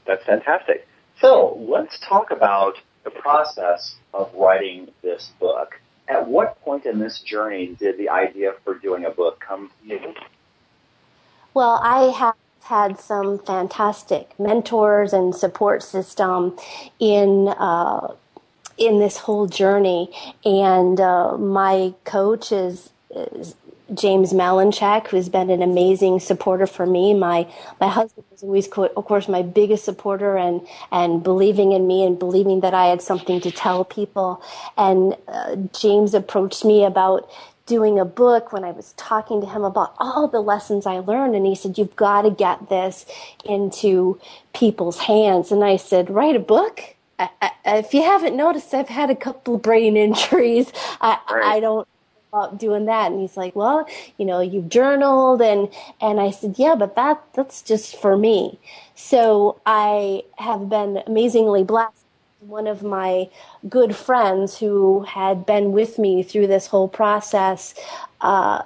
That's 0.07 0.25
fantastic. 0.25 0.89
So 1.21 1.57
let's 1.69 2.01
talk 2.01 2.33
about 2.33 2.79
the 3.05 3.11
process 3.11 3.95
of 4.13 4.35
writing 4.35 4.89
this 5.03 5.31
book. 5.39 5.81
At 6.09 6.27
what 6.27 6.61
point 6.63 6.85
in 6.85 6.99
this 6.99 7.21
journey 7.21 7.77
did 7.79 7.97
the 7.97 8.09
idea 8.09 8.55
for 8.65 8.75
doing 8.75 9.05
a 9.05 9.11
book 9.11 9.39
come 9.39 9.71
to 9.83 9.87
you? 9.87 10.15
Well, 11.57 11.81
I 11.85 12.13
have 12.13 12.37
had 12.65 13.01
some 13.01 13.41
fantastic 13.41 14.39
mentors 14.41 15.15
and 15.15 15.37
support 15.37 15.85
system 15.85 16.59
in 17.01 17.49
uh, 17.49 18.15
in 18.79 19.01
this 19.01 19.19
whole 19.19 19.47
journey, 19.49 20.11
and 20.45 21.01
uh, 21.01 21.39
my 21.39 21.95
coach 22.05 22.53
is, 22.53 22.91
is 23.11 23.57
James 23.95 24.35
Malinchak, 24.35 25.09
who's 25.09 25.31
been 25.31 25.51
an 25.51 25.63
amazing 25.63 26.21
supporter 26.21 26.67
for 26.69 26.87
me. 26.87 27.15
My 27.15 27.49
my 27.81 27.89
husband 27.89 28.27
was 28.33 28.43
always, 28.45 28.69
of 28.69 29.07
course, 29.07 29.29
my 29.29 29.43
biggest 29.43 29.85
supporter 29.85 30.37
and 30.39 30.63
and 30.93 31.23
believing 31.23 31.73
in 31.73 31.87
me 31.87 32.07
and 32.07 32.19
believing 32.19 32.61
that 32.63 32.75
I 32.75 32.89
had 32.89 33.03
something 33.03 33.41
to 33.43 33.53
tell 33.53 33.85
people. 33.85 34.43
And 34.79 35.17
uh, 35.29 35.57
James 35.79 36.15
approached 36.15 36.65
me 36.67 36.85
about 36.85 37.31
doing 37.67 37.99
a 37.99 38.05
book 38.05 38.53
when 38.53 38.65
I 38.65 38.71
was 38.71 38.95
talking 38.97 39.41
to 39.43 39.47
him 39.47 39.65
about 39.65 39.95
all 39.99 40.29
the 40.29 40.41
lessons 40.41 40.87
I 40.87 40.99
learned. 41.01 41.35
And 41.37 41.47
he 41.47 41.55
said, 41.55 41.79
You've 41.79 41.97
got 41.97 42.23
to 42.23 42.31
get 42.31 42.69
this 42.69 43.07
into 43.45 44.21
people's 44.55 45.01
hands. 45.01 45.53
And 45.53 45.65
I 45.65 45.77
said, 45.77 46.11
Write 46.11 46.37
a 46.37 46.41
book? 46.41 46.95
I, 47.19 47.31
I, 47.43 47.51
if 47.67 47.95
you 47.95 48.03
haven't 48.03 48.37
noticed, 48.37 48.75
I've 48.75 48.89
had 48.89 49.11
a 49.11 49.17
couple 49.17 49.59
brain 49.59 49.97
injuries. 49.99 50.73
I, 51.01 51.19
right. 51.31 51.45
I 51.45 51.61
don't 51.61 51.89
about 52.33 52.59
doing 52.59 52.87
that 52.87 53.13
and 53.13 53.21
he's 53.21 53.37
like 53.37 53.57
well 53.57 53.89
you 54.19 54.27
know 54.27 54.41
you've 54.41 54.69
journaled 54.69 55.43
and 55.43 55.69
and 56.01 56.21
i 56.21 56.31
said 56.31 56.57
yeah 56.59 56.75
but 56.77 56.97
that 56.97 57.23
that's 57.35 57.63
just 57.63 57.97
for 57.97 58.17
me 58.19 58.59
so 58.97 59.61
i 59.67 60.23
have 60.39 60.69
been 60.69 61.03
amazingly 61.07 61.65
blessed 61.65 62.06
one 62.47 62.67
of 62.67 62.83
my 62.83 63.29
good 63.69 63.97
friends 63.97 64.59
who 64.59 65.03
had 65.03 65.45
been 65.45 65.73
with 65.73 65.99
me 65.99 66.23
through 66.23 66.47
this 66.47 66.69
whole 66.69 66.89
process 66.89 67.75
uh, 68.21 68.63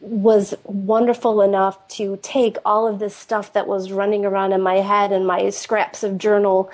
was 0.00 0.54
wonderful 0.64 1.42
enough 1.42 1.86
to 1.88 2.18
take 2.22 2.56
all 2.64 2.86
of 2.86 2.98
this 2.98 3.14
stuff 3.14 3.52
that 3.52 3.66
was 3.66 3.92
running 3.92 4.24
around 4.24 4.52
in 4.52 4.62
my 4.62 4.76
head 4.76 5.12
and 5.12 5.26
my 5.26 5.50
scraps 5.50 6.02
of 6.02 6.16
journal 6.16 6.70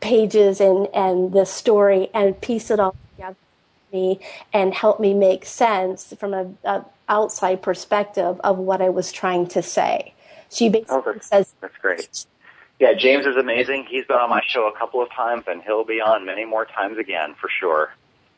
pages 0.00 0.60
and, 0.60 0.86
and 0.94 1.32
the 1.32 1.44
story 1.44 2.08
and 2.14 2.40
piece 2.40 2.70
it 2.70 2.78
all 2.78 2.94
together 3.16 3.36
for 3.90 3.96
me 3.96 4.20
and 4.52 4.74
help 4.74 5.00
me 5.00 5.14
make 5.14 5.44
sense 5.44 6.14
from 6.18 6.32
a, 6.32 6.48
a 6.64 6.84
outside 7.08 7.60
perspective 7.60 8.40
of 8.44 8.58
what 8.58 8.80
I 8.80 8.90
was 8.90 9.10
trying 9.10 9.46
to 9.48 9.62
say. 9.62 10.14
She 10.50 10.68
basically 10.68 10.96
oh, 10.96 11.12
that's, 11.12 11.28
says 11.28 11.54
that's 11.60 11.76
great 11.78 12.26
yeah, 12.78 12.94
James 12.94 13.26
is 13.26 13.36
amazing. 13.36 13.86
He's 13.88 14.06
been 14.06 14.16
on 14.16 14.30
my 14.30 14.42
show 14.46 14.68
a 14.68 14.78
couple 14.78 15.02
of 15.02 15.10
times, 15.10 15.44
and 15.48 15.62
he'll 15.62 15.84
be 15.84 16.00
on 16.00 16.24
many 16.24 16.44
more 16.44 16.64
times 16.64 16.98
again 16.98 17.34
for 17.40 17.48
sure. 17.48 17.92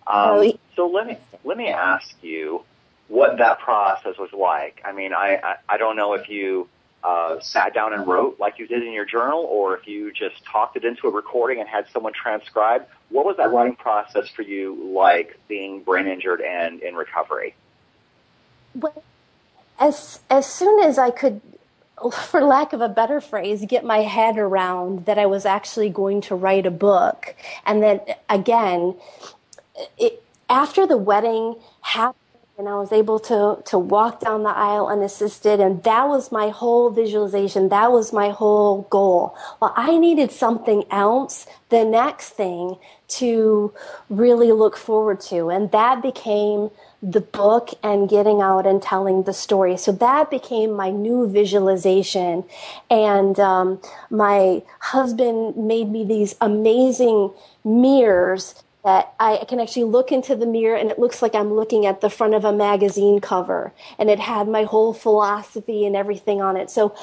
Um, 0.07 0.53
so 0.77 0.87
let 0.87 1.07
me 1.07 1.19
let 1.45 1.59
me 1.59 1.69
ask 1.69 2.15
you 2.23 2.65
what 3.09 3.39
that 3.39 3.61
process 3.61 4.17
was 4.19 4.33
like. 4.33 4.81
I 4.85 4.93
mean, 4.93 5.13
I 5.13 5.37
I, 5.43 5.57
I 5.69 5.77
don't 5.77 5.97
know 5.97 6.15
if 6.15 6.29
you 6.29 6.69
uh, 7.05 7.41
sat 7.41 7.75
down 7.75 7.93
and 7.93 8.07
wrote 8.07 8.41
like 8.41 8.59
you 8.59 8.67
did 8.67 8.83
in 8.83 8.93
your 8.93 9.05
journal, 9.05 9.41
or 9.41 9.77
if 9.77 9.87
you 9.87 10.13
just 10.13 10.45
talked 10.45 10.77
it 10.77 10.85
into 10.85 11.07
a 11.07 11.11
recording 11.11 11.61
and 11.61 11.69
had 11.69 11.87
someone 11.93 12.13
transcribe. 12.13 12.87
What 13.11 13.27
was 13.27 13.37
that 13.37 13.53
writing 13.53 13.77
process 13.77 14.29
for 14.29 14.43
you 14.43 14.93
like, 14.95 15.39
being 15.49 15.83
brain 15.83 16.07
injured 16.07 16.41
and 16.41 16.81
in 16.81 16.95
recovery? 16.95 17.55
Well, 18.75 19.03
as 19.79 20.21
as 20.31 20.47
soon 20.47 20.83
as 20.83 20.99
I 20.99 21.11
could 21.11 21.41
for 22.13 22.43
lack 22.43 22.73
of 22.73 22.81
a 22.81 22.89
better 22.89 23.21
phrase, 23.21 23.65
get 23.67 23.85
my 23.85 23.99
head 23.99 24.39
around 24.39 25.07
that 25.07 25.19
I 25.19 25.27
was 25.27 25.45
actually 25.47 25.91
going 25.91 26.21
to 26.23 26.35
write 26.35 26.67
a 26.67 26.71
book. 26.71 27.35
And 27.67 27.83
that 27.83 28.23
again, 28.29 28.97
it, 29.99 30.23
after 30.49 30.87
the 30.87 30.97
wedding 30.97 31.57
happened 31.83 32.17
and 32.59 32.69
I 32.69 32.75
was 32.75 32.93
able 32.93 33.19
to, 33.21 33.63
to 33.67 33.79
walk 33.79 34.21
down 34.21 34.43
the 34.43 34.51
aisle 34.51 34.89
unassisted 34.89 35.61
and 35.61 35.83
that 35.85 36.09
was 36.09 36.31
my 36.31 36.51
whole 36.51 36.91
visualization. 36.91 37.71
That 37.71 37.91
was 37.91 38.13
my 38.13 38.31
whole 38.31 38.83
goal. 38.91 39.35
Well, 39.61 39.73
I 39.77 39.97
needed 39.99 40.31
something 40.31 40.85
else, 40.91 41.47
the 41.71 41.85
next 41.85 42.31
thing 42.31 42.77
to 43.09 43.73
really 44.11 44.53
look 44.53 44.77
forward 44.77 45.21
to. 45.23 45.51
And 45.51 45.71
that 45.73 46.03
became 46.03 46.71
the 47.03 47.21
book 47.21 47.71
and 47.83 48.09
getting 48.09 48.41
out 48.41 48.67
and 48.67 48.83
telling 48.83 49.23
the 49.23 49.33
story. 49.33 49.77
So 49.77 49.93
that 49.93 50.31
became 50.31 50.73
my 50.73 50.91
new 50.91 51.29
visualization. 51.29 52.45
And 52.91 53.41
um, 53.41 53.81
my 54.11 54.63
husband 54.81 55.57
made 55.57 55.91
me 55.91 56.05
these 56.05 56.35
amazing 56.41 57.33
mirrors 57.65 58.63
that 58.85 59.13
I 59.21 59.45
can 59.47 59.61
actually 59.61 59.85
look 59.85 60.11
into 60.11 60.35
the 60.35 60.47
mirror 60.47 60.75
and 60.75 60.91
it 60.91 60.99
looks 60.99 61.21
like 61.21 61.35
I'm 61.35 61.53
looking 61.53 61.85
at 61.85 62.01
the 62.01 62.09
front 62.09 62.35
of 62.35 62.47
a 62.47 62.53
magazine 62.53 63.21
cover. 63.21 63.75
And 63.99 64.09
it 64.09 64.19
had 64.19 64.49
my 64.49 64.65
whole 64.65 64.95
philosophy 64.95 65.85
and 65.85 65.95
everything 65.95 66.41
on 66.41 66.57
it. 66.57 66.71
So 66.71 66.95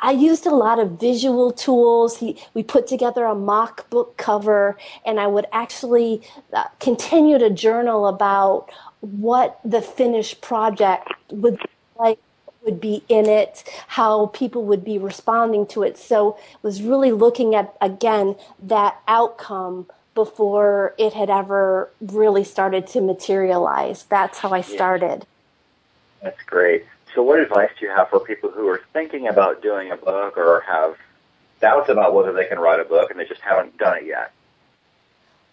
I 0.00 0.12
used 0.12 0.46
a 0.46 0.54
lot 0.54 0.78
of 0.78 0.92
visual 0.92 1.52
tools. 1.52 2.18
He, 2.18 2.38
we 2.54 2.62
put 2.62 2.86
together 2.86 3.24
a 3.24 3.34
mock 3.34 3.88
book 3.90 4.16
cover 4.16 4.78
and 5.04 5.20
I 5.20 5.26
would 5.26 5.46
actually 5.52 6.22
uh, 6.54 6.64
continue 6.80 7.38
to 7.38 7.50
journal 7.50 8.06
about 8.06 8.70
what 9.00 9.60
the 9.64 9.82
finished 9.82 10.40
project 10.40 11.12
would 11.30 11.60
like 11.98 12.18
would 12.64 12.80
be 12.80 13.04
in 13.08 13.26
it, 13.26 13.62
how 13.88 14.26
people 14.26 14.64
would 14.64 14.84
be 14.84 14.98
responding 14.98 15.66
to 15.68 15.82
it. 15.82 15.96
So 15.96 16.36
it 16.52 16.62
was 16.62 16.82
really 16.82 17.12
looking 17.12 17.54
at 17.54 17.74
again 17.80 18.36
that 18.62 19.00
outcome 19.06 19.86
before 20.14 20.94
it 20.98 21.12
had 21.12 21.30
ever 21.30 21.90
really 22.00 22.42
started 22.42 22.86
to 22.88 23.00
materialize. 23.00 24.04
That's 24.04 24.38
how 24.38 24.50
I 24.50 24.62
started. 24.62 25.26
That's 26.22 26.42
great. 26.42 26.86
So 27.14 27.22
what 27.22 27.38
advice 27.38 27.70
do 27.78 27.86
you 27.86 27.92
have 27.92 28.10
for 28.10 28.20
people 28.20 28.50
who 28.50 28.66
are 28.68 28.82
thinking 28.92 29.28
about 29.28 29.62
doing 29.62 29.92
a 29.92 29.96
book 29.96 30.36
or 30.36 30.64
have 30.66 30.96
doubts 31.60 31.88
about 31.88 32.14
whether 32.14 32.32
they 32.32 32.46
can 32.46 32.58
write 32.58 32.80
a 32.80 32.84
book 32.84 33.10
and 33.10 33.20
they 33.20 33.26
just 33.26 33.42
haven't 33.42 33.76
done 33.78 33.98
it 33.98 34.06
yet? 34.06 34.32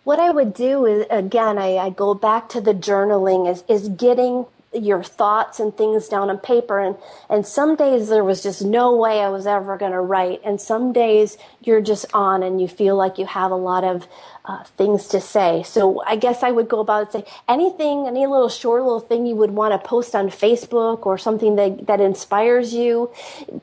What 0.03 0.19
I 0.19 0.31
would 0.31 0.53
do 0.53 0.85
is, 0.85 1.05
again, 1.09 1.57
I, 1.57 1.77
I 1.77 1.89
go 1.89 2.13
back 2.13 2.49
to 2.49 2.61
the 2.61 2.73
journaling 2.73 3.49
is, 3.49 3.63
is 3.69 3.89
getting 3.89 4.47
your 4.73 5.03
thoughts 5.03 5.59
and 5.59 5.75
things 5.75 6.09
down 6.09 6.29
on 6.29 6.39
paper. 6.39 6.79
And, 6.79 6.97
and 7.29 7.45
some 7.45 7.75
days 7.75 8.09
there 8.09 8.23
was 8.23 8.43
just 8.43 8.63
no 8.63 8.95
way 8.95 9.21
I 9.21 9.29
was 9.29 9.47
ever 9.47 9.77
going 9.77 9.91
to 9.93 10.01
write. 10.01 10.41
And 10.43 10.59
some 10.59 10.91
days 10.91 11.37
you're 11.65 11.81
just 11.81 12.05
on 12.13 12.43
and 12.43 12.61
you 12.61 12.67
feel 12.67 12.95
like 12.95 13.17
you 13.17 13.25
have 13.25 13.51
a 13.51 13.55
lot 13.55 13.83
of 13.83 14.07
uh, 14.45 14.63
things 14.77 15.07
to 15.07 15.21
say. 15.21 15.63
So 15.63 16.03
I 16.05 16.17
guess 16.17 16.43
I 16.43 16.51
would 16.51 16.67
go 16.67 16.79
about 16.81 17.13
and 17.15 17.23
say 17.23 17.31
anything, 17.47 18.07
any 18.07 18.25
little 18.27 18.49
short 18.49 18.83
little 18.83 18.99
thing 18.99 19.25
you 19.25 19.35
would 19.35 19.51
want 19.51 19.71
to 19.71 19.87
post 19.87 20.15
on 20.15 20.29
Facebook 20.29 21.05
or 21.05 21.17
something 21.17 21.55
that, 21.55 21.87
that 21.87 22.01
inspires 22.01 22.73
you. 22.73 23.09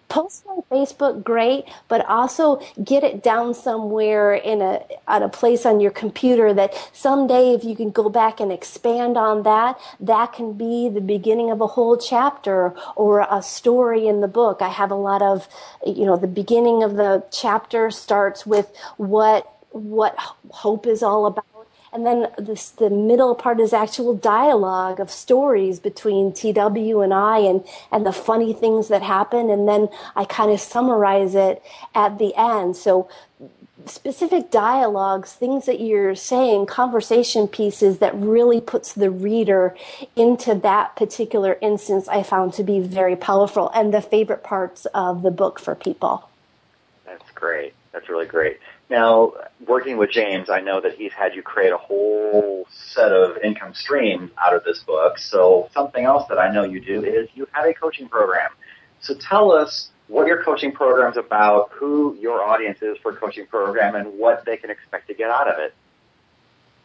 Post 0.08 0.44
on 0.48 0.62
Facebook, 0.70 1.22
great, 1.22 1.66
but 1.88 2.06
also 2.06 2.62
get 2.82 3.04
it 3.04 3.22
down 3.22 3.52
somewhere 3.52 4.34
in 4.34 4.62
a, 4.62 4.82
at 5.06 5.22
a 5.22 5.28
place 5.28 5.66
on 5.66 5.80
your 5.80 5.90
computer 5.90 6.54
that 6.54 6.72
someday 6.92 7.52
if 7.52 7.62
you 7.62 7.76
can 7.76 7.90
go 7.90 8.08
back 8.08 8.40
and 8.40 8.50
expand 8.50 9.18
on 9.18 9.42
that, 9.42 9.78
that 10.00 10.32
can 10.32 10.54
be 10.54 10.88
the 10.88 11.00
beginning 11.00 11.50
of 11.50 11.60
a 11.60 11.66
whole 11.66 11.98
chapter 11.98 12.74
or 12.96 13.26
a 13.30 13.42
story 13.42 14.06
in 14.06 14.22
the 14.22 14.28
book. 14.28 14.62
I 14.62 14.68
have 14.68 14.90
a 14.90 14.94
lot 14.94 15.20
of, 15.20 15.46
you 15.86 16.06
know, 16.06 16.16
the 16.16 16.26
beginning 16.26 16.82
of 16.82 16.96
the 16.96 17.24
chapter 17.30 17.89
starts 17.90 18.46
with 18.46 18.74
what 18.96 19.52
what 19.72 20.16
hope 20.50 20.86
is 20.86 21.02
all 21.02 21.26
about. 21.26 21.44
And 21.92 22.06
then 22.06 22.28
this, 22.38 22.70
the 22.70 22.90
middle 22.90 23.34
part 23.34 23.60
is 23.60 23.72
actual 23.72 24.14
dialogue 24.14 25.00
of 25.00 25.10
stories 25.10 25.80
between 25.80 26.32
TW 26.32 27.00
and 27.00 27.12
I 27.12 27.38
and, 27.38 27.64
and 27.90 28.06
the 28.06 28.12
funny 28.12 28.52
things 28.52 28.88
that 28.88 29.02
happen. 29.02 29.50
And 29.50 29.68
then 29.68 29.88
I 30.14 30.24
kind 30.24 30.52
of 30.52 30.60
summarize 30.60 31.34
it 31.34 31.62
at 31.94 32.18
the 32.18 32.32
end. 32.36 32.76
So 32.76 33.08
specific 33.86 34.50
dialogues, 34.50 35.32
things 35.32 35.66
that 35.66 35.80
you're 35.80 36.14
saying, 36.14 36.66
conversation 36.66 37.48
pieces 37.48 37.98
that 37.98 38.14
really 38.14 38.60
puts 38.60 38.92
the 38.92 39.10
reader 39.10 39.74
into 40.14 40.54
that 40.54 40.94
particular 40.94 41.58
instance 41.60 42.06
I 42.06 42.22
found 42.22 42.52
to 42.54 42.62
be 42.62 42.78
very 42.78 43.16
powerful 43.16 43.70
and 43.74 43.92
the 43.92 44.02
favorite 44.02 44.44
parts 44.44 44.86
of 44.94 45.22
the 45.22 45.30
book 45.30 45.58
for 45.58 45.74
people. 45.74 46.28
That's 47.04 47.30
great. 47.32 47.74
That's 47.92 48.08
really 48.08 48.26
great. 48.26 48.58
Now, 48.88 49.32
working 49.66 49.96
with 49.96 50.10
James, 50.10 50.48
I 50.48 50.60
know 50.60 50.80
that 50.80 50.94
he's 50.94 51.12
had 51.12 51.34
you 51.34 51.42
create 51.42 51.72
a 51.72 51.76
whole 51.76 52.66
set 52.70 53.12
of 53.12 53.38
income 53.38 53.74
streams 53.74 54.30
out 54.38 54.54
of 54.54 54.62
this 54.64 54.80
book. 54.80 55.18
So 55.18 55.68
something 55.74 56.04
else 56.04 56.28
that 56.28 56.38
I 56.38 56.52
know 56.52 56.62
you 56.64 56.80
do 56.80 57.04
is 57.04 57.28
you 57.34 57.48
have 57.52 57.66
a 57.66 57.74
coaching 57.74 58.08
program. 58.08 58.50
So 59.00 59.14
tell 59.14 59.50
us 59.50 59.90
what 60.06 60.26
your 60.26 60.42
coaching 60.44 60.72
program 60.72 61.10
is 61.10 61.16
about, 61.16 61.70
who 61.72 62.16
your 62.20 62.42
audience 62.42 62.82
is 62.82 62.96
for 62.98 63.12
coaching 63.12 63.46
program, 63.46 63.94
and 63.94 64.18
what 64.18 64.44
they 64.44 64.56
can 64.56 64.70
expect 64.70 65.08
to 65.08 65.14
get 65.14 65.30
out 65.30 65.48
of 65.48 65.58
it. 65.58 65.74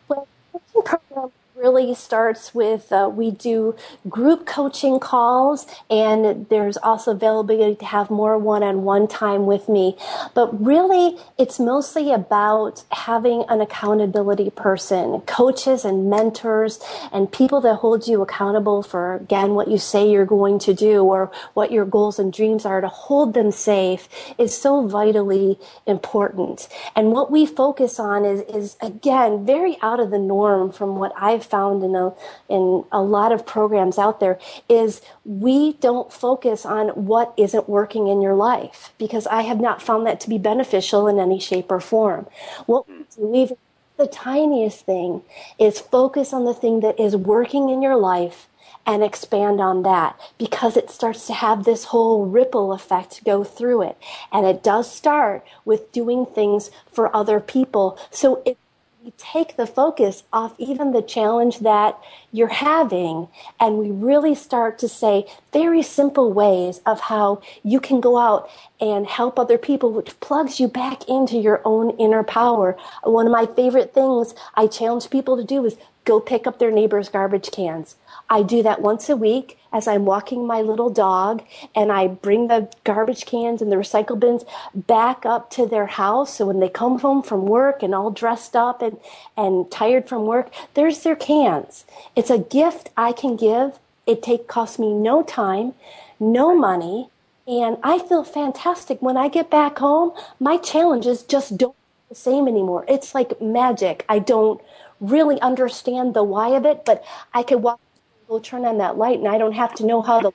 Well, 0.08 0.28
coaching 0.51 0.82
program 0.84 1.32
really 1.56 1.95
starts 1.95 2.53
with 2.53 2.91
uh, 2.91 3.10
we 3.12 3.32
do 3.32 3.74
group 4.10 4.45
coaching 4.45 4.99
calls 4.99 5.66
and 5.89 6.47
there's 6.49 6.76
also 6.78 7.12
availability 7.12 7.76
to 7.76 7.86
have 7.86 8.10
more 8.10 8.38
one-on-one 8.38 9.08
time 9.08 9.45
with 9.45 9.70
me. 9.70 9.95
But 10.34 10.64
really 10.64 11.18
it's 11.38 11.58
mostly 11.58 12.12
about 12.12 12.84
having 12.91 13.45
an 13.47 13.62
accountability 13.62 14.49
person 14.49 15.22
coaches 15.22 15.86
and 15.86 16.10
mentors 16.10 16.80
and 17.14 17.32
people 17.32 17.62
that 17.62 17.76
hold 17.76 18.06
you 18.06 18.22
accountable 18.22 18.84
for 18.84 19.16
again 19.16 19.53
what 19.53 19.70
you 19.70 19.78
say 19.78 20.10
you're 20.10 20.26
going 20.26 20.60
to 20.60 20.74
do 20.74 21.03
or 21.03 21.32
what 21.53 21.72
your 21.72 21.86
goals 21.86 22.20
and 22.20 22.34
dreams 22.34 22.66
are 22.66 22.82
to 22.82 22.89
hold 22.89 23.34
them 23.34 23.49
safe 23.49 24.10
is 24.38 24.56
so 24.58 24.86
vitally 24.86 25.58
important. 25.86 26.68
And 26.97 27.14
what 27.14 27.32
we 27.32 27.45
focus 27.45 27.97
on 27.97 28.26
is 28.26 28.41
is 28.41 28.76
again 28.82 29.45
very 29.45 29.78
out 29.82 30.01
of 30.01 30.12
the 30.12 30.20
norm 30.20 30.70
from 30.70 30.97
what 30.97 31.14
I've 31.16 31.45
found 31.46 31.84
in 31.84 31.96
a, 31.96 32.14
in 32.50 32.84
a 32.91 33.02
lot 33.02 33.32
of 33.32 33.46
programs 33.46 33.98
out 33.98 34.20
there 34.20 34.39
is 34.68 35.02
we 35.24 35.74
don't 35.74 36.12
focus 36.12 36.66
on 36.66 36.89
what 36.89 37.34
isn't 37.38 37.70
working 37.70 38.08
in 38.08 38.22
your 38.22 38.36
life 38.36 38.93
because 38.98 39.28
I 39.28 39.43
have 39.43 39.60
not 39.60 39.82
found 39.82 40.06
that 40.08 40.20
to 40.22 40.30
be 40.30 40.38
beneficial 40.38 41.08
in 41.08 41.20
any 41.20 41.39
shape 41.39 41.72
or 41.72 41.80
form. 41.80 42.28
What 42.66 42.88
we 42.88 42.96
hmm. 42.96 43.02
do, 43.16 43.36
even 43.36 43.58
the 43.98 44.08
tiniest 44.08 44.86
thing, 44.86 45.22
is 45.58 45.80
focus 45.80 46.34
on 46.34 46.46
the 46.46 46.54
thing 46.54 46.82
that 46.82 47.00
is 47.00 47.16
working 47.16 47.70
in 47.70 47.82
your 47.82 47.96
life 47.96 48.48
and 48.86 49.04
expand 49.04 49.60
on 49.60 49.84
that 49.84 50.20
because 50.38 50.78
it 50.78 50.89
starts 50.89 51.26
to 51.28 51.34
have 51.34 51.64
this 51.64 51.86
whole 51.86 52.26
ripple 52.26 52.72
effect 52.72 53.24
go 53.24 53.43
through 53.43 53.82
it. 53.82 53.98
And 54.32 54.46
it 54.46 54.64
does 54.64 54.91
start 54.91 55.43
with 55.64 55.91
doing 55.91 56.26
things 56.26 56.70
for 56.91 57.16
other 57.16 57.39
people. 57.39 57.98
So 58.12 58.43
it 58.46 58.58
we 59.06 59.12
take 59.18 59.56
the 59.56 59.68
focus 59.68 60.24
off 60.34 60.56
even 60.58 60.91
the 60.91 61.01
challenge 61.01 61.60
that 61.60 61.95
you're 62.32 62.47
having 62.47 63.28
and 63.60 63.78
we 63.78 63.91
really 63.91 64.34
start 64.34 64.80
to 64.80 64.88
say 64.88 65.28
very 65.53 65.84
simple 65.84 66.34
ways 66.34 66.82
of 66.88 66.99
how 67.01 67.39
you 67.62 67.80
can 67.80 68.01
go 68.01 68.18
out 68.18 68.49
and 68.82 69.06
help 69.06 69.38
other 69.38 69.60
people 69.60 69.91
which 69.91 70.20
plugs 70.22 70.60
you 70.60 70.68
back 70.68 71.08
into 71.08 71.38
your 71.38 71.62
own 71.66 71.91
inner 71.99 72.24
power. 72.24 72.76
One 73.03 73.28
of 73.28 73.32
my 73.32 73.45
favorite 73.45 73.93
things 73.93 74.34
i 74.56 74.66
challenge 74.66 75.12
people 75.12 75.38
to 75.38 75.43
do 75.43 75.64
is 75.66 75.78
go 76.03 76.20
pick 76.20 76.47
up 76.47 76.58
their 76.58 76.72
neighbors 76.72 77.08
garbage 77.08 77.51
cans 77.51 77.97
I 78.30 78.41
do 78.43 78.63
that 78.63 78.82
once 78.82 79.09
a 79.09 79.15
week 79.15 79.57
as 79.71 79.88
I'm 79.88 80.05
walking 80.05 80.47
my 80.47 80.61
little 80.61 80.89
dog 80.89 81.43
and 81.76 81.91
I 81.91 82.07
bring 82.07 82.47
the 82.47 82.71
garbage 82.84 83.26
cans 83.26 83.61
and 83.61 83.71
the 83.71 83.76
recycle 83.76 84.19
bins 84.19 84.43
back 84.73 85.26
up 85.26 85.49
to 85.51 85.65
their 85.65 85.88
house. 85.88 86.36
So 86.36 86.45
when 86.45 86.59
they 86.59 86.69
come 86.69 86.99
home 86.99 87.21
from 87.21 87.45
work 87.45 87.84
and 87.84 87.93
all 87.93 88.11
dressed 88.11 88.55
up 88.55 88.82
and, 88.82 88.97
and 89.38 89.69
tired 89.69 90.07
from 90.07 90.26
work, 90.26 90.51
there's 90.73 91.03
their 91.03 91.15
cans. 91.15 91.86
It's 92.15 92.30
a 92.30 92.39
gift 92.39 92.89
I 92.97 93.11
can 93.11 93.36
give. 93.36 93.80
It 94.07 94.23
take, 94.23 94.47
costs 94.47 94.80
me 94.80 94.93
no 94.93 95.23
time, 95.23 95.73
no 96.19 96.55
money. 96.55 97.09
And 97.47 97.78
I 97.84 97.99
feel 97.99 98.23
fantastic 98.23 99.01
when 99.01 99.17
I 99.17 99.28
get 99.28 99.51
back 99.51 99.78
home. 99.78 100.13
My 100.39 100.57
challenges 100.57 101.21
just 101.21 101.57
don't 101.57 101.76
the 102.09 102.15
same 102.15 102.47
anymore. 102.47 102.86
It's 102.88 103.15
like 103.15 103.41
magic. 103.41 104.05
I 104.07 104.19
don't 104.19 104.61
really 104.99 105.39
understand 105.41 106.13
the 106.13 106.23
why 106.23 106.49
of 106.49 106.65
it, 106.65 106.86
but 106.86 107.03
I 107.34 107.43
could 107.43 107.61
walk 107.61 107.80
will 108.28 108.39
turn 108.39 108.65
on 108.65 108.78
that 108.80 108.97
light 108.97 109.19
and 109.19 109.28
I 109.28 109.38
don't 109.38 109.53
have 109.53 109.73
to 109.76 109.86
know 109.86 110.01
how 110.01 110.21
the 110.21 110.32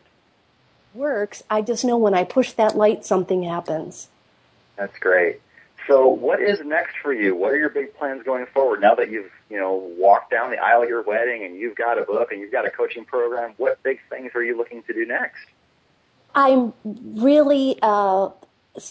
works. 0.95 1.43
I 1.49 1.62
just 1.62 1.84
know 1.84 1.97
when 1.97 2.14
I 2.14 2.24
push 2.24 2.53
that 2.53 2.76
light, 2.76 3.05
something 3.05 3.43
happens. 3.43 4.09
That's 4.76 4.99
great. 4.99 5.41
So 5.86 6.07
what 6.07 6.41
is 6.41 6.61
next 6.64 6.97
for 7.03 7.12
you? 7.12 7.34
What 7.34 7.53
are 7.53 7.59
your 7.59 7.68
big 7.68 7.95
plans 7.97 8.22
going 8.22 8.47
forward 8.47 8.80
now 8.80 8.95
that 8.95 9.11
you've, 9.11 9.30
you 9.49 9.59
know, 9.59 9.74
walked 9.97 10.30
down 10.30 10.51
the 10.51 10.59
aisle 10.59 10.82
of 10.82 10.88
your 10.88 11.03
wedding 11.03 11.45
and 11.45 11.57
you've 11.57 11.74
got 11.74 11.99
a 11.99 12.03
book 12.03 12.32
and 12.32 12.41
you've 12.41 12.53
got 12.53 12.66
a 12.66 12.70
coaching 12.70 13.05
program? 13.05 13.55
What 13.57 13.82
big 13.82 13.99
things 14.09 14.30
are 14.34 14.43
you 14.43 14.57
looking 14.57 14.82
to 14.84 14.93
do 14.93 15.05
next? 15.07 15.47
I'm 16.34 16.72
really 16.84 17.78
uh, 17.82 18.28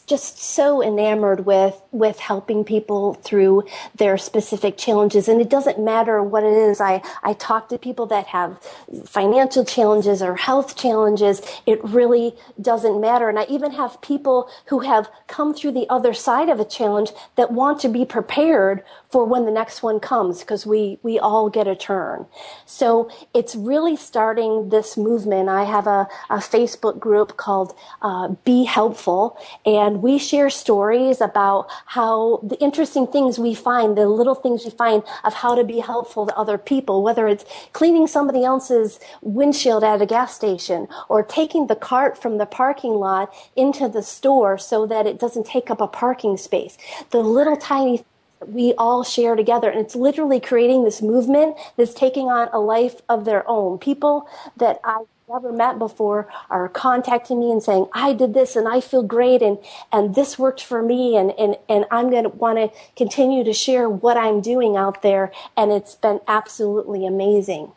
just 0.05 0.39
so 0.39 0.83
enamored 0.83 1.45
with 1.45 1.81
with 1.91 2.19
helping 2.19 2.63
people 2.63 3.15
through 3.15 3.63
their 3.95 4.17
specific 4.17 4.77
challenges. 4.77 5.27
And 5.27 5.41
it 5.41 5.49
doesn't 5.49 5.79
matter 5.79 6.21
what 6.23 6.43
it 6.43 6.53
is. 6.53 6.79
I 6.81 7.01
i 7.23 7.33
talk 7.33 7.69
to 7.69 7.77
people 7.77 8.05
that 8.07 8.27
have 8.27 8.59
financial 9.05 9.65
challenges 9.65 10.21
or 10.21 10.35
health 10.35 10.75
challenges. 10.75 11.41
It 11.65 11.83
really 11.83 12.35
doesn't 12.61 12.99
matter. 13.01 13.29
And 13.29 13.39
i 13.39 13.45
even 13.49 13.71
have 13.71 14.01
people 14.01 14.49
who 14.65 14.79
have 14.91 15.09
come 15.27 15.53
through 15.53 15.73
the 15.73 15.89
other 15.89 16.13
side 16.13 16.49
of 16.49 16.59
a 16.59 16.65
challenge 16.65 17.09
that 17.35 17.51
want 17.51 17.79
to 17.81 17.89
be 17.89 18.05
prepared 18.05 18.83
for 19.11 19.25
when 19.25 19.45
the 19.45 19.51
next 19.51 19.81
one 19.81 19.99
comes 19.99 20.39
because 20.41 20.65
we 20.65 20.99
we 21.01 21.17
all 21.17 21.49
get 21.49 21.67
a 21.67 21.75
turn. 21.75 22.25
So 22.65 23.09
it's 23.33 23.55
really 23.55 23.95
starting 23.95 24.69
this 24.69 24.97
movement. 24.97 25.49
I 25.49 25.63
have 25.63 25.87
a, 25.87 26.07
a 26.29 26.37
facebook 26.37 26.99
group 26.99 27.37
called 27.37 27.73
uh, 28.01 28.29
be 28.43 28.63
helpful 28.63 29.37
and 29.65 29.78
we 30.01 30.17
share 30.17 30.49
stories 30.49 31.21
about 31.21 31.67
how 31.85 32.39
the 32.43 32.57
interesting 32.59 33.07
things 33.07 33.39
we 33.39 33.53
find, 33.53 33.97
the 33.97 34.07
little 34.07 34.35
things 34.35 34.65
we 34.65 34.71
find 34.71 35.03
of 35.23 35.33
how 35.33 35.55
to 35.55 35.63
be 35.63 35.79
helpful 35.79 36.25
to 36.27 36.35
other 36.35 36.57
people, 36.57 37.03
whether 37.03 37.27
it's 37.27 37.45
cleaning 37.73 38.07
somebody 38.07 38.43
else's 38.43 38.99
windshield 39.21 39.83
at 39.83 40.01
a 40.01 40.05
gas 40.05 40.35
station 40.35 40.87
or 41.07 41.23
taking 41.23 41.67
the 41.67 41.75
cart 41.75 42.21
from 42.21 42.37
the 42.37 42.45
parking 42.45 42.93
lot 42.93 43.33
into 43.55 43.87
the 43.87 44.03
store 44.03 44.57
so 44.57 44.85
that 44.85 45.07
it 45.07 45.19
doesn't 45.19 45.45
take 45.45 45.69
up 45.69 45.81
a 45.81 45.87
parking 45.87 46.37
space. 46.37 46.77
The 47.11 47.19
little 47.19 47.57
tiny 47.57 48.03
we 48.47 48.73
all 48.77 49.03
share 49.03 49.35
together. 49.35 49.69
And 49.69 49.79
it's 49.79 49.95
literally 49.95 50.39
creating 50.39 50.85
this 50.85 51.01
movement 51.01 51.57
that's 51.75 51.93
taking 51.93 52.27
on 52.27 52.47
a 52.53 52.59
life 52.59 53.01
of 53.09 53.25
their 53.25 53.43
own. 53.49 53.77
People 53.79 54.29
that 54.57 54.79
I 54.83 55.03
never 55.29 55.51
met 55.51 55.77
before 55.77 56.27
are 56.49 56.67
contacting 56.67 57.39
me 57.39 57.51
and 57.51 57.61
saying, 57.61 57.87
I 57.93 58.13
did 58.13 58.33
this 58.33 58.55
and 58.55 58.67
I 58.67 58.81
feel 58.81 59.03
great 59.03 59.41
and, 59.41 59.59
and 59.91 60.15
this 60.15 60.39
worked 60.39 60.63
for 60.63 60.81
me 60.81 61.15
and, 61.15 61.31
and, 61.37 61.55
and 61.69 61.85
I'm 61.91 62.09
going 62.09 62.23
to 62.23 62.29
want 62.29 62.57
to 62.57 62.77
continue 62.97 63.43
to 63.43 63.53
share 63.53 63.87
what 63.87 64.17
I'm 64.17 64.41
doing 64.41 64.75
out 64.75 65.01
there. 65.01 65.31
And 65.55 65.71
it's 65.71 65.95
been 65.95 66.19
absolutely 66.27 67.05
amazing. 67.05 67.71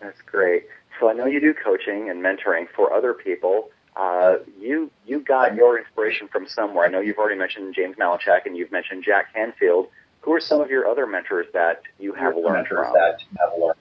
That's 0.00 0.20
great. 0.22 0.66
So 0.98 1.08
I 1.08 1.12
know 1.12 1.26
you 1.26 1.40
do 1.40 1.54
coaching 1.54 2.10
and 2.10 2.22
mentoring 2.22 2.66
for 2.74 2.92
other 2.92 3.14
people. 3.14 3.70
Uh, 3.94 4.38
you 4.58 4.90
you 5.06 5.20
got 5.20 5.54
your 5.54 5.78
inspiration 5.78 6.26
from 6.26 6.48
somewhere. 6.48 6.86
I 6.86 6.88
know 6.88 7.00
you've 7.00 7.18
already 7.18 7.38
mentioned 7.38 7.74
James 7.74 7.96
Malinchak 7.96 8.46
and 8.46 8.56
you've 8.56 8.72
mentioned 8.72 9.04
Jack 9.04 9.34
Canfield. 9.34 9.88
Who 10.22 10.32
are 10.32 10.40
some 10.40 10.60
of 10.60 10.70
your 10.70 10.86
other 10.86 11.06
mentors 11.06 11.46
that 11.52 11.82
you 11.98 12.14
have 12.14 12.36
learned 12.36 12.68
from? 12.68 12.92
That 12.94 13.18
you 13.20 13.36
have 13.38 13.50
learned? 13.60 13.78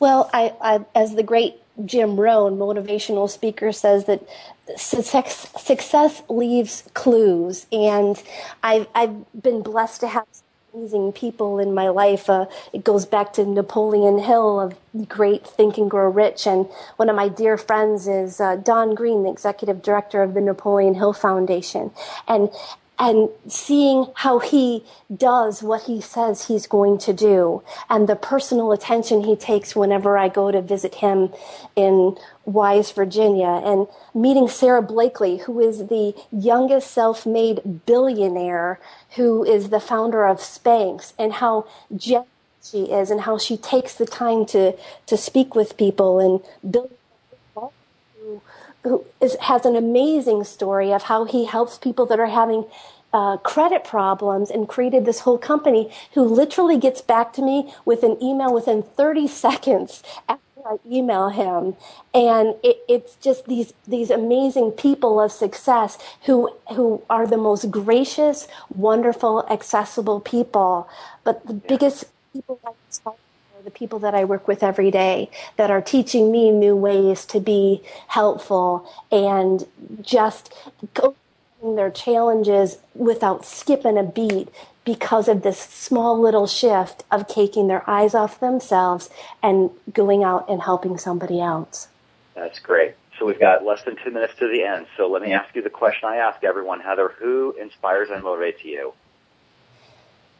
Well, 0.00 0.30
I, 0.32 0.52
I, 0.60 0.84
as 0.94 1.14
the 1.14 1.22
great 1.22 1.56
Jim 1.84 2.20
Rohn, 2.20 2.56
motivational 2.58 3.30
speaker, 3.30 3.72
says 3.72 4.06
that 4.06 4.22
success, 4.76 5.50
success 5.58 6.22
leaves 6.28 6.84
clues, 6.94 7.66
and 7.72 8.22
I've 8.62 8.88
I've 8.94 9.16
been 9.40 9.62
blessed 9.62 10.00
to 10.02 10.08
have 10.08 10.26
amazing 10.74 11.12
people 11.12 11.58
in 11.58 11.74
my 11.74 11.88
life. 11.88 12.28
Uh, 12.28 12.46
it 12.72 12.84
goes 12.84 13.06
back 13.06 13.32
to 13.34 13.46
Napoleon 13.46 14.18
Hill 14.18 14.60
of 14.60 14.78
Great 15.08 15.46
Think 15.46 15.78
and 15.78 15.90
Grow 15.90 16.10
Rich, 16.10 16.46
and 16.46 16.66
one 16.96 17.08
of 17.08 17.16
my 17.16 17.28
dear 17.28 17.56
friends 17.56 18.06
is 18.08 18.40
uh, 18.40 18.56
Don 18.56 18.94
Green, 18.94 19.22
the 19.24 19.30
executive 19.30 19.82
director 19.82 20.22
of 20.22 20.34
the 20.34 20.42
Napoleon 20.42 20.94
Hill 20.94 21.14
Foundation, 21.14 21.90
and 22.28 22.50
and 22.98 23.28
seeing 23.46 24.06
how 24.14 24.38
he 24.38 24.84
does 25.14 25.62
what 25.62 25.82
he 25.82 26.00
says 26.00 26.48
he's 26.48 26.66
going 26.66 26.98
to 26.98 27.12
do 27.12 27.62
and 27.90 28.08
the 28.08 28.16
personal 28.16 28.72
attention 28.72 29.22
he 29.24 29.36
takes 29.36 29.76
whenever 29.76 30.16
I 30.16 30.28
go 30.28 30.50
to 30.50 30.62
visit 30.62 30.96
him 30.96 31.32
in 31.74 32.16
Wise, 32.44 32.92
Virginia 32.92 33.60
and 33.64 33.86
meeting 34.14 34.48
Sarah 34.48 34.82
Blakely, 34.82 35.38
who 35.38 35.60
is 35.60 35.88
the 35.88 36.14
youngest 36.32 36.90
self-made 36.90 37.84
billionaire 37.86 38.80
who 39.16 39.44
is 39.44 39.70
the 39.70 39.80
founder 39.80 40.26
of 40.26 40.38
Spanx 40.38 41.12
and 41.18 41.34
how 41.34 41.66
gentle 41.94 42.28
she 42.62 42.84
is 42.84 43.10
and 43.10 43.22
how 43.22 43.38
she 43.38 43.56
takes 43.56 43.94
the 43.94 44.06
time 44.06 44.44
to, 44.46 44.74
to 45.06 45.16
speak 45.16 45.54
with 45.54 45.76
people 45.76 46.18
and 46.18 46.72
build 46.72 46.90
who 48.88 49.04
is, 49.20 49.36
has 49.42 49.66
an 49.66 49.76
amazing 49.76 50.44
story 50.44 50.92
of 50.92 51.04
how 51.04 51.24
he 51.24 51.46
helps 51.46 51.78
people 51.78 52.06
that 52.06 52.20
are 52.20 52.26
having 52.28 52.66
uh, 53.12 53.38
credit 53.38 53.84
problems 53.84 54.50
and 54.50 54.68
created 54.68 55.06
this 55.06 55.20
whole 55.20 55.38
company 55.38 55.92
who 56.14 56.22
literally 56.22 56.78
gets 56.78 57.00
back 57.02 57.32
to 57.34 57.42
me 57.42 57.72
with 57.86 58.02
an 58.02 58.22
email 58.22 58.52
within 58.54 58.82
30 58.82 59.28
seconds 59.28 60.02
after 60.28 60.42
I 60.66 60.78
email 60.86 61.30
him. 61.30 61.76
And 62.14 62.56
it, 62.62 62.78
it's 62.88 63.16
just 63.16 63.46
these, 63.46 63.74
these 63.88 64.10
amazing 64.10 64.72
people 64.72 65.20
of 65.20 65.32
success 65.32 65.98
who, 66.26 66.50
who 66.74 67.02
are 67.10 67.26
the 67.26 67.38
most 67.38 67.70
gracious, 67.70 68.48
wonderful, 68.74 69.46
accessible 69.50 70.20
people. 70.20 70.88
But 71.24 71.46
the 71.46 71.54
yeah. 71.54 71.60
biggest 71.68 72.06
people 72.34 72.60
I 72.66 72.72
the 73.66 73.70
people 73.72 73.98
that 73.98 74.14
I 74.14 74.24
work 74.24 74.46
with 74.46 74.62
every 74.62 74.92
day 74.92 75.28
that 75.56 75.72
are 75.72 75.82
teaching 75.82 76.30
me 76.30 76.52
new 76.52 76.76
ways 76.76 77.24
to 77.26 77.40
be 77.40 77.82
helpful 78.06 78.88
and 79.10 79.66
just 80.00 80.54
go 80.94 81.16
their 81.74 81.90
challenges 81.90 82.78
without 82.94 83.44
skipping 83.44 83.98
a 83.98 84.04
beat 84.04 84.48
because 84.84 85.26
of 85.26 85.42
this 85.42 85.58
small 85.58 86.16
little 86.16 86.46
shift 86.46 87.02
of 87.10 87.26
taking 87.26 87.66
their 87.66 87.82
eyes 87.90 88.14
off 88.14 88.38
themselves 88.38 89.10
and 89.42 89.70
going 89.92 90.22
out 90.22 90.48
and 90.48 90.62
helping 90.62 90.96
somebody 90.96 91.40
else. 91.40 91.88
That's 92.36 92.60
great. 92.60 92.94
So 93.18 93.26
we've 93.26 93.40
got 93.40 93.64
less 93.64 93.82
than 93.82 93.96
two 93.96 94.12
minutes 94.12 94.34
to 94.38 94.46
the 94.46 94.62
end. 94.62 94.86
So 94.96 95.08
let 95.08 95.22
me 95.22 95.32
ask 95.32 95.52
you 95.56 95.62
the 95.62 95.70
question 95.70 96.08
I 96.08 96.18
ask 96.18 96.44
everyone, 96.44 96.78
Heather. 96.78 97.14
Who 97.18 97.56
inspires 97.60 98.10
and 98.10 98.22
motivates 98.22 98.62
you? 98.62 98.92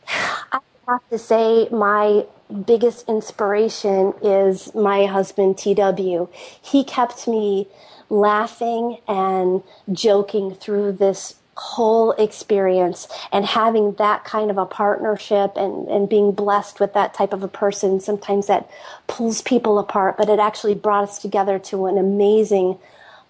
I 0.09 0.61
have 0.89 1.09
to 1.11 1.19
say 1.19 1.69
my 1.71 2.27
biggest 2.67 3.09
inspiration 3.09 4.15
is 4.23 4.75
my 4.75 5.07
husband, 5.07 5.59
TW. 5.59 6.29
He 6.63 6.85
kept 6.85 7.27
me 7.29 7.69
laughing 8.09 8.99
and 9.09 9.63
joking 9.93 10.55
through 10.55 10.93
this 10.93 11.37
whole 11.57 12.13
experience 12.13 13.09
and 13.33 13.47
having 13.47 13.95
that 13.95 14.25
kind 14.25 14.51
of 14.51 14.59
a 14.59 14.67
partnership 14.67 15.53
and, 15.57 15.89
and 15.89 16.09
being 16.09 16.33
blessed 16.33 16.81
with 16.81 16.93
that 16.93 17.15
type 17.15 17.33
of 17.33 17.43
a 17.43 17.49
person 17.49 17.99
sometimes 17.99 18.47
that 18.47 18.71
pulls 19.07 19.41
people 19.43 19.79
apart 19.79 20.19
but 20.19 20.29
it 20.29 20.39
actually 20.39 20.75
brought 20.75 21.05
us 21.05 21.19
together 21.19 21.59
to 21.59 21.87
an 21.87 21.97
amazing 21.97 22.79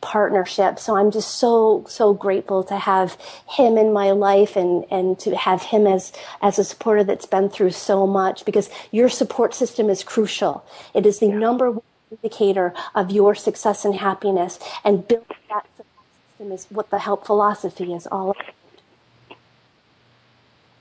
partnership. 0.01 0.79
So 0.79 0.97
I'm 0.97 1.11
just 1.11 1.37
so, 1.37 1.85
so 1.89 2.15
grateful 2.15 2.63
to 2.65 2.77
have 2.77 3.19
him 3.49 3.77
in 3.77 3.93
my 3.93 4.11
life 4.11 4.57
and, 4.57 4.85
and 4.91 5.19
to 5.21 5.37
have 5.37 5.63
him 5.63 5.87
as, 5.87 6.13
as 6.43 6.59
a 6.59 6.65
supporter 6.65 7.05
that's 7.05 7.27
been 7.27 7.49
through 7.49 7.71
so 7.71 8.07
much 8.07 8.45
because 8.45 8.71
your 8.91 9.09
support 9.09 9.55
system 9.55 9.91
is 9.91 10.03
crucial. 10.05 10.65
It 10.95 11.07
is 11.07 11.19
the 11.19 11.27
yeah. 11.27 11.39
number 11.39 11.71
one 11.71 11.83
indicator 12.11 12.73
of 12.95 13.11
your 13.11 13.35
success 13.35 13.85
and 13.85 13.97
happiness 13.97 14.59
and 14.85 15.07
building 15.09 15.37
that 15.49 15.67
system 15.77 16.53
is 16.53 16.67
what 16.71 16.91
the 16.91 17.01
help 17.01 17.27
philosophy 17.27 17.93
is 17.93 18.07
all 18.07 18.31
about. 18.31 18.57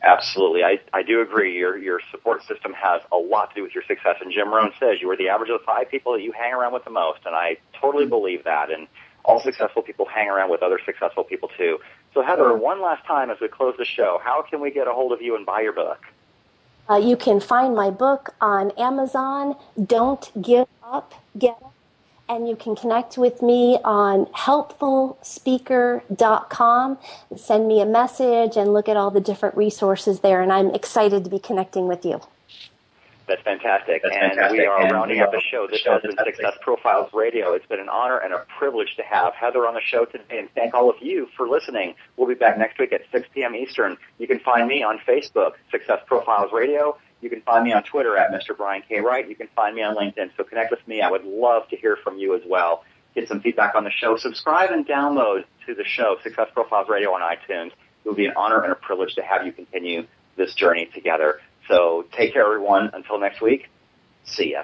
Absolutely. 0.05 0.63
I, 0.63 0.79
I 0.93 1.01
do 1.01 1.21
agree. 1.21 1.57
Your, 1.57 1.77
your 1.77 1.99
support 2.11 2.45
system 2.45 2.73
has 2.73 3.01
a 3.11 3.17
lot 3.17 3.49
to 3.49 3.55
do 3.55 3.63
with 3.63 3.73
your 3.73 3.83
success. 3.83 4.17
And 4.21 4.31
Jim 4.31 4.53
Rohn 4.53 4.71
says 4.79 5.01
you 5.01 5.09
are 5.09 5.17
the 5.17 5.29
average 5.29 5.49
of 5.49 5.59
the 5.59 5.65
five 5.65 5.89
people 5.89 6.13
that 6.13 6.21
you 6.21 6.31
hang 6.31 6.53
around 6.53 6.73
with 6.73 6.83
the 6.83 6.91
most. 6.91 7.21
And 7.25 7.33
I 7.33 7.57
totally 7.81 8.05
mm. 8.05 8.09
believe 8.09 8.43
that. 8.43 8.69
And 8.69 8.87
all 9.25 9.41
successful 9.41 9.81
people 9.81 10.05
hang 10.05 10.29
around 10.29 10.49
with 10.49 10.63
other 10.63 10.79
successful 10.85 11.23
people 11.23 11.49
too. 11.57 11.79
So 12.13 12.21
Heather, 12.21 12.55
one 12.55 12.81
last 12.81 13.05
time 13.05 13.29
as 13.29 13.37
we 13.41 13.47
close 13.47 13.75
the 13.77 13.85
show, 13.85 14.19
how 14.23 14.41
can 14.41 14.61
we 14.61 14.71
get 14.71 14.87
a 14.87 14.93
hold 14.93 15.11
of 15.11 15.21
you 15.21 15.35
and 15.35 15.45
buy 15.45 15.61
your 15.61 15.73
book? 15.73 15.99
Uh, 16.89 16.97
you 16.97 17.17
can 17.17 17.39
find 17.39 17.75
my 17.75 17.89
book 17.89 18.35
on 18.39 18.71
Amazon. 18.71 19.55
Don't 19.83 20.31
give 20.41 20.67
up, 20.83 21.13
get 21.37 21.57
up. 21.63 21.73
And 22.27 22.49
you 22.49 22.55
can 22.55 22.75
connect 22.75 23.19
with 23.19 23.43
me 23.43 23.77
on 23.83 24.25
helpfulspeaker.com. 24.27 26.97
Send 27.37 27.67
me 27.67 27.81
a 27.81 27.85
message 27.85 28.57
and 28.57 28.73
look 28.73 28.89
at 28.89 28.97
all 28.97 29.11
the 29.11 29.21
different 29.21 29.55
resources 29.55 30.21
there. 30.21 30.41
And 30.41 30.51
I'm 30.51 30.73
excited 30.73 31.23
to 31.23 31.29
be 31.29 31.37
connecting 31.37 31.87
with 31.87 32.03
you. 32.03 32.19
That's 33.27 33.41
fantastic. 33.41 34.03
That's 34.03 34.15
and 34.15 34.31
fantastic. 34.33 34.59
we 34.59 34.65
are 34.65 34.81
and 34.81 34.91
rounding 34.91 35.19
up 35.19 35.31
the 35.31 35.41
show. 35.41 35.67
This 35.69 35.83
has 35.85 36.01
been 36.01 36.15
Success 36.15 36.53
Profiles 36.61 37.11
Radio. 37.13 37.53
It's 37.53 37.65
been 37.65 37.79
an 37.79 37.89
honor 37.89 38.17
and 38.19 38.33
a 38.33 38.45
privilege 38.59 38.95
to 38.97 39.03
have 39.03 39.33
Heather 39.33 39.67
on 39.67 39.73
the 39.73 39.81
show 39.81 40.05
today 40.05 40.39
and 40.39 40.49
thank 40.53 40.73
all 40.73 40.89
of 40.89 40.97
you 41.01 41.27
for 41.35 41.47
listening. 41.47 41.95
We'll 42.17 42.27
be 42.27 42.35
back 42.35 42.57
next 42.57 42.77
week 42.77 42.93
at 42.93 43.01
6 43.11 43.27
p.m. 43.33 43.55
Eastern. 43.55 43.97
You 44.19 44.27
can 44.27 44.39
find 44.39 44.67
me 44.67 44.83
on 44.83 44.99
Facebook, 45.07 45.53
Success 45.71 45.99
Profiles 46.05 46.51
Radio. 46.53 46.97
You 47.21 47.29
can 47.29 47.41
find 47.41 47.65
me 47.65 47.73
on 47.73 47.81
Twitter 47.83 48.15
at 48.17 48.31
Mr. 48.31 48.55
Brian 48.55 48.83
K. 48.87 48.99
Wright. 48.99 49.27
You 49.27 49.35
can 49.35 49.47
find 49.55 49.75
me 49.75 49.81
on 49.81 49.95
LinkedIn. 49.95 50.31
So 50.37 50.43
connect 50.43 50.69
with 50.69 50.87
me. 50.87 51.01
I 51.01 51.09
would 51.09 51.23
love 51.23 51.67
to 51.69 51.77
hear 51.77 51.97
from 52.03 52.19
you 52.19 52.35
as 52.35 52.41
well. 52.45 52.83
Get 53.15 53.27
some 53.27 53.41
feedback 53.41 53.73
on 53.73 53.83
the 53.83 53.91
show. 53.91 54.17
Subscribe 54.17 54.69
and 54.69 54.85
download 54.85 55.45
to 55.65 55.73
the 55.73 55.85
show, 55.85 56.17
Success 56.21 56.49
Profiles 56.53 56.89
Radio 56.89 57.11
on 57.13 57.21
iTunes. 57.21 57.67
It 57.67 58.09
will 58.09 58.13
be 58.13 58.27
an 58.27 58.33
honor 58.35 58.61
and 58.61 58.71
a 58.71 58.75
privilege 58.75 59.15
to 59.15 59.23
have 59.23 59.45
you 59.45 59.51
continue 59.51 60.05
this 60.35 60.53
journey 60.53 60.87
together. 60.93 61.39
So 61.67 62.05
take 62.11 62.33
care, 62.33 62.45
everyone. 62.45 62.91
Until 62.93 63.19
next 63.19 63.41
week, 63.41 63.69
see 64.23 64.51
ya. 64.51 64.63